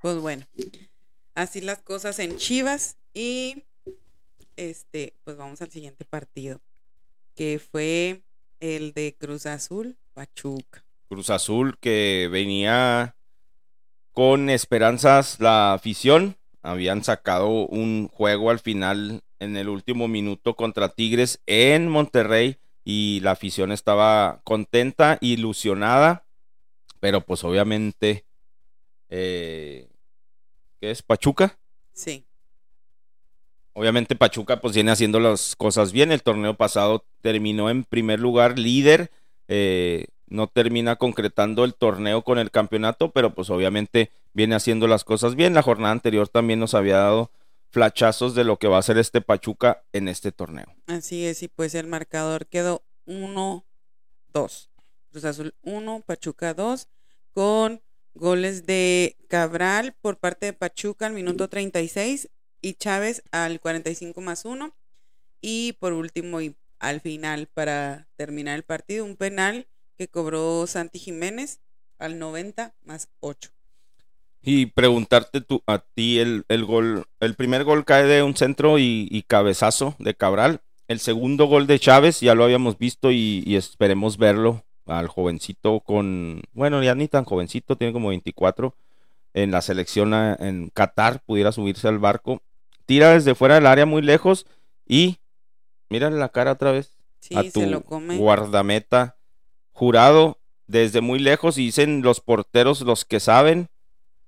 Pues 0.00 0.16
bueno, 0.18 0.46
así 1.34 1.60
las 1.60 1.78
cosas 1.82 2.18
en 2.18 2.36
Chivas 2.36 2.96
y 3.14 3.64
este, 4.56 5.14
pues 5.24 5.36
vamos 5.36 5.62
al 5.62 5.70
siguiente 5.70 6.04
partido, 6.04 6.60
que 7.34 7.58
fue 7.58 8.22
el 8.60 8.92
de 8.92 9.16
Cruz 9.18 9.46
Azul, 9.46 9.96
Pachuca. 10.14 10.84
Cruz 11.08 11.30
Azul 11.30 11.78
que 11.78 12.28
venía 12.30 13.16
con 14.12 14.50
esperanzas 14.50 15.40
la 15.40 15.72
afición, 15.72 16.36
habían 16.62 17.02
sacado 17.02 17.48
un 17.48 18.08
juego 18.08 18.50
al 18.50 18.60
final 18.60 19.22
en 19.40 19.56
el 19.56 19.68
último 19.68 20.06
minuto 20.06 20.54
contra 20.54 20.90
Tigres 20.90 21.40
en 21.46 21.88
Monterrey 21.88 22.58
y 22.84 23.20
la 23.20 23.32
afición 23.32 23.72
estaba 23.72 24.40
contenta, 24.44 25.18
ilusionada, 25.20 26.24
pero 27.00 27.20
pues 27.22 27.42
obviamente, 27.44 28.24
eh, 29.08 29.88
¿qué 30.82 30.90
es? 30.90 31.00
Pachuca. 31.00 31.56
Sí. 31.92 32.26
Obviamente 33.72 34.16
Pachuca 34.16 34.60
pues 34.60 34.74
viene 34.74 34.90
haciendo 34.90 35.20
las 35.20 35.54
cosas 35.54 35.92
bien. 35.92 36.10
El 36.10 36.24
torneo 36.24 36.56
pasado 36.56 37.06
terminó 37.20 37.70
en 37.70 37.84
primer 37.84 38.18
lugar 38.18 38.58
líder. 38.58 39.12
Eh, 39.46 40.06
no 40.26 40.48
termina 40.48 40.96
concretando 40.96 41.64
el 41.64 41.74
torneo 41.74 42.22
con 42.22 42.38
el 42.40 42.50
campeonato, 42.50 43.12
pero 43.12 43.32
pues 43.32 43.48
obviamente 43.48 44.10
viene 44.32 44.56
haciendo 44.56 44.88
las 44.88 45.04
cosas 45.04 45.36
bien. 45.36 45.54
La 45.54 45.62
jornada 45.62 45.92
anterior 45.92 46.28
también 46.28 46.58
nos 46.58 46.74
había 46.74 46.96
dado 46.96 47.30
flachazos 47.70 48.34
de 48.34 48.42
lo 48.42 48.58
que 48.58 48.66
va 48.66 48.78
a 48.78 48.82
ser 48.82 48.98
este 48.98 49.20
Pachuca 49.20 49.84
en 49.92 50.08
este 50.08 50.32
torneo. 50.32 50.66
Así 50.88 51.24
es, 51.24 51.44
y 51.44 51.48
pues 51.48 51.76
el 51.76 51.86
marcador 51.86 52.46
quedó 52.46 52.82
1-2. 53.06 53.62
Cruz 54.32 55.24
Azul 55.24 55.54
1, 55.62 56.02
Pachuca 56.04 56.54
2, 56.54 56.88
con 57.32 57.80
goles 58.14 58.66
de 58.66 59.16
Cabral 59.28 59.94
por 60.00 60.18
parte 60.18 60.46
de 60.46 60.52
Pachuca 60.52 61.06
al 61.06 61.12
minuto 61.12 61.48
36 61.48 62.28
y 62.60 62.74
Chávez 62.74 63.22
al 63.32 63.60
45 63.60 64.20
más 64.20 64.44
1. 64.44 64.74
Y 65.40 65.72
por 65.80 65.92
último 65.92 66.40
y 66.40 66.54
al 66.78 67.00
final 67.00 67.48
para 67.52 68.08
terminar 68.16 68.56
el 68.56 68.64
partido, 68.64 69.04
un 69.04 69.16
penal 69.16 69.66
que 69.96 70.08
cobró 70.08 70.66
Santi 70.66 70.98
Jiménez 70.98 71.60
al 71.98 72.18
90 72.18 72.74
más 72.84 73.08
8. 73.20 73.50
Y 74.42 74.66
preguntarte 74.66 75.40
tú, 75.40 75.62
a 75.66 75.78
ti 75.78 76.18
el, 76.18 76.44
gol, 76.64 77.06
el 77.20 77.34
primer 77.34 77.62
gol 77.62 77.84
cae 77.84 78.04
de 78.04 78.24
un 78.24 78.36
centro 78.36 78.78
y, 78.78 79.24
cabezazo 79.28 79.94
de 80.00 80.14
Cabral. 80.14 80.60
El 80.88 80.98
segundo 80.98 81.46
gol 81.46 81.68
de 81.68 81.78
Chávez 81.78 82.20
ya 82.20 82.34
lo 82.34 82.42
habíamos 82.42 82.76
visto 82.76 83.12
y, 83.12 83.54
esperemos 83.54 84.18
verlo 84.18 84.64
al 84.86 85.08
jovencito 85.08 85.80
con, 85.80 86.42
bueno, 86.52 86.82
ya 86.82 86.94
ni 86.94 87.08
tan 87.08 87.24
jovencito, 87.24 87.76
tiene 87.76 87.92
como 87.92 88.08
24 88.08 88.74
en 89.34 89.50
la 89.50 89.62
selección 89.62 90.12
en 90.14 90.70
Qatar, 90.70 91.22
pudiera 91.24 91.52
subirse 91.52 91.88
al 91.88 91.98
barco. 91.98 92.42
Tira 92.86 93.12
desde 93.12 93.34
fuera 93.34 93.54
del 93.54 93.66
área 93.66 93.86
muy 93.86 94.02
lejos 94.02 94.46
y 94.86 95.18
mírale 95.88 96.16
la 96.18 96.28
cara 96.28 96.52
otra 96.52 96.72
vez. 96.72 96.96
a 97.34 97.42
tu 97.44 97.84
guardameta 98.18 99.16
jurado 99.72 100.38
desde 100.66 101.00
muy 101.00 101.18
lejos 101.18 101.58
y 101.58 101.66
dicen 101.66 102.02
los 102.02 102.20
porteros 102.20 102.80
los 102.82 103.04
que 103.04 103.20
saben 103.20 103.68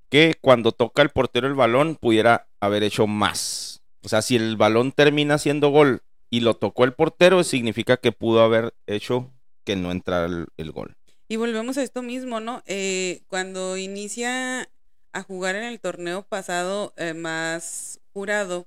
que 0.09 0.35
cuando 0.41 0.73
toca 0.73 1.03
el 1.03 1.11
portero 1.11 1.49
el 1.49 1.55
balón 1.55 1.97
pudiera 1.97 2.47
haber 2.61 2.83
hecho 2.83 3.07
más. 3.07 3.83
O 4.03 4.09
sea, 4.09 4.23
si 4.23 4.37
el 4.37 4.57
balón 4.57 4.93
termina 4.93 5.39
siendo 5.39 5.71
gol 5.71 6.03
y 6.31 6.41
lo 6.41 6.55
tocó 6.55 6.85
el 6.85 6.93
portero, 6.93 7.43
significa 7.43 7.97
que 7.97 8.13
pudo 8.13 8.43
haber 8.43 8.75
hecho 8.87 9.31
que 9.65 9.77
no 9.77 9.91
entrara 9.91 10.47
el, 10.57 10.73
gol. 10.73 10.97
Y 11.29 11.37
volvemos 11.37 11.79
a 11.79 11.83
esto 11.83 12.03
mismo, 12.03 12.41
¿no? 12.41 12.63
Eh, 12.67 13.23
cuando 13.29 13.77
inicia 13.77 14.69
a 15.13 15.23
jugar 15.23 15.57
en 15.57 15.65
el 15.65 15.81
torneo 15.81 16.23
pasado 16.23 16.93
eh, 16.97 17.15
más 17.15 18.01
jurado, 18.13 18.67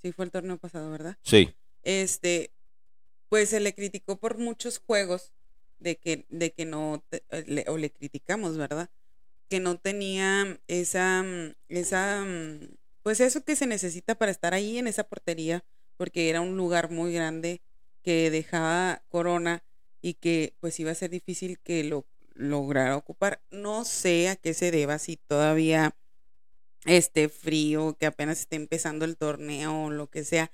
sí 0.00 0.12
fue 0.12 0.24
el 0.24 0.30
torneo 0.30 0.58
pasado, 0.58 0.90
¿verdad? 0.90 1.16
Sí. 1.22 1.54
Este, 1.82 2.52
pues 3.28 3.48
se 3.48 3.60
le 3.60 3.74
criticó 3.74 4.16
por 4.16 4.38
muchos 4.38 4.78
juegos 4.78 5.32
de 5.78 5.96
que, 5.96 6.26
de 6.28 6.52
que 6.52 6.66
no, 6.66 7.02
eh, 7.10 7.64
o 7.68 7.76
le 7.76 7.90
criticamos, 7.90 8.56
¿verdad? 8.56 8.90
Que 9.48 9.60
no 9.60 9.78
tenía 9.78 10.60
esa, 10.68 11.22
mm, 11.22 11.54
esa, 11.68 12.24
mm, 12.24 12.76
pues 13.02 13.20
eso 13.20 13.44
que 13.44 13.56
se 13.56 13.66
necesita 13.66 14.14
para 14.14 14.30
estar 14.30 14.54
ahí 14.54 14.78
en 14.78 14.86
esa 14.86 15.04
portería, 15.04 15.64
porque 15.96 16.28
era 16.28 16.40
un 16.40 16.56
lugar 16.56 16.90
muy 16.90 17.12
grande 17.12 17.60
que 18.02 18.30
dejaba 18.30 19.02
Corona 19.08 19.62
y 20.02 20.14
que 20.14 20.54
pues 20.60 20.78
iba 20.80 20.90
a 20.90 20.94
ser 20.94 21.10
difícil 21.10 21.58
que 21.58 21.84
lo 21.84 22.06
lograra 22.34 22.96
ocupar. 22.96 23.42
No 23.50 23.84
sé 23.84 24.28
a 24.28 24.36
qué 24.36 24.54
se 24.54 24.70
deba, 24.70 24.98
si 24.98 25.16
todavía 25.16 25.94
esté 26.86 27.28
frío, 27.28 27.96
que 27.98 28.06
apenas 28.06 28.40
esté 28.40 28.56
empezando 28.56 29.04
el 29.04 29.16
torneo 29.16 29.84
o 29.84 29.90
lo 29.90 30.08
que 30.08 30.24
sea, 30.24 30.50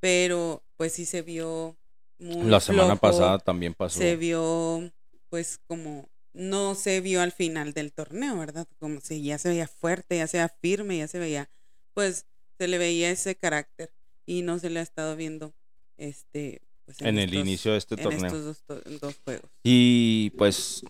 pero 0.00 0.62
pues 0.76 0.92
sí 0.92 1.06
se 1.06 1.22
vio 1.22 1.76
la 2.20 2.60
semana 2.60 2.96
pasada 2.96 3.38
también 3.38 3.74
pasó. 3.74 3.98
Se 3.98 4.16
vio, 4.16 4.92
pues, 5.30 5.58
como 5.66 6.08
no 6.32 6.74
se 6.74 7.00
vio 7.00 7.22
al 7.22 7.32
final 7.32 7.72
del 7.72 7.92
torneo, 7.92 8.38
¿verdad? 8.38 8.68
Como 8.78 9.00
si 9.00 9.22
ya 9.22 9.38
se 9.38 9.48
veía 9.48 9.66
fuerte, 9.66 10.18
ya 10.18 10.26
se 10.26 10.36
veía 10.36 10.48
firme, 10.48 10.98
ya 10.98 11.08
se 11.08 11.18
veía, 11.18 11.50
pues, 11.94 12.26
se 12.58 12.68
le 12.68 12.78
veía 12.78 13.10
ese 13.10 13.36
carácter 13.36 13.90
y 14.26 14.42
no 14.42 14.58
se 14.58 14.70
le 14.70 14.80
ha 14.80 14.82
estado 14.82 15.16
viendo, 15.16 15.54
este, 15.96 16.60
pues, 16.98 17.08
en, 17.08 17.18
el 17.18 17.34
inicio 17.34 17.72
de 17.72 17.78
este 17.78 17.96
torneo. 17.96 18.26
Estos 18.26 18.64
dos, 19.00 19.20
juegos. 19.24 19.50
Y 19.62 20.30
pues 20.30 20.84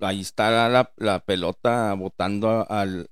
ahí 0.00 0.20
está 0.20 0.68
la, 0.68 0.92
la 0.96 1.20
pelota 1.20 1.92
botando 1.94 2.66
al, 2.70 3.08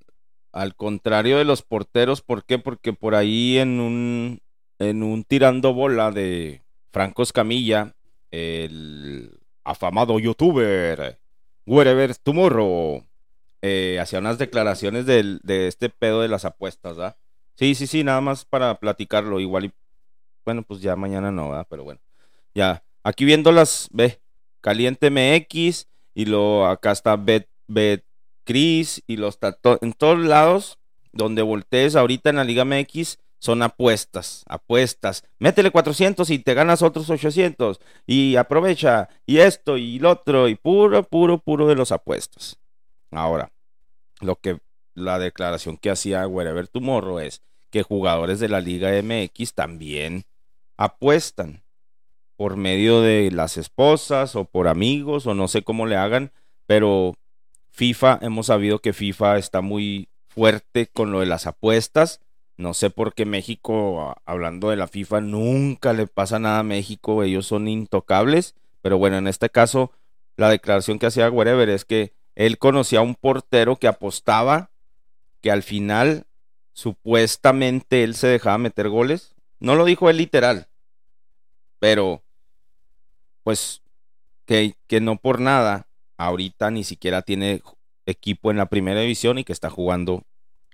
al 0.51 0.75
contrario 0.75 1.37
de 1.37 1.45
los 1.45 1.61
porteros. 1.61 2.21
¿Por 2.21 2.45
qué? 2.45 2.59
Porque 2.59 2.93
por 2.93 3.15
ahí 3.15 3.57
en 3.57 3.79
un, 3.79 4.41
en 4.79 5.03
un 5.03 5.23
tirando 5.23 5.73
bola 5.73 6.11
de 6.11 6.63
Franco 6.91 7.23
Escamilla, 7.23 7.95
el 8.31 9.39
afamado 9.63 10.19
youtuber 10.19 11.19
Wherever 11.65 12.15
Tomorrow, 12.17 13.03
eh, 13.61 13.97
hacía 13.99 14.19
unas 14.19 14.37
declaraciones 14.37 15.05
de, 15.05 15.39
este 15.67 15.89
pedo 15.89 16.21
de 16.21 16.27
las 16.27 16.45
apuestas, 16.45 16.97
¿verdad? 16.97 17.17
Sí, 17.55 17.75
sí, 17.75 17.87
sí, 17.87 18.03
nada 18.03 18.19
más 18.19 18.43
para 18.45 18.77
platicarlo. 18.79 19.39
Igual, 19.39 19.65
y, 19.65 19.73
bueno, 20.43 20.63
pues 20.63 20.81
ya 20.81 20.95
mañana 20.95 21.31
no, 21.31 21.49
¿verdad? 21.49 21.67
Pero 21.69 21.83
bueno, 21.83 22.01
ya. 22.53 22.83
Aquí 23.03 23.25
viendo 23.25 23.51
las, 23.51 23.89
ve, 23.91 24.21
Caliente 24.61 25.09
MX 25.09 25.87
y 26.13 26.25
lo 26.25 26.65
acá 26.65 26.91
está 26.91 27.15
Bet, 27.17 27.49
Bet 27.67 28.05
Cris 28.45 29.03
y 29.07 29.17
los 29.17 29.37
en 29.81 29.93
todos 29.93 30.19
lados 30.19 30.77
donde 31.11 31.41
voltees 31.41 31.95
ahorita 31.95 32.29
en 32.29 32.37
la 32.37 32.43
Liga 32.43 32.65
MX 32.65 33.17
son 33.39 33.61
apuestas, 33.61 34.43
apuestas. 34.47 35.25
Métele 35.37 35.69
400 35.69 36.29
y 36.29 36.39
te 36.39 36.53
ganas 36.53 36.81
otros 36.81 37.09
800. 37.09 37.81
Y 38.07 38.37
aprovecha, 38.37 39.09
y 39.25 39.39
esto, 39.39 39.75
y 39.75 39.99
lo 39.99 40.11
otro, 40.11 40.47
y 40.47 40.55
puro, 40.55 41.03
puro, 41.03 41.39
puro 41.39 41.67
de 41.67 41.75
los 41.75 41.91
apuestas. 41.91 42.57
Ahora, 43.11 43.51
lo 44.21 44.37
que 44.37 44.59
la 44.95 45.19
declaración 45.19 45.75
que 45.75 45.89
hacía 45.89 46.25
Wherever 46.25 46.69
Tomorrow 46.69 47.19
es 47.19 47.41
que 47.69 47.83
jugadores 47.83 48.39
de 48.39 48.47
la 48.47 48.61
Liga 48.61 48.91
MX 49.01 49.53
también 49.53 50.23
apuestan 50.77 51.62
por 52.43 52.57
medio 52.57 52.99
de 52.99 53.31
las 53.31 53.55
esposas 53.55 54.35
o 54.35 54.43
por 54.43 54.67
amigos 54.67 55.27
o 55.27 55.33
no 55.33 55.47
sé 55.47 55.61
cómo 55.61 55.85
le 55.85 55.95
hagan, 55.95 56.33
pero 56.65 57.15
FIFA, 57.71 58.19
hemos 58.21 58.47
sabido 58.47 58.79
que 58.79 58.91
FIFA 58.91 59.37
está 59.37 59.61
muy 59.61 60.09
fuerte 60.27 60.87
con 60.87 61.13
lo 61.13 61.21
de 61.21 61.25
las 61.25 61.47
apuestas 61.47 62.19
no 62.57 62.73
sé 62.73 62.89
por 62.89 63.13
qué 63.13 63.25
México, 63.25 64.15
hablando 64.25 64.69
de 64.69 64.75
la 64.75 64.87
FIFA, 64.87 65.21
nunca 65.21 65.93
le 65.93 66.07
pasa 66.07 66.39
nada 66.39 66.59
a 66.59 66.63
México, 66.63 67.23
ellos 67.23 67.47
son 67.47 67.67
intocables, 67.67 68.55
pero 68.81 68.97
bueno, 68.97 69.17
en 69.17 69.27
este 69.27 69.49
caso, 69.49 69.91
la 70.37 70.49
declaración 70.49 70.99
que 70.99 71.07
hacía 71.07 71.29
Wherever 71.29 71.69
es 71.69 71.85
que 71.85 72.13
él 72.35 72.57
conocía 72.57 72.99
a 72.99 73.03
un 73.03 73.15
portero 73.15 73.75
que 73.77 73.87
apostaba 73.87 74.71
que 75.41 75.51
al 75.51 75.63
final 75.63 76.25
supuestamente 76.73 78.03
él 78.03 78.15
se 78.15 78.27
dejaba 78.27 78.57
meter 78.57 78.89
goles. 78.89 79.35
No 79.59 79.75
lo 79.75 79.85
dijo 79.85 80.09
él 80.09 80.17
literal, 80.17 80.67
pero 81.79 82.22
pues 83.43 83.81
que, 84.45 84.75
que 84.87 85.01
no 85.01 85.17
por 85.17 85.39
nada 85.39 85.87
ahorita 86.17 86.71
ni 86.71 86.83
siquiera 86.83 87.21
tiene 87.21 87.61
equipo 88.05 88.51
en 88.51 88.57
la 88.57 88.67
primera 88.67 89.01
división 89.01 89.37
y 89.37 89.43
que 89.43 89.53
está 89.53 89.69
jugando 89.69 90.23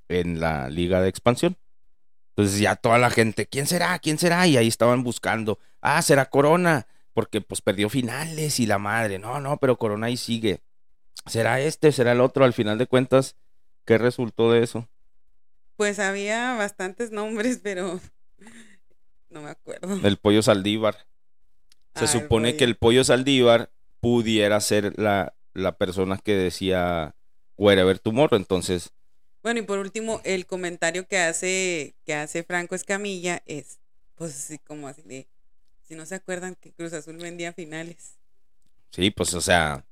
en 0.08 0.40
la 0.40 0.70
liga 0.70 1.02
de 1.02 1.10
expansión. 1.10 1.58
Entonces 2.30 2.60
ya 2.60 2.76
toda 2.76 2.98
la 2.98 3.10
gente, 3.10 3.48
¿quién 3.48 3.68
será? 3.68 3.98
¿Quién 4.00 4.18
será? 4.18 4.48
Y 4.48 4.58
ahí 4.58 4.68
estaban 4.68 5.04
buscando, 5.04 5.60
ah, 5.82 6.02
será 6.02 6.30
Corona, 6.30 6.88
porque 7.14 7.42
pues 7.42 7.62
perdió 7.62 7.90
finales 7.90 8.60
y 8.60 8.66
la 8.66 8.78
madre, 8.78 9.20
no, 9.20 9.40
no, 9.40 9.58
pero 9.58 9.78
Corona 9.78 10.08
ahí 10.08 10.18
sigue. 10.18 10.62
¿Será 11.26 11.60
este? 11.60 11.92
¿Será 11.92 12.14
el 12.14 12.22
otro? 12.22 12.46
Al 12.46 12.54
final 12.54 12.78
de 12.78 12.88
cuentas, 12.88 13.36
¿qué 13.86 13.98
resultó 13.98 14.52
de 14.52 14.64
eso? 14.64 14.88
Pues 15.76 16.00
había 16.00 16.56
bastantes 16.56 17.12
nombres, 17.12 17.60
pero 17.62 18.00
no 19.30 19.42
me 19.42 19.50
acuerdo. 19.50 20.00
El 20.08 20.18
pollo 20.18 20.42
Saldívar. 20.42 20.96
Se 21.96 22.08
supone 22.08 22.56
que 22.56 22.64
el 22.64 22.78
pollo 22.78 23.04
Saldívar 23.04 23.72
pudiera 24.00 24.60
ser 24.62 24.98
la, 24.98 25.34
la 25.54 25.78
persona 25.78 26.18
que 26.18 26.36
decía 26.36 27.16
Wherever 27.58 28.00
Tomorrow. 28.00 28.38
Entonces, 28.38 28.92
bueno, 29.42 29.62
y 29.62 29.64
por 29.64 29.80
último, 29.80 30.22
el 30.26 30.46
comentario 30.46 31.08
que 31.08 31.18
hace, 31.18 31.96
que 32.06 32.14
hace 32.14 32.44
Franco 32.44 32.76
Escamilla 32.76 33.42
es, 33.46 33.80
pues 34.16 34.32
así 34.36 34.60
como 34.60 34.88
así 34.88 35.02
de, 35.04 35.28
si 35.88 35.96
no 35.96 36.06
se 36.06 36.16
acuerdan 36.16 36.56
que 36.56 36.74
Cruz 36.74 36.94
Azul 36.94 37.18
vendía 37.18 37.54
finales. 37.54 38.18
Sí, 38.92 39.12
pues 39.12 39.34
o 39.34 39.42
sea, 39.42 39.86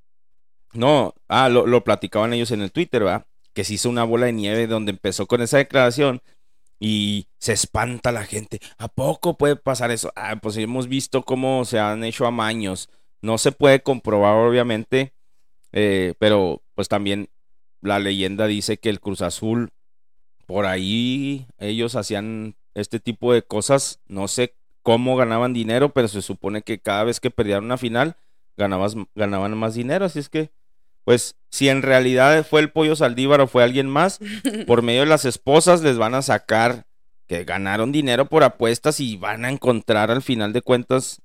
no, 0.73 1.13
ah, 1.29 1.47
lo, 1.49 1.65
lo 1.65 1.83
platicaban 1.83 2.33
ellos 2.33 2.51
en 2.51 2.61
el 2.61 2.71
Twitter, 2.71 3.03
¿verdad? 3.03 3.25
Que 3.53 3.63
se 3.63 3.75
hizo 3.75 3.89
una 3.89 4.03
bola 4.03 4.25
de 4.25 4.33
nieve 4.33 4.67
donde 4.67 4.91
empezó 4.91 5.27
con 5.27 5.41
esa 5.41 5.57
declaración 5.57 6.21
y 6.80 7.28
se 7.39 7.53
espanta 7.53 8.11
la 8.11 8.23
gente. 8.23 8.59
¿A 8.78 8.88
poco 8.88 9.38
puede 9.38 9.55
pasar 9.55 9.91
eso? 9.91 10.11
Ah, 10.15 10.36
pues 10.41 10.57
hemos 10.57 10.88
visto 10.88 11.23
cómo 11.23 11.65
se 11.65 11.80
han 11.80 12.03
hecho 12.03 12.25
amaños. 12.25 12.89
No 13.21 13.38
se 13.38 13.51
puede 13.51 13.82
comprobar, 13.82 14.36
obviamente, 14.36 15.13
eh, 15.71 16.13
pero 16.19 16.61
pues 16.75 16.88
también 16.88 17.30
la 17.82 17.99
leyenda 17.99 18.47
dice 18.47 18.78
que 18.78 18.89
el 18.89 18.99
Cruz 18.99 19.21
Azul, 19.21 19.71
por 20.45 20.65
ahí 20.65 21.47
ellos 21.57 21.95
hacían 21.95 22.55
este 22.73 22.99
tipo 22.99 23.34
de 23.34 23.41
cosas. 23.41 23.99
No 24.07 24.28
sé 24.28 24.55
cómo 24.84 25.17
ganaban 25.17 25.53
dinero, 25.53 25.89
pero 25.89 26.07
se 26.07 26.21
supone 26.21 26.61
que 26.61 26.80
cada 26.80 27.03
vez 27.03 27.19
que 27.19 27.32
perdían 27.32 27.65
una 27.65 27.78
final, 27.78 28.15
ganaban 28.55 29.57
más 29.57 29.73
dinero. 29.73 30.05
Así 30.05 30.19
es 30.19 30.30
que 30.30 30.51
pues 31.08 31.38
si 31.49 31.70
en 31.70 31.84
realidad 31.84 32.45
fue 32.45 32.60
el 32.60 32.70
pollo 32.70 32.93
Saldívar 32.93 33.39
o 33.39 33.47
fue 33.47 33.64
alguien 33.64 33.88
más, 33.88 34.20
por 34.68 34.82
medio 34.82 34.99
de 34.99 35.05
las 35.05 35.24
esposas 35.24 35.82
les 35.82 35.97
van 35.97 36.14
a 36.16 36.22
sacar 36.22 36.86
que 37.28 37.45
ganaron 37.45 37.93
dinero 37.93 38.28
por 38.28 38.43
apuestas 38.43 38.99
y 38.99 39.16
van 39.16 39.45
a 39.45 39.49
encontrar 39.49 40.12
al 40.12 40.22
final 40.22 40.51
de 40.51 40.62
cuentas 40.62 41.22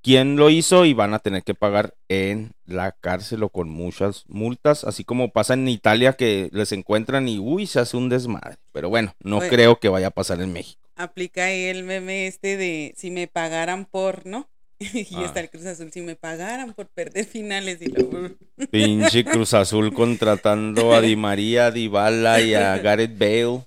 quién 0.00 0.36
lo 0.36 0.48
hizo 0.48 0.86
y 0.86 0.94
van 0.94 1.12
a 1.12 1.18
tener 1.18 1.42
que 1.42 1.54
pagar 1.54 1.92
en 2.08 2.52
la 2.64 2.92
cárcel 2.92 3.42
o 3.42 3.50
con 3.50 3.68
muchas 3.68 4.24
multas, 4.26 4.84
así 4.84 5.04
como 5.04 5.32
pasa 5.32 5.52
en 5.52 5.68
Italia 5.68 6.14
que 6.14 6.48
les 6.52 6.72
encuentran 6.72 7.28
y 7.28 7.38
uy, 7.38 7.66
se 7.66 7.80
hace 7.80 7.98
un 7.98 8.08
desmadre. 8.08 8.56
Pero 8.72 8.88
bueno, 8.88 9.14
no 9.20 9.40
creo 9.40 9.78
que 9.80 9.90
vaya 9.90 10.06
a 10.06 10.12
pasar 10.12 10.40
en 10.40 10.54
México. 10.54 10.80
Aplica 10.96 11.44
ahí 11.44 11.64
el 11.64 11.84
meme 11.84 12.26
este 12.26 12.56
de 12.56 12.94
si 12.96 13.10
me 13.10 13.28
pagaran 13.28 13.84
por, 13.84 14.24
¿no? 14.24 14.48
y 14.92 15.14
ah. 15.16 15.24
está 15.24 15.40
el 15.40 15.50
Cruz 15.50 15.66
Azul. 15.66 15.90
Si 15.92 16.00
me 16.00 16.16
pagaran 16.16 16.74
por 16.74 16.88
perder 16.88 17.24
finales 17.24 17.80
y 17.80 17.86
luego. 17.86 18.30
Pinche 18.70 19.24
Cruz 19.24 19.54
Azul 19.54 19.92
contratando 19.92 20.92
a 20.92 21.00
Di 21.00 21.16
María, 21.16 21.66
a 21.66 21.70
Dybala 21.70 22.40
y 22.40 22.54
a 22.54 22.76
Gareth 22.82 23.18
Bale. 23.18 23.66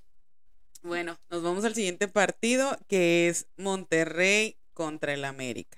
Bueno, 0.84 1.18
nos 1.30 1.43
vamos 1.43 1.65
al 1.65 1.76
siguiente 1.76 2.07
partido 2.07 2.78
que 2.88 3.28
es 3.28 3.47
Monterrey 3.57 4.55
contra 4.74 5.13
el 5.13 5.26
América. 5.26 5.78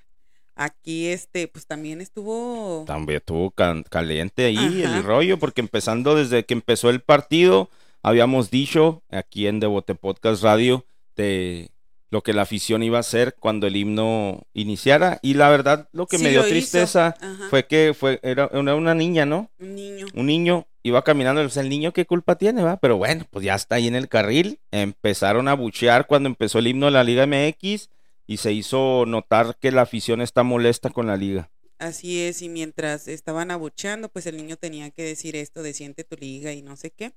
Aquí 0.56 1.08
este, 1.08 1.48
pues 1.48 1.66
también 1.66 2.02
estuvo. 2.02 2.84
También 2.86 3.18
estuvo 3.18 3.52
caliente 3.52 4.46
ahí 4.46 4.84
el 4.84 5.04
rollo, 5.04 5.40
porque 5.40 5.62
empezando 5.62 6.16
desde 6.16 6.44
que 6.44 6.54
empezó 6.54 6.90
el 6.90 7.00
partido, 7.00 7.70
habíamos 8.04 8.52
dicho 8.52 9.02
aquí 9.10 9.48
en 9.48 9.62
Devote 9.62 9.96
Podcast 9.96 10.44
Radio 10.44 10.86
de 11.16 11.72
lo 12.12 12.24
que 12.24 12.34
la 12.34 12.42
afición 12.44 12.82
iba 12.84 12.98
a 12.98 13.02
hacer 13.02 13.36
cuando 13.40 13.68
el 13.68 13.76
himno 13.76 14.48
iniciara. 14.54 15.20
Y 15.22 15.36
la 15.36 15.50
verdad, 15.50 15.90
lo 15.92 16.08
que 16.08 16.18
me 16.18 16.30
dio 16.30 16.44
tristeza 16.44 17.16
fue 17.50 17.68
que 17.68 17.94
fue, 17.98 18.20
era, 18.24 18.48
una 18.48 18.96
niña, 18.96 19.26
¿no? 19.26 19.52
Un 19.60 19.76
niño. 19.76 20.08
Un 20.14 20.26
niño 20.26 20.68
iba 20.84 21.04
caminando, 21.04 21.42
pues 21.42 21.58
el 21.58 21.70
niño 21.70 21.94
qué 21.94 22.06
culpa 22.06 22.36
tiene, 22.36 22.64
va, 22.64 22.78
pero 22.78 22.98
bueno, 22.98 23.26
pues 23.30 23.46
ya 23.46 23.56
está 23.56 23.76
ahí 23.76 23.88
en 23.88 23.96
el 23.96 24.08
carril. 24.08 24.60
Empezaron 24.72 25.48
a 25.48 25.54
buchear 25.54 26.08
cuando 26.08 26.28
empezó 26.28 26.60
el 26.60 26.68
himno 26.68 26.88
de 26.88 26.94
la 26.94 27.04
Liga 27.04 27.28
MX 27.28 27.90
y 28.26 28.38
se 28.38 28.54
hizo 28.54 29.06
notar 29.06 29.58
que 29.60 29.72
la 29.72 29.82
afición 29.82 30.22
está 30.22 30.44
molesta 30.44 30.90
con 30.90 31.08
la 31.08 31.18
liga. 31.18 31.50
Así 31.80 32.22
es, 32.22 32.42
y 32.42 32.50
mientras 32.50 33.08
estaban 33.08 33.52
abucheando, 33.52 34.10
pues 34.10 34.26
el 34.26 34.36
niño 34.36 34.58
tenía 34.58 34.92
que 34.92 35.04
decir 35.04 35.36
esto 35.36 35.64
de 35.64 35.74
siente 35.74 36.04
tu 36.04 36.18
liga 36.18 36.52
y 36.54 36.62
no 36.62 36.76
sé 36.76 36.92
qué. 36.92 37.14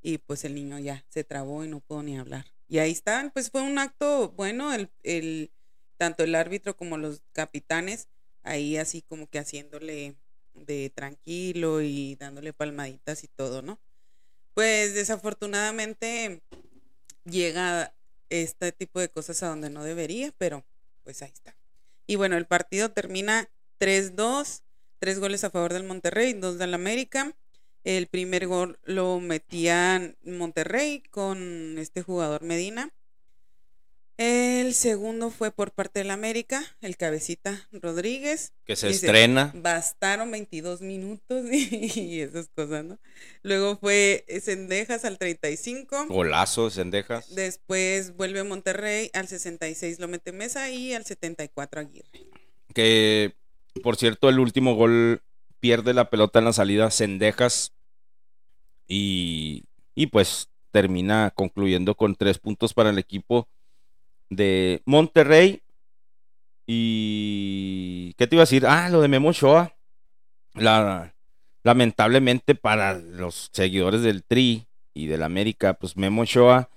Y 0.00 0.18
pues 0.18 0.44
el 0.44 0.54
niño 0.54 0.78
ya 0.78 1.04
se 1.08 1.24
trabó 1.24 1.64
y 1.64 1.68
no 1.68 1.80
pudo 1.80 2.02
ni 2.02 2.16
hablar. 2.16 2.46
Y 2.68 2.78
ahí 2.78 2.92
estaban, 2.92 3.30
pues 3.30 3.50
fue 3.50 3.62
un 3.62 3.78
acto 3.78 4.30
bueno, 4.36 4.74
el, 4.74 4.90
el, 5.02 5.50
tanto 5.96 6.22
el 6.22 6.34
árbitro 6.34 6.76
como 6.76 6.98
los 6.98 7.22
capitanes, 7.32 8.08
ahí 8.42 8.76
así 8.76 9.02
como 9.02 9.28
que 9.28 9.38
haciéndole 9.38 10.14
de 10.54 10.90
tranquilo 10.90 11.80
y 11.80 12.16
dándole 12.16 12.52
palmaditas 12.52 13.24
y 13.24 13.28
todo, 13.28 13.62
¿no? 13.62 13.78
Pues 14.54 14.94
desafortunadamente 14.94 16.42
llega 17.24 17.94
este 18.30 18.72
tipo 18.72 19.00
de 19.00 19.08
cosas 19.08 19.42
a 19.42 19.48
donde 19.48 19.70
no 19.70 19.84
debería, 19.84 20.32
pero 20.36 20.64
pues 21.04 21.22
ahí 21.22 21.30
está. 21.32 21.56
Y 22.06 22.16
bueno, 22.16 22.36
el 22.36 22.46
partido 22.46 22.90
termina 22.90 23.48
3-2, 23.78 24.62
tres 24.98 25.18
goles 25.20 25.44
a 25.44 25.50
favor 25.50 25.72
del 25.72 25.84
Monterrey, 25.84 26.32
dos 26.32 26.58
del 26.58 26.74
América. 26.74 27.34
El 27.84 28.06
primer 28.06 28.46
gol 28.46 28.78
lo 28.84 29.20
metían 29.20 30.16
Monterrey 30.24 31.02
con 31.10 31.78
este 31.78 32.02
jugador 32.02 32.42
Medina. 32.42 32.92
El 34.18 34.74
segundo 34.74 35.30
fue 35.30 35.52
por 35.52 35.70
parte 35.70 36.00
del 36.00 36.10
América, 36.10 36.76
el 36.80 36.96
cabecita 36.96 37.68
Rodríguez. 37.70 38.52
Que 38.64 38.74
se 38.74 38.88
estrena. 38.88 39.52
Bastaron 39.54 40.32
22 40.32 40.80
minutos 40.80 41.44
y, 41.52 42.20
esas 42.20 42.48
cosas, 42.48 42.84
¿no? 42.84 42.98
Luego 43.44 43.78
fue 43.78 44.24
Cendejas 44.42 45.04
al 45.04 45.18
35. 45.18 46.06
Golazo 46.08 46.64
de 46.64 46.70
Cendejas. 46.72 47.32
Después 47.32 48.16
vuelve 48.16 48.42
Monterrey, 48.42 49.08
al 49.14 49.28
66 49.28 50.00
lo 50.00 50.08
mete 50.08 50.32
Mesa 50.32 50.68
y 50.68 50.94
al 50.94 51.04
74 51.04 51.82
Aguirre. 51.82 52.08
Que, 52.74 53.36
por 53.84 53.94
cierto, 53.94 54.28
el 54.28 54.40
último 54.40 54.74
gol 54.74 55.22
pierde 55.60 55.94
la 55.94 56.10
pelota 56.10 56.38
en 56.38 56.46
la 56.46 56.52
salida 56.52 56.90
Cendejas 56.90 57.72
y, 58.86 59.64
y 59.94 60.06
pues 60.06 60.48
termina 60.70 61.32
concluyendo 61.34 61.94
con 61.94 62.14
tres 62.14 62.38
puntos 62.38 62.74
para 62.74 62.90
el 62.90 62.98
equipo 62.98 63.48
de 64.30 64.82
Monterrey. 64.84 65.62
Y. 66.66 68.14
¿Qué 68.18 68.26
te 68.26 68.36
iba 68.36 68.42
a 68.42 68.46
decir? 68.46 68.66
Ah, 68.66 68.88
lo 68.90 69.00
de 69.00 69.08
Memo 69.08 69.32
Shoa. 69.32 69.74
La, 70.54 71.14
lamentablemente 71.62 72.54
para 72.54 72.94
los 72.94 73.50
seguidores 73.52 74.02
del 74.02 74.24
Tri 74.24 74.66
y 74.92 75.06
del 75.06 75.22
América, 75.22 75.74
pues 75.74 75.96
Memo 75.96 76.24
Shoa. 76.24 76.68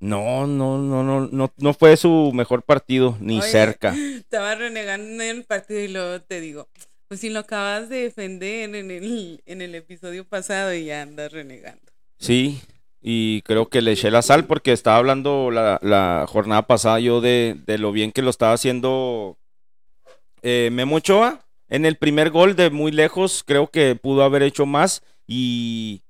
No, 0.00 0.46
no, 0.46 0.78
no, 0.78 1.02
no, 1.02 1.26
no, 1.26 1.52
no 1.56 1.74
fue 1.74 1.96
su 1.96 2.30
mejor 2.32 2.62
partido, 2.62 3.16
ni 3.20 3.42
cerca. 3.42 3.94
Estaba 4.16 4.54
renegando 4.54 5.22
en 5.22 5.38
el 5.38 5.44
partido 5.44 5.80
y 5.80 5.88
luego 5.88 6.20
te 6.22 6.40
digo, 6.40 6.68
pues 7.08 7.20
si 7.20 7.30
lo 7.30 7.40
acabas 7.40 7.88
de 7.88 8.02
defender 8.02 8.74
en 8.74 8.90
el, 8.90 9.42
en 9.44 9.62
el 9.62 9.74
episodio 9.74 10.24
pasado 10.24 10.74
y 10.74 10.84
ya 10.84 11.02
andas 11.02 11.32
renegando. 11.32 11.90
Sí, 12.18 12.60
y 13.00 13.42
creo 13.42 13.68
que 13.68 13.80
le 13.80 13.92
eché 13.92 14.10
la 14.10 14.22
sal 14.22 14.44
porque 14.44 14.72
estaba 14.72 14.98
hablando 14.98 15.50
la, 15.50 16.26
jornada 16.28 16.62
pasada 16.66 17.00
yo 17.00 17.20
de, 17.20 17.56
lo 17.78 17.92
bien 17.92 18.12
que 18.12 18.22
lo 18.22 18.30
estaba 18.30 18.52
haciendo 18.52 19.38
eh, 20.42 20.68
Memo 20.70 20.96
Ochoa. 20.96 21.44
En 21.70 21.84
el 21.84 21.96
primer 21.96 22.30
gol 22.30 22.56
de 22.56 22.70
muy 22.70 22.92
lejos 22.92 23.42
creo 23.44 23.68
que 23.68 23.94
pudo 23.94 24.22
haber 24.22 24.42
hecho 24.42 24.66
más 24.66 25.02
y 25.26 26.02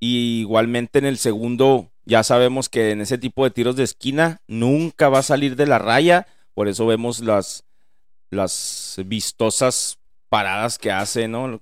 igualmente 0.00 0.98
en 0.98 1.06
el 1.06 1.18
segundo 1.18 1.90
ya 2.04 2.22
sabemos 2.22 2.68
que 2.68 2.90
en 2.90 3.00
ese 3.00 3.18
tipo 3.18 3.44
de 3.44 3.50
tiros 3.50 3.76
de 3.76 3.84
esquina 3.84 4.40
nunca 4.46 5.08
va 5.08 5.20
a 5.20 5.22
salir 5.22 5.56
de 5.56 5.66
la 5.66 5.78
raya, 5.78 6.26
por 6.54 6.68
eso 6.68 6.86
vemos 6.86 7.20
las, 7.20 7.64
las 8.30 8.96
vistosas 9.06 9.98
paradas 10.32 10.78
que 10.78 10.90
hace, 10.90 11.28
¿no? 11.28 11.60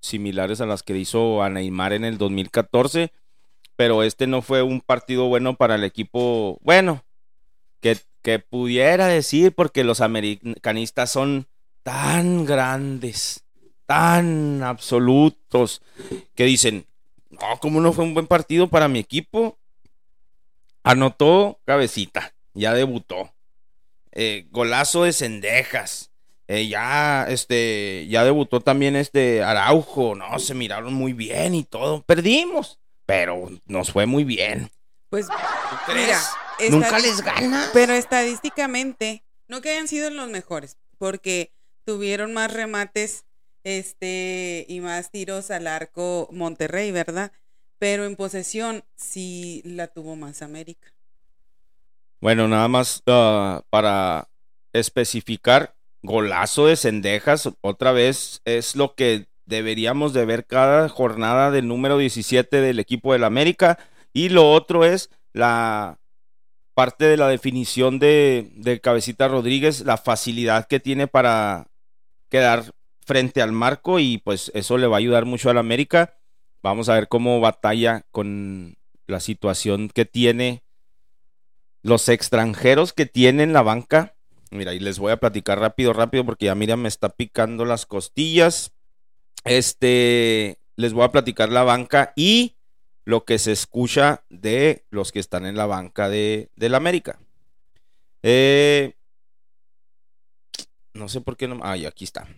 Similares 0.00 0.60
a 0.60 0.66
las 0.66 0.82
que 0.82 0.96
hizo 0.96 1.44
a 1.44 1.48
Neymar 1.48 1.92
en 1.92 2.04
el 2.04 2.18
2014. 2.18 3.12
Pero 3.76 4.02
este 4.02 4.26
no 4.26 4.42
fue 4.42 4.62
un 4.62 4.80
partido 4.80 5.28
bueno 5.28 5.54
para 5.54 5.76
el 5.76 5.84
equipo. 5.84 6.58
Bueno, 6.62 7.04
que, 7.80 7.98
que 8.22 8.40
pudiera 8.40 9.06
decir, 9.06 9.54
porque 9.54 9.84
los 9.84 10.00
americanistas 10.00 11.12
son 11.12 11.46
tan 11.84 12.46
grandes, 12.46 13.44
tan 13.86 14.64
absolutos, 14.64 15.80
que 16.34 16.46
dicen, 16.46 16.86
no, 17.30 17.60
como 17.60 17.80
no 17.80 17.92
fue 17.92 18.02
un 18.02 18.14
buen 18.14 18.26
partido 18.26 18.66
para 18.66 18.88
mi 18.88 18.98
equipo. 18.98 19.56
Anotó 20.82 21.60
cabecita, 21.64 22.34
ya 22.54 22.74
debutó. 22.74 23.32
Eh, 24.10 24.48
golazo 24.50 25.04
de 25.04 25.12
cendejas. 25.12 26.09
Eh, 26.52 26.66
ya, 26.66 27.26
este, 27.28 28.08
ya 28.08 28.24
debutó 28.24 28.60
también 28.60 28.96
este 28.96 29.40
Araujo, 29.40 30.16
¿no? 30.16 30.36
Se 30.40 30.52
miraron 30.52 30.92
muy 30.92 31.12
bien 31.12 31.54
y 31.54 31.62
todo. 31.62 32.02
Perdimos, 32.02 32.80
pero 33.06 33.48
nos 33.66 33.92
fue 33.92 34.06
muy 34.06 34.24
bien. 34.24 34.68
Pues, 35.10 35.28
mira, 35.94 36.18
nunca 36.68 36.98
les 36.98 37.20
gana. 37.20 37.70
Pero 37.72 37.92
estadísticamente, 37.92 39.22
no 39.46 39.60
que 39.60 39.70
hayan 39.70 39.86
sido 39.86 40.10
los 40.10 40.28
mejores, 40.28 40.76
porque 40.98 41.52
tuvieron 41.84 42.34
más 42.34 42.52
remates, 42.52 43.26
este, 43.62 44.66
y 44.68 44.80
más 44.80 45.12
tiros 45.12 45.52
al 45.52 45.68
arco 45.68 46.28
Monterrey, 46.32 46.90
¿verdad? 46.90 47.30
Pero 47.78 48.06
en 48.06 48.16
posesión 48.16 48.82
sí 48.96 49.62
la 49.64 49.86
tuvo 49.86 50.16
más 50.16 50.42
América. 50.42 50.92
Bueno, 52.20 52.48
nada 52.48 52.66
más 52.66 53.04
ah, 53.06 53.62
para 53.70 54.28
especificar, 54.72 55.76
golazo 56.02 56.66
de 56.66 56.76
Cendejas, 56.76 57.50
otra 57.60 57.92
vez 57.92 58.40
es 58.44 58.76
lo 58.76 58.94
que 58.94 59.26
deberíamos 59.46 60.12
de 60.12 60.24
ver 60.24 60.46
cada 60.46 60.88
jornada 60.88 61.50
del 61.50 61.68
número 61.68 61.98
17 61.98 62.60
del 62.60 62.78
equipo 62.78 63.12
del 63.12 63.24
América. 63.24 63.78
Y 64.12 64.28
lo 64.28 64.50
otro 64.52 64.84
es 64.84 65.10
la 65.32 65.98
parte 66.74 67.04
de 67.04 67.16
la 67.16 67.28
definición 67.28 67.98
de, 67.98 68.50
de 68.54 68.80
Cabecita 68.80 69.28
Rodríguez, 69.28 69.82
la 69.82 69.98
facilidad 69.98 70.66
que 70.66 70.80
tiene 70.80 71.06
para 71.06 71.66
quedar 72.28 72.72
frente 73.04 73.42
al 73.42 73.52
marco 73.52 73.98
y 73.98 74.18
pues 74.18 74.52
eso 74.54 74.78
le 74.78 74.86
va 74.86 74.96
a 74.96 74.98
ayudar 74.98 75.26
mucho 75.26 75.50
al 75.50 75.58
América. 75.58 76.14
Vamos 76.62 76.88
a 76.88 76.94
ver 76.94 77.08
cómo 77.08 77.40
batalla 77.40 78.04
con 78.10 78.76
la 79.06 79.20
situación 79.20 79.88
que 79.88 80.04
tiene 80.04 80.62
los 81.82 82.08
extranjeros 82.08 82.92
que 82.92 83.06
tienen 83.06 83.52
la 83.52 83.62
banca. 83.62 84.14
Mira, 84.50 84.74
y 84.74 84.80
les 84.80 84.98
voy 84.98 85.12
a 85.12 85.18
platicar 85.18 85.60
rápido, 85.60 85.92
rápido, 85.92 86.24
porque 86.24 86.46
ya 86.46 86.54
mira, 86.54 86.76
me 86.76 86.88
está 86.88 87.08
picando 87.08 87.64
las 87.64 87.86
costillas. 87.86 88.72
Este, 89.44 90.58
les 90.76 90.92
voy 90.92 91.04
a 91.04 91.12
platicar 91.12 91.50
la 91.50 91.62
banca 91.62 92.12
y 92.16 92.56
lo 93.04 93.24
que 93.24 93.38
se 93.38 93.52
escucha 93.52 94.24
de 94.28 94.84
los 94.90 95.12
que 95.12 95.20
están 95.20 95.46
en 95.46 95.56
la 95.56 95.66
banca 95.66 96.08
de, 96.08 96.50
la 96.56 96.76
América. 96.76 97.18
Eh, 98.22 98.96
no 100.94 101.08
sé 101.08 101.20
por 101.20 101.36
qué 101.36 101.46
no. 101.46 101.60
Ay, 101.62 101.86
aquí 101.86 102.04
está. 102.04 102.28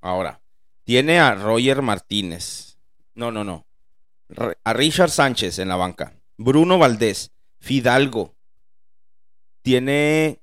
Ahora, 0.00 0.40
tiene 0.84 1.20
a 1.20 1.34
Roger 1.34 1.82
Martínez. 1.82 2.78
No, 3.14 3.30
no, 3.30 3.44
no. 3.44 3.64
A 4.64 4.72
Richard 4.72 5.10
Sánchez 5.10 5.58
en 5.58 5.68
la 5.68 5.76
banca. 5.76 6.14
Bruno 6.36 6.78
Valdés. 6.78 7.32
Fidalgo. 7.58 8.34
Tiene 9.62 10.40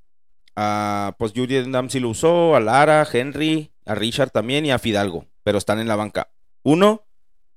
a, 0.59 1.15
pues, 1.19 1.33
Julian 1.35 1.71
Damsi 1.71 1.99
lo 1.99 2.09
usó, 2.09 2.55
a 2.55 2.59
Lara, 2.59 3.07
Henry, 3.13 3.71
a 3.85 3.93
Richard 3.93 4.31
también 4.31 4.65
y 4.65 4.71
a 4.71 4.79
Fidalgo. 4.79 5.27
Pero 5.43 5.59
están 5.59 5.79
en 5.79 5.87
la 5.87 5.95
banca. 5.95 6.31
Uno, 6.63 7.05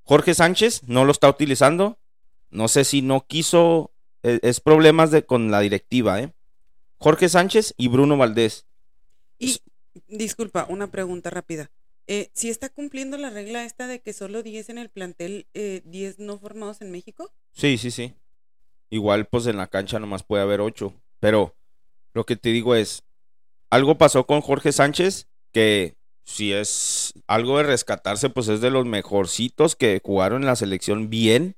Jorge 0.03 0.35
Sánchez 0.35 0.83
no 0.87 1.07
lo 1.07 1.11
está 1.11 1.29
utilizando. 1.31 1.99
No 2.51 2.69
sé 2.69 2.85
si 2.85 3.01
no 3.01 3.27
quiso. 3.27 3.93
E, 4.23 4.39
es, 4.43 4.61
problemas 4.61 5.11
de, 5.11 5.25
con 5.25 5.51
la 5.51 5.61
directiva, 5.61 6.21
¿eh? 6.21 6.35
Jorge 6.99 7.31
Sánchez 7.31 7.73
y 7.79 7.89
Bruno 7.89 8.19
Valdés. 8.19 8.67
Y, 9.39 9.57
disculpa, 10.07 10.67
una 10.69 10.91
pregunta 10.91 11.31
rápida. 11.31 11.71
Eh, 12.07 12.29
¿Si 12.35 12.51
está 12.51 12.69
cumpliendo 12.69 13.17
la 13.17 13.31
regla 13.31 13.65
esta 13.65 13.87
de 13.87 14.01
que 14.03 14.13
solo 14.13 14.43
10 14.43 14.69
en 14.69 14.79
el 14.79 14.91
plantel, 14.91 15.47
eh, 15.55 15.81
10 15.87 16.19
no 16.19 16.39
formados 16.39 16.83
en 16.83 16.91
México? 16.91 17.33
Sí, 17.53 17.79
sí, 17.79 17.91
sí. 17.91 18.13
Igual, 18.91 19.27
pues 19.27 19.47
en 19.47 19.57
la 19.57 19.69
cancha 19.69 19.99
nomás 19.99 20.23
puede 20.23 20.43
haber 20.43 20.61
8. 20.61 20.93
Pero 21.19 21.57
lo 22.13 22.25
que 22.25 22.37
te 22.37 22.51
digo 22.51 22.75
es, 22.75 23.05
algo 23.71 23.99
pasó 23.99 24.27
con 24.27 24.41
Jorge 24.41 24.73
Sánchez 24.73 25.29
que 25.53 25.97
si 26.25 26.53
es 26.53 27.13
algo 27.27 27.59
de 27.59 27.65
rescatarse, 27.65 28.31
pues 28.31 28.49
es 28.49 28.61
de 28.61 28.71
los 28.71 28.87
mejorcitos 28.87 29.75
que 29.75 30.01
jugaron 30.03 30.43
en 30.43 30.47
la 30.47 30.57
selección 30.57 31.11
bien 31.11 31.57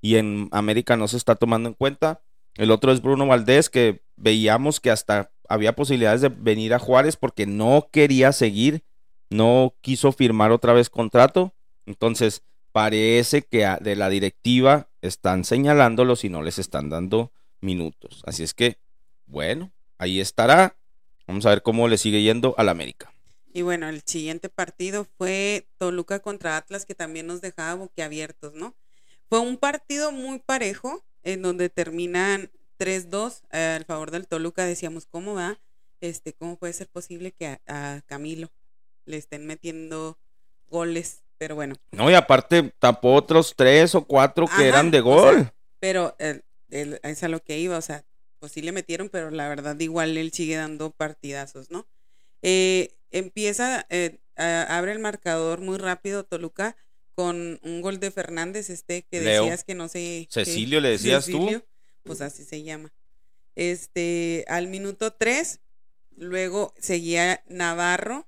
y 0.00 0.16
en 0.16 0.48
América 0.52 0.96
no 0.96 1.08
se 1.08 1.16
está 1.16 1.36
tomando 1.36 1.68
en 1.68 1.74
cuenta. 1.74 2.22
El 2.56 2.70
otro 2.70 2.92
es 2.92 3.02
Bruno 3.02 3.26
Valdés, 3.26 3.70
que 3.70 4.02
veíamos 4.16 4.80
que 4.80 4.90
hasta 4.90 5.30
había 5.48 5.76
posibilidades 5.76 6.20
de 6.20 6.28
venir 6.28 6.74
a 6.74 6.78
Juárez 6.78 7.16
porque 7.16 7.46
no 7.46 7.88
quería 7.92 8.32
seguir, 8.32 8.82
no 9.28 9.74
quiso 9.80 10.12
firmar 10.12 10.50
otra 10.50 10.72
vez 10.72 10.90
contrato. 10.90 11.54
Entonces, 11.86 12.42
parece 12.72 13.42
que 13.42 13.66
de 13.80 13.96
la 13.96 14.08
directiva 14.08 14.88
están 15.02 15.44
señalándolos 15.44 16.24
y 16.24 16.30
no 16.30 16.42
les 16.42 16.58
están 16.58 16.88
dando 16.88 17.32
minutos. 17.60 18.22
Así 18.26 18.42
es 18.42 18.54
que, 18.54 18.78
bueno, 19.26 19.70
ahí 20.00 20.18
estará. 20.18 20.76
Vamos 21.26 21.46
a 21.46 21.50
ver 21.50 21.62
cómo 21.62 21.86
le 21.86 21.98
sigue 21.98 22.22
yendo 22.22 22.54
al 22.58 22.68
América. 22.68 23.12
Y 23.52 23.62
bueno, 23.62 23.88
el 23.88 24.02
siguiente 24.04 24.48
partido 24.48 25.06
fue 25.18 25.68
Toluca 25.78 26.20
contra 26.20 26.56
Atlas, 26.56 26.86
que 26.86 26.94
también 26.94 27.26
nos 27.26 27.40
dejaba 27.40 27.74
boquiabiertos, 27.74 28.54
¿no? 28.54 28.74
Fue 29.28 29.38
un 29.40 29.58
partido 29.58 30.10
muy 30.10 30.38
parejo, 30.40 31.04
en 31.22 31.42
donde 31.42 31.68
terminan 31.68 32.50
3-2 32.78 33.42
eh, 33.52 33.76
al 33.76 33.84
favor 33.84 34.10
del 34.10 34.26
Toluca. 34.26 34.64
Decíamos, 34.64 35.06
¿cómo 35.06 35.34
va? 35.34 35.60
Este, 36.00 36.32
¿Cómo 36.32 36.56
puede 36.56 36.72
ser 36.72 36.88
posible 36.88 37.32
que 37.32 37.60
a, 37.66 38.00
Camilo 38.06 38.50
le 39.04 39.18
estén 39.18 39.46
metiendo 39.46 40.18
goles? 40.68 41.22
Pero 41.38 41.54
bueno. 41.54 41.76
No, 41.92 42.10
y 42.10 42.14
aparte 42.14 42.72
tapó 42.78 43.14
otros 43.14 43.54
tres 43.56 43.94
o 43.94 44.04
cuatro 44.04 44.46
que 44.56 44.66
eran 44.66 44.90
de 44.90 45.00
gol. 45.00 45.52
pero 45.78 46.16
es 46.18 47.22
a 47.22 47.28
lo 47.28 47.42
que 47.42 47.58
iba, 47.58 47.76
o 47.76 47.82
sea, 47.82 48.04
pues 48.40 48.52
sí 48.52 48.62
le 48.62 48.72
metieron, 48.72 49.08
pero 49.08 49.30
la 49.30 49.48
verdad 49.48 49.78
igual 49.78 50.16
él 50.16 50.32
sigue 50.32 50.56
dando 50.56 50.90
partidazos, 50.90 51.70
¿no? 51.70 51.86
Eh, 52.42 52.96
empieza, 53.10 53.86
eh, 53.90 54.18
abre 54.36 54.92
el 54.92 54.98
marcador 54.98 55.60
muy 55.60 55.78
rápido 55.78 56.24
Toluca 56.24 56.76
con 57.14 57.60
un 57.62 57.82
gol 57.82 58.00
de 58.00 58.10
Fernández, 58.10 58.70
este 58.70 59.02
que 59.02 59.20
decías 59.20 59.62
que 59.62 59.74
no 59.74 59.88
sé. 59.88 60.26
Cecilio, 60.30 60.80
le 60.80 60.90
decías 60.90 61.26
tú. 61.26 61.62
Pues 62.02 62.22
así 62.22 62.44
se 62.44 62.62
llama. 62.62 62.92
Este, 63.56 64.46
al 64.48 64.68
minuto 64.68 65.12
3, 65.12 65.60
luego 66.16 66.72
seguía 66.78 67.44
Navarro, 67.46 68.26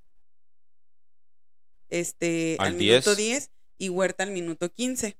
este, 1.89 2.55
al, 2.59 2.75
minuto 2.75 3.15
10 3.15 3.51
y 3.79 3.89
Huerta 3.89 4.23
al 4.23 4.31
minuto 4.31 4.71
15. 4.71 5.17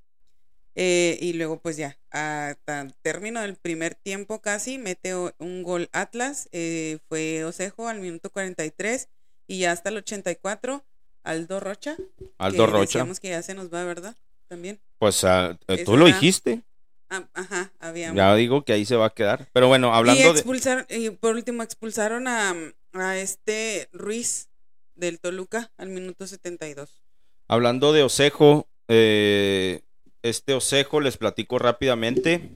Eh, 0.76 1.18
y 1.20 1.34
luego, 1.34 1.60
pues 1.60 1.76
ya, 1.76 1.96
hasta 2.10 2.88
término 3.02 3.40
del 3.40 3.54
primer 3.54 3.94
tiempo 3.94 4.40
casi, 4.40 4.78
mete 4.78 5.14
un 5.14 5.62
gol 5.62 5.88
Atlas, 5.92 6.48
eh, 6.52 6.98
fue 7.08 7.44
Osejo 7.44 7.88
al 7.88 8.00
minuto 8.00 8.30
43 8.30 9.08
y 9.46 9.60
ya 9.60 9.72
hasta 9.72 9.90
el 9.90 9.98
84, 9.98 10.84
Aldo 11.22 11.60
Rocha. 11.60 11.96
Aldo 12.38 12.66
Rocha. 12.66 12.98
Decíamos 12.98 13.20
que 13.20 13.28
ya 13.28 13.42
se 13.42 13.54
nos 13.54 13.72
va, 13.72 13.84
¿verdad? 13.84 14.16
También. 14.48 14.80
Pues 14.98 15.22
ah, 15.24 15.58
eh, 15.68 15.84
tú 15.84 15.96
lo 15.96 16.06
dijiste. 16.06 16.62
Ah, 17.08 17.28
ajá, 17.34 17.72
habíamos. 17.78 18.16
Ya 18.16 18.34
digo 18.34 18.64
que 18.64 18.72
ahí 18.72 18.84
se 18.84 18.96
va 18.96 19.06
a 19.06 19.14
quedar. 19.14 19.48
Pero 19.52 19.68
bueno, 19.68 19.94
hablando 19.94 20.32
de. 20.32 20.86
Y 20.90 21.10
por 21.10 21.34
último, 21.34 21.62
expulsaron 21.62 22.26
a, 22.26 22.54
a 22.92 23.16
este 23.16 23.88
Ruiz 23.92 24.48
del 24.96 25.20
Toluca 25.20 25.70
al 25.76 25.88
minuto 25.88 26.26
72. 26.26 27.02
Hablando 27.46 27.92
de 27.92 28.02
Osejo, 28.02 28.66
eh, 28.88 29.82
este 30.24 30.54
Osejo, 30.54 31.00
les 31.00 31.18
platico 31.18 31.58
rápidamente. 31.58 32.50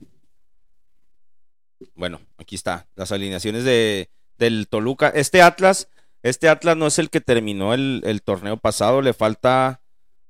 Bueno, 1.95 2.21
aquí 2.39 2.55
está, 2.55 2.89
las 2.97 3.13
alineaciones 3.13 3.63
de, 3.63 4.09
del 4.39 4.69
Toluca. 4.69 5.11
Este 5.11 5.43
Atlas, 5.43 5.89
este 6.23 6.49
Atlas 6.49 6.79
no 6.79 6.87
es 6.87 6.99
el 6.99 7.11
que 7.11 7.21
terminó 7.21 7.75
el, 7.75 8.23
torneo 8.25 8.57
pasado, 8.57 9.03
le 9.03 9.13
falta 9.13 9.83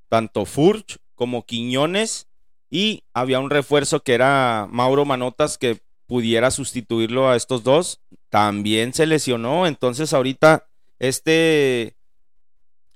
tanto 0.08 0.46
Furch 0.46 0.98
como 1.14 1.46
Quiñones 1.46 2.26
y 2.70 3.04
había 3.14 3.38
un 3.38 3.50
refuerzo 3.50 4.02
que 4.02 4.14
era 4.14 4.66
Mauro 4.68 5.04
Manotas 5.04 5.58
que 5.58 5.80
pudiera 6.06 6.50
sustituirlo 6.50 7.28
a 7.28 7.36
estos 7.36 7.62
dos. 7.62 8.00
También 8.30 8.92
se 8.92 9.06
lesionó, 9.06 9.68
entonces 9.68 10.12
ahorita 10.12 10.66
este 10.98 11.96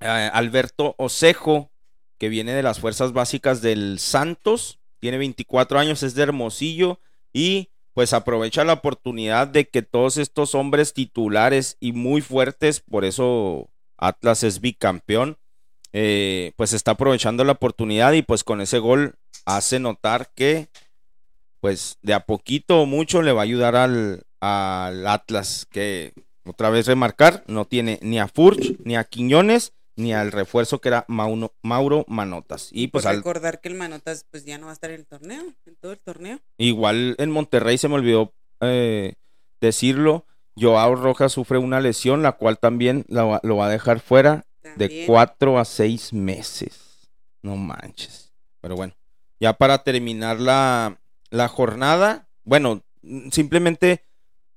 eh, 0.00 0.30
Alberto 0.32 0.96
Osejo 0.98 1.71
que 2.22 2.28
viene 2.28 2.52
de 2.52 2.62
las 2.62 2.78
fuerzas 2.78 3.12
básicas 3.12 3.62
del 3.62 3.98
Santos, 3.98 4.78
tiene 5.00 5.18
24 5.18 5.80
años, 5.80 6.04
es 6.04 6.14
de 6.14 6.22
Hermosillo 6.22 7.00
y 7.32 7.70
pues 7.94 8.12
aprovecha 8.12 8.62
la 8.62 8.74
oportunidad 8.74 9.48
de 9.48 9.68
que 9.68 9.82
todos 9.82 10.18
estos 10.18 10.54
hombres 10.54 10.94
titulares 10.94 11.78
y 11.80 11.90
muy 11.90 12.20
fuertes, 12.20 12.78
por 12.78 13.04
eso 13.04 13.70
Atlas 13.96 14.44
es 14.44 14.60
bicampeón, 14.60 15.36
eh, 15.92 16.52
pues 16.54 16.74
está 16.74 16.92
aprovechando 16.92 17.42
la 17.42 17.54
oportunidad 17.54 18.12
y 18.12 18.22
pues 18.22 18.44
con 18.44 18.60
ese 18.60 18.78
gol 18.78 19.16
hace 19.44 19.80
notar 19.80 20.30
que 20.32 20.68
pues 21.58 21.98
de 22.02 22.14
a 22.14 22.20
poquito 22.20 22.82
o 22.82 22.86
mucho 22.86 23.22
le 23.22 23.32
va 23.32 23.40
a 23.40 23.50
ayudar 23.50 23.74
al, 23.74 24.22
al 24.38 25.08
Atlas, 25.08 25.66
que 25.68 26.12
otra 26.44 26.70
vez 26.70 26.86
remarcar, 26.86 27.42
no 27.48 27.64
tiene 27.64 27.98
ni 28.00 28.20
a 28.20 28.28
Furch 28.28 28.76
ni 28.84 28.94
a 28.94 29.02
Quiñones 29.02 29.72
ni 29.96 30.12
al 30.14 30.32
refuerzo 30.32 30.80
que 30.80 30.88
era 30.88 31.04
Mauro 31.08 32.04
Manotas. 32.08 32.68
Y 32.72 32.88
pues 32.88 33.06
al... 33.06 33.16
recordar 33.16 33.60
que 33.60 33.68
el 33.68 33.74
Manotas 33.74 34.26
pues 34.30 34.44
ya 34.44 34.58
no 34.58 34.66
va 34.66 34.72
a 34.72 34.74
estar 34.74 34.90
en 34.90 35.00
el 35.00 35.06
torneo, 35.06 35.42
en 35.66 35.76
todo 35.76 35.92
el 35.92 36.00
torneo. 36.00 36.40
Igual 36.58 37.14
en 37.18 37.30
Monterrey 37.30 37.78
se 37.78 37.88
me 37.88 37.94
olvidó 37.94 38.32
eh, 38.60 39.14
decirlo, 39.60 40.26
Joao 40.56 40.94
Rojas 40.94 41.32
sufre 41.32 41.58
una 41.58 41.80
lesión, 41.80 42.22
la 42.22 42.32
cual 42.32 42.58
también 42.58 43.04
lo 43.08 43.56
va 43.56 43.66
a 43.66 43.70
dejar 43.70 44.00
fuera 44.00 44.44
de 44.76 45.04
cuatro 45.06 45.58
a 45.58 45.64
seis 45.64 46.12
meses. 46.12 47.08
No 47.42 47.56
manches. 47.56 48.32
Pero 48.60 48.76
bueno, 48.76 48.94
ya 49.40 49.54
para 49.54 49.82
terminar 49.82 50.40
la, 50.40 51.00
la 51.30 51.48
jornada, 51.48 52.28
bueno, 52.44 52.82
simplemente 53.30 54.04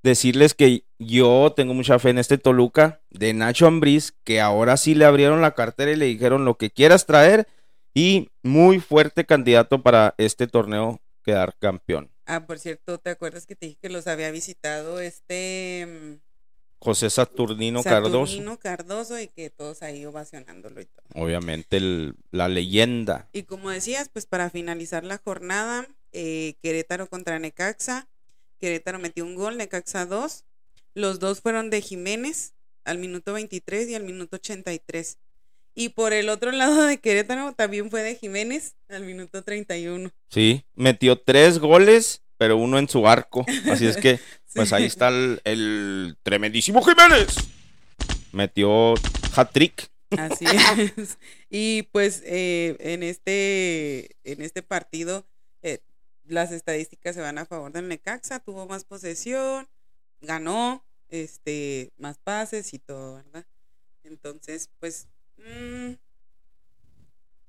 decirles 0.06 0.54
que 0.54 0.86
yo 1.00 1.54
tengo 1.56 1.74
mucha 1.74 2.00
fe 2.00 2.12
en 2.12 2.20
este 2.20 2.38
Toluca 2.38 3.02
de 3.10 3.34
Nacho 3.34 3.68
Ambriz, 3.68 4.14
que 4.24 4.40
ahora 4.40 4.78
sí 4.78 4.96
le 4.96 5.06
abrieron 5.06 5.42
la 5.42 5.56
cartera 5.56 5.92
y 5.92 5.96
le 5.96 6.06
dijeron 6.06 6.46
lo 6.46 6.58
que 6.58 6.70
quieras 6.70 7.06
traer 7.06 7.48
y 7.94 8.30
muy 8.44 8.80
fuerte 8.80 9.26
candidato 9.26 9.82
para 9.82 10.14
este 10.18 10.48
torneo 10.48 11.02
quedar 11.24 11.56
campeón. 11.58 12.12
Ah, 12.28 12.46
por 12.46 12.60
cierto, 12.60 13.00
¿te 13.00 13.10
acuerdas 13.10 13.46
que 13.46 13.56
te 13.56 13.66
dije 13.66 13.80
que 13.82 13.90
los 13.90 14.08
había 14.08 14.30
visitado 14.32 15.00
este 15.00 15.88
mm, 15.88 16.20
José 16.80 17.10
Saturnino, 17.10 17.84
Cardoso? 17.84 18.28
Saturnino 18.28 18.60
Cardoso 18.60 19.20
y 19.20 19.28
que 19.28 19.50
todos 19.50 19.82
ahí 19.82 20.06
ovacionándolo 20.06 20.82
y 20.82 20.86
todo. 20.86 21.06
Obviamente 21.16 21.80
la 22.32 22.48
leyenda. 22.48 23.28
Y 23.34 23.44
como 23.44 23.72
decías, 23.72 24.10
pues 24.10 24.28
para 24.28 24.50
finalizar 24.52 25.04
la 25.04 25.18
jornada, 25.18 25.88
eh, 26.12 26.56
Querétaro 26.62 27.08
contra 27.08 27.40
Necaxa, 27.40 28.08
Querétaro 28.56 29.00
metió 29.00 29.24
un 29.24 29.36
gol, 29.36 29.58
Necaxa 29.58 30.06
2. 30.06 30.44
Los 30.94 31.20
dos 31.20 31.42
fueron 31.42 31.70
de 31.70 31.82
Jiménez 31.82 32.54
al 32.84 32.98
minuto 32.98 33.34
23 33.34 33.90
y 33.90 33.96
al 33.96 34.04
minuto 34.04 34.38
83. 34.38 35.18
Y 35.74 35.90
por 35.90 36.14
el 36.14 36.30
otro 36.30 36.52
lado 36.54 36.84
de 36.84 37.00
Querétaro 37.00 37.54
también 37.54 37.90
fue 37.90 38.02
de 38.02 38.16
Jiménez 38.16 38.76
al 38.90 39.04
minuto 39.04 39.44
31. 39.44 40.12
Sí, 40.30 40.66
metió 40.76 41.20
tres 41.20 41.60
goles 41.60 42.22
pero 42.38 42.58
uno 42.58 42.80
en 42.80 42.90
su 42.90 43.08
arco. 43.08 43.46
Así 43.72 43.88
es 43.88 43.98
que, 43.98 44.20
pues 44.54 44.74
ahí 44.74 44.86
está 44.86 45.10
el, 45.10 46.18
tremendísimo 46.24 46.82
Jiménez. 46.84 47.36
Metió 48.32 48.94
hat-trick. 49.36 49.90
Así 50.18 50.46
es. 50.46 51.18
Y 51.50 51.84
pues 51.92 52.22
eh, 52.26 52.76
en, 52.80 53.04
este, 53.04 54.16
en 54.24 54.42
este 54.42 54.62
partido 54.62 55.26
las 56.28 56.52
estadísticas 56.52 57.16
se 57.16 57.22
van 57.22 57.38
a 57.38 57.46
favor 57.46 57.72
del 57.72 57.88
Necaxa. 57.88 58.40
Tuvo 58.40 58.68
más 58.68 58.84
posesión, 58.84 59.68
ganó, 60.22 60.84
este, 61.10 61.92
más 61.98 62.18
pases 62.18 62.74
y 62.74 62.80
todo, 62.80 63.16
¿verdad? 63.16 63.46
Entonces, 64.04 64.70
pues, 64.80 65.08
mm, 65.38 65.94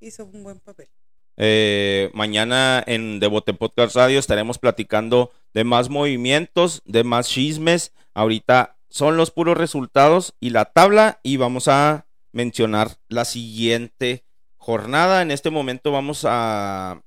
hizo 0.00 0.24
un 0.24 0.42
buen 0.42 0.60
papel. 0.60 0.88
Eh, 1.38 2.10
mañana 2.14 2.82
en 2.86 3.20
Devote 3.20 3.52
Podcast 3.52 3.94
Radio 3.94 4.18
estaremos 4.18 4.58
platicando 4.58 5.32
de 5.52 5.64
más 5.64 5.90
movimientos, 5.90 6.82
de 6.86 7.04
más 7.04 7.28
chismes. 7.28 7.92
Ahorita 8.14 8.78
son 8.88 9.16
los 9.16 9.30
puros 9.30 9.58
resultados 9.58 10.34
y 10.40 10.50
la 10.50 10.66
tabla 10.66 11.20
y 11.22 11.36
vamos 11.36 11.68
a 11.68 12.06
mencionar 12.32 12.96
la 13.08 13.24
siguiente 13.24 14.24
jornada. 14.56 15.22
En 15.22 15.30
este 15.30 15.50
momento 15.50 15.92
vamos 15.92 16.24
a, 16.26 17.02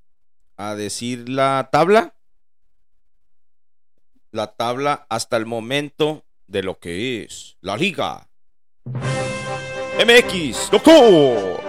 a 0.60 0.76
decir 0.76 1.30
la 1.30 1.70
tabla. 1.72 2.14
La 4.32 4.48
tabla 4.48 5.08
hasta 5.10 5.38
el 5.38 5.46
momento 5.46 6.26
de 6.48 6.64
lo 6.64 6.80
que 6.80 7.24
es 7.24 7.58
la 7.62 7.78
liga. 7.78 8.28
MX, 8.86 10.70
doctor. 10.70 11.69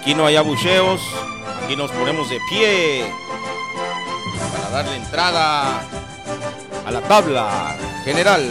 Aquí 0.00 0.14
no 0.14 0.24
hay 0.24 0.36
abucheos, 0.36 0.98
aquí 1.62 1.76
nos 1.76 1.90
ponemos 1.90 2.30
de 2.30 2.40
pie 2.48 3.04
para 4.50 4.70
darle 4.70 4.96
entrada 4.96 5.82
a 6.86 6.90
la 6.90 7.02
tabla 7.02 7.76
general 8.02 8.42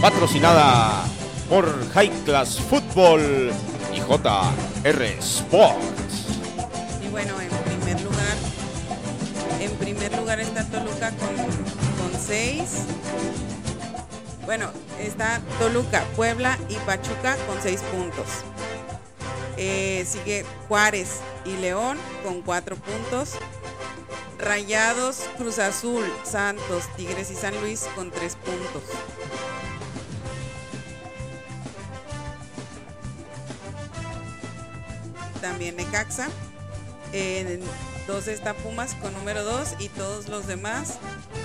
patrocinada 0.00 1.02
por 1.50 1.66
High 1.94 2.12
Class 2.24 2.60
Football 2.60 3.50
y 3.92 3.98
JR 3.98 5.02
Sports. 5.18 6.38
Y 7.04 7.08
bueno, 7.08 7.34
en 7.40 7.48
primer 7.48 8.00
lugar, 8.00 8.36
en 9.60 9.72
primer 9.78 10.16
lugar 10.16 10.38
está 10.38 10.64
Toluca 10.64 11.10
con, 11.10 11.34
con 11.36 12.20
seis. 12.24 12.84
Bueno, 14.46 14.70
está 15.00 15.40
Toluca, 15.58 16.04
Puebla 16.14 16.56
y 16.68 16.76
Pachuca 16.76 17.36
con 17.48 17.60
seis 17.60 17.82
puntos. 17.82 18.44
Eh, 19.60 20.06
sigue 20.08 20.46
Juárez 20.68 21.18
y 21.44 21.56
León 21.56 21.98
con 22.22 22.42
cuatro 22.42 22.76
puntos. 22.76 23.32
Rayados, 24.38 25.24
Cruz 25.36 25.58
Azul, 25.58 26.04
Santos, 26.22 26.84
Tigres 26.96 27.32
y 27.32 27.34
San 27.34 27.60
Luis 27.60 27.88
con 27.96 28.12
tres 28.12 28.36
puntos. 28.36 28.84
También 35.40 35.74
Necaxa. 35.74 36.28
En 37.12 37.60
dos 38.06 38.28
está 38.28 38.54
Pumas 38.54 38.94
con 38.94 39.12
número 39.12 39.42
dos 39.42 39.74
y 39.78 39.88
todos 39.88 40.28
los 40.28 40.46
demás, 40.46 40.98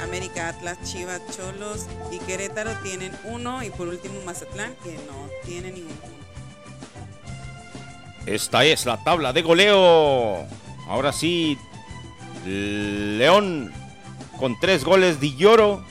América, 0.03 0.49
Atlas, 0.49 0.78
Chivas, 0.84 1.22
Cholos 1.36 1.88
y 2.11 2.20
Querétaro 2.20 2.72
tienen 2.84 3.11
uno 3.24 3.64
y 3.64 3.70
por 3.70 3.88
último 3.88 4.22
Mazatlán 4.26 4.76
que 4.84 4.93
no 4.93 5.30
tiene 5.45 5.72
ningún 5.72 5.95
punto. 5.95 6.12
Esta 8.26 8.63
es 8.65 8.86
la 8.86 9.03
tabla 9.03 9.34
de 9.34 9.41
goleo. 9.41 10.45
Ahora 10.88 11.11
sí, 11.11 11.57
León 12.45 13.74
con 14.39 14.59
tres 14.59 14.84
goles 14.84 15.19
de 15.19 15.36
Lloro. 15.36 15.84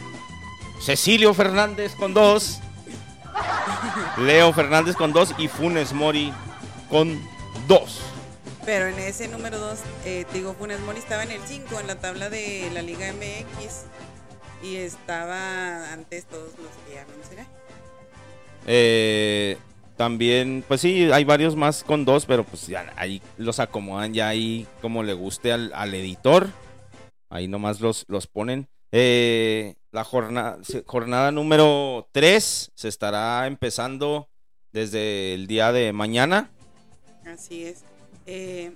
Cecilio 0.81 1.35
Fernández 1.35 1.95
con 1.95 2.15
dos. 2.15 2.61
Leo 4.19 4.53
Fernández 4.53 4.97
con 4.97 5.13
dos 5.13 5.35
y 5.39 5.49
Funes 5.49 5.93
Mori 5.93 6.33
con 6.91 7.21
dos. 7.67 8.01
Pero 8.65 8.87
en 8.87 8.99
ese 8.99 9.29
número 9.29 9.59
dos, 9.59 9.81
eh, 10.05 10.25
digo, 10.33 10.55
Funes 10.55 10.81
Mori 10.81 10.99
estaba 10.99 11.25
en 11.25 11.33
el 11.33 11.41
5 11.45 11.81
en 11.81 11.87
la 11.87 11.97
tabla 11.97 12.31
de 12.31 12.71
la 12.73 12.83
Liga 12.83 13.13
MX 13.13 13.87
y 14.63 14.77
estaba 14.77 15.93
antes 15.93 16.27
todos 16.27 16.51
los 16.59 16.71
que 16.87 16.95
ya 16.95 17.07
mencioné. 17.17 17.47
Eh, 18.67 19.59
también, 20.03 20.65
pues 20.67 20.81
sí, 20.81 21.13
hay 21.13 21.23
varios 21.23 21.55
más 21.55 21.85
con 21.85 22.05
dos, 22.05 22.27
pero 22.27 22.43
pues 22.43 22.67
ya 22.67 22.93
ahí 22.97 23.23
los 23.39 23.61
acomodan 23.61 24.13
ya 24.13 24.27
ahí 24.27 24.67
como 24.81 25.05
le 25.05 25.13
guste 25.13 25.53
al, 25.53 25.95
editor. 25.95 26.49
Ahí 27.31 27.47
nomás 27.47 27.81
los, 27.81 28.05
los 28.09 28.27
ponen. 28.27 28.67
Eh, 28.91 29.77
la 29.93 30.03
jornada, 30.03 30.59
jornada 30.87 31.31
número 31.31 32.09
3 32.11 32.73
se 32.75 32.89
estará 32.89 33.47
empezando 33.47 34.29
desde 34.73 35.35
el 35.35 35.47
día 35.47 35.71
de 35.71 35.93
mañana. 35.93 36.51
Así 37.25 37.63
es. 37.63 37.85
Eh... 38.27 38.73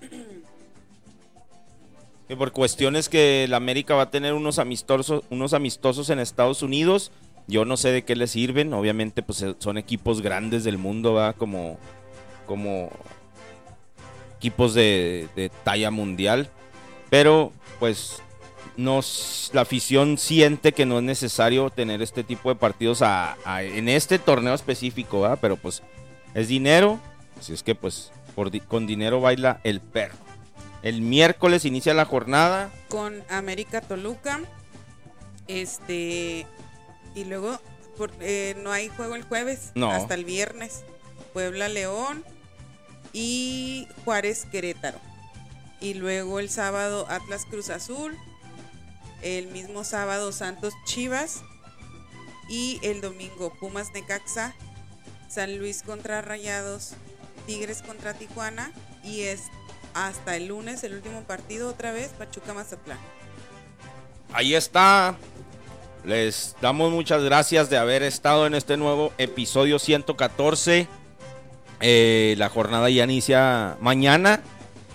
por 2.38 2.52
cuestiones 2.52 3.08
que 3.08 3.46
la 3.48 3.56
América 3.56 3.96
va 3.96 4.02
a 4.02 4.10
tener 4.12 4.32
unos 4.32 4.60
amistosos, 4.60 5.24
unos 5.28 5.54
amistosos 5.54 6.08
en 6.10 6.20
Estados 6.20 6.62
Unidos 6.62 7.10
yo 7.48 7.64
no 7.64 7.76
sé 7.76 7.90
de 7.90 8.04
qué 8.04 8.14
les 8.14 8.30
sirven, 8.30 8.72
obviamente 8.74 9.22
pues 9.22 9.42
eh, 9.42 9.56
son 9.58 9.78
equipos 9.78 10.22
grandes 10.22 10.64
del 10.64 10.78
mundo, 10.78 11.14
va 11.14 11.32
como 11.32 11.78
como 12.46 12.90
equipos 14.36 14.72
de, 14.74 15.50
talla 15.64 15.90
mundial, 15.90 16.48
pero 17.10 17.52
pues 17.78 18.22
nos, 18.76 19.50
la 19.52 19.62
afición 19.62 20.16
siente 20.16 20.72
que 20.72 20.86
no 20.86 20.98
es 20.98 21.04
necesario 21.04 21.68
tener 21.70 22.00
este 22.00 22.22
tipo 22.22 22.48
de 22.48 22.54
partidos 22.54 23.02
en 23.46 23.88
este 23.88 24.18
torneo 24.18 24.54
específico, 24.54 25.20
¿va? 25.20 25.36
pero 25.36 25.56
pues 25.56 25.82
es 26.34 26.48
dinero, 26.48 26.98
así 27.38 27.52
es 27.52 27.62
que 27.62 27.74
pues 27.74 28.12
con 28.68 28.86
dinero 28.86 29.20
baila 29.20 29.60
el 29.64 29.80
perro. 29.80 30.16
El 30.82 31.02
miércoles 31.02 31.64
inicia 31.64 31.92
la 31.92 32.04
jornada. 32.04 32.70
Con 32.88 33.22
América 33.28 33.80
Toluca. 33.80 34.40
Este, 35.48 36.46
y 37.18 37.24
luego 37.24 37.60
eh, 38.20 38.54
no 38.62 38.70
hay 38.70 38.88
juego 38.88 39.16
el 39.16 39.24
jueves, 39.24 39.72
hasta 39.82 40.14
el 40.14 40.24
viernes. 40.24 40.84
Puebla 41.32 41.68
León 41.68 42.24
y 43.12 43.88
Juárez 44.04 44.46
Querétaro. 44.50 45.00
Y 45.80 45.94
luego 45.94 46.38
el 46.38 46.48
sábado 46.48 47.06
Atlas 47.08 47.44
Cruz 47.44 47.70
Azul. 47.70 48.16
El 49.22 49.48
mismo 49.48 49.82
sábado 49.84 50.30
Santos 50.32 50.74
Chivas. 50.84 51.42
Y 52.48 52.78
el 52.82 53.00
domingo 53.00 53.52
Pumas 53.58 53.92
Necaxa. 53.92 54.54
San 55.28 55.58
Luis 55.58 55.82
contra 55.82 56.22
Rayados. 56.22 56.92
Tigres 57.46 57.82
contra 57.82 58.14
Tijuana. 58.14 58.72
Y 59.02 59.22
es 59.22 59.42
hasta 59.94 60.36
el 60.36 60.46
lunes 60.46 60.84
el 60.84 60.94
último 60.94 61.22
partido 61.22 61.68
otra 61.68 61.92
vez 61.92 62.10
Pachuca 62.10 62.54
Mazatlán. 62.54 62.98
Ahí 64.32 64.54
está 64.54 65.16
les 66.04 66.56
damos 66.60 66.92
muchas 66.92 67.22
gracias 67.22 67.70
de 67.70 67.76
haber 67.76 68.02
estado 68.02 68.46
en 68.46 68.54
este 68.54 68.76
nuevo 68.76 69.12
episodio 69.18 69.78
114. 69.78 70.88
Eh, 71.80 72.34
la 72.38 72.48
jornada 72.48 72.90
ya 72.90 73.04
inicia 73.04 73.76
mañana. 73.80 74.40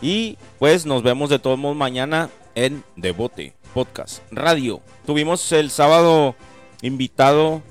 Y 0.01 0.37
pues 0.59 0.85
nos 0.85 1.03
vemos 1.03 1.29
de 1.29 1.39
todos 1.39 1.57
modos 1.57 1.77
mañana 1.77 2.29
en 2.55 2.83
Devote 2.95 3.53
Podcast 3.73 4.21
Radio. 4.31 4.81
Tuvimos 5.05 5.51
el 5.51 5.69
sábado 5.69 6.35
invitado 6.81 7.61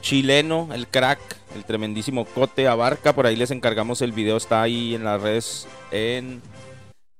chileno, 0.00 0.68
el 0.72 0.88
crack, 0.88 1.20
el 1.54 1.64
tremendísimo 1.64 2.24
Cote 2.24 2.68
Abarca. 2.68 3.14
Por 3.14 3.26
ahí 3.26 3.36
les 3.36 3.50
encargamos 3.50 4.02
el 4.02 4.12
video, 4.12 4.36
está 4.36 4.62
ahí 4.62 4.94
en 4.94 5.04
las 5.04 5.20
redes, 5.20 5.68
en 5.90 6.42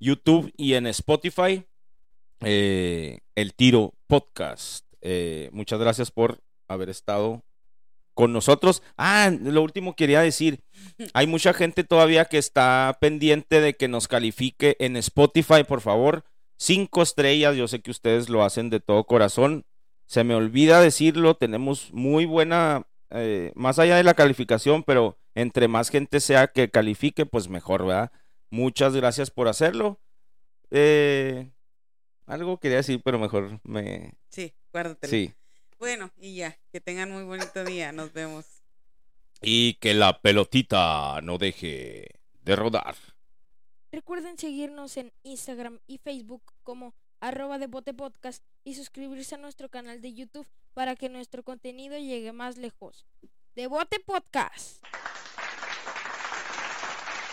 YouTube 0.01 0.53
y 0.57 0.75
en 0.75 0.87
Spotify. 0.87 1.65
Eh, 2.41 3.19
el 3.35 3.55
Tiro 3.55 3.93
Podcast. 4.07 4.86
Eh, 5.09 5.51
muchas 5.53 5.79
gracias 5.79 6.11
por 6.11 6.41
haber 6.67 6.89
estado 6.89 7.45
con 8.13 8.33
nosotros. 8.33 8.83
Ah, 8.97 9.31
lo 9.41 9.63
último 9.63 9.95
quería 9.95 10.21
decir, 10.21 10.65
hay 11.15 11.29
mucha 11.29 11.53
gente 11.53 11.85
todavía 11.85 12.25
que 12.25 12.39
está 12.39 12.99
pendiente 13.01 13.61
de 13.61 13.75
que 13.75 13.87
nos 13.87 14.09
califique 14.09 14.77
en 14.81 14.97
Spotify, 14.97 15.63
por 15.63 15.81
favor. 15.81 16.25
Cinco 16.57 17.03
estrellas, 17.03 17.55
yo 17.55 17.69
sé 17.69 17.83
que 17.83 17.93
ustedes 17.93 18.29
lo 18.29 18.43
hacen 18.43 18.69
de 18.69 18.81
todo 18.81 19.05
corazón. 19.05 19.65
Se 20.07 20.25
me 20.25 20.35
olvida 20.35 20.81
decirlo, 20.81 21.37
tenemos 21.37 21.93
muy 21.93 22.25
buena 22.25 22.89
eh, 23.11 23.53
más 23.55 23.79
allá 23.79 23.95
de 23.95 24.03
la 24.03 24.15
calificación, 24.15 24.83
pero 24.83 25.19
entre 25.37 25.69
más 25.69 25.91
gente 25.91 26.19
sea 26.19 26.49
que 26.49 26.69
califique, 26.69 27.27
pues 27.27 27.49
mejor, 27.49 27.87
¿verdad? 27.87 28.11
Muchas 28.51 28.97
gracias 28.97 29.31
por 29.31 29.47
hacerlo. 29.47 30.01
Eh, 30.73 31.49
algo 32.27 32.59
quería 32.59 32.79
decir, 32.79 33.01
pero 33.05 33.21
mejor 33.21 33.61
me... 33.63 34.15
Sí, 34.31 34.53
guárdatelo. 34.77 35.11
Sí. 35.11 35.33
Bueno, 35.79 36.13
y 36.19 36.37
ya, 36.37 36.59
que 36.71 36.83
tengan 36.83 37.11
muy 37.11 37.23
bonito 37.23 37.65
día, 37.65 37.93
nos 37.93 38.13
vemos. 38.13 38.45
Y 39.41 39.75
que 39.75 39.95
la 39.95 40.21
pelotita 40.21 41.19
no 41.23 41.39
deje 41.39 42.21
de 42.43 42.57
rodar. 42.57 42.95
Recuerden 43.91 44.37
seguirnos 44.37 44.99
en 44.99 45.15
Instagram 45.23 45.79
y 45.87 45.97
Facebook 45.97 46.43
como 46.63 46.95
arroba 47.21 47.59
de 47.59 47.69
bote 47.69 47.95
podcast 47.95 48.45
y 48.65 48.75
suscribirse 48.75 49.37
a 49.37 49.39
nuestro 49.39 49.71
canal 49.71 50.03
de 50.03 50.13
YouTube 50.13 50.47
para 50.75 50.95
que 50.95 51.09
nuestro 51.09 51.43
contenido 51.43 51.97
llegue 51.97 52.33
más 52.33 52.59
lejos. 52.59 53.07
De 53.55 53.67
bote 53.67 53.99
podcast. 54.01 54.85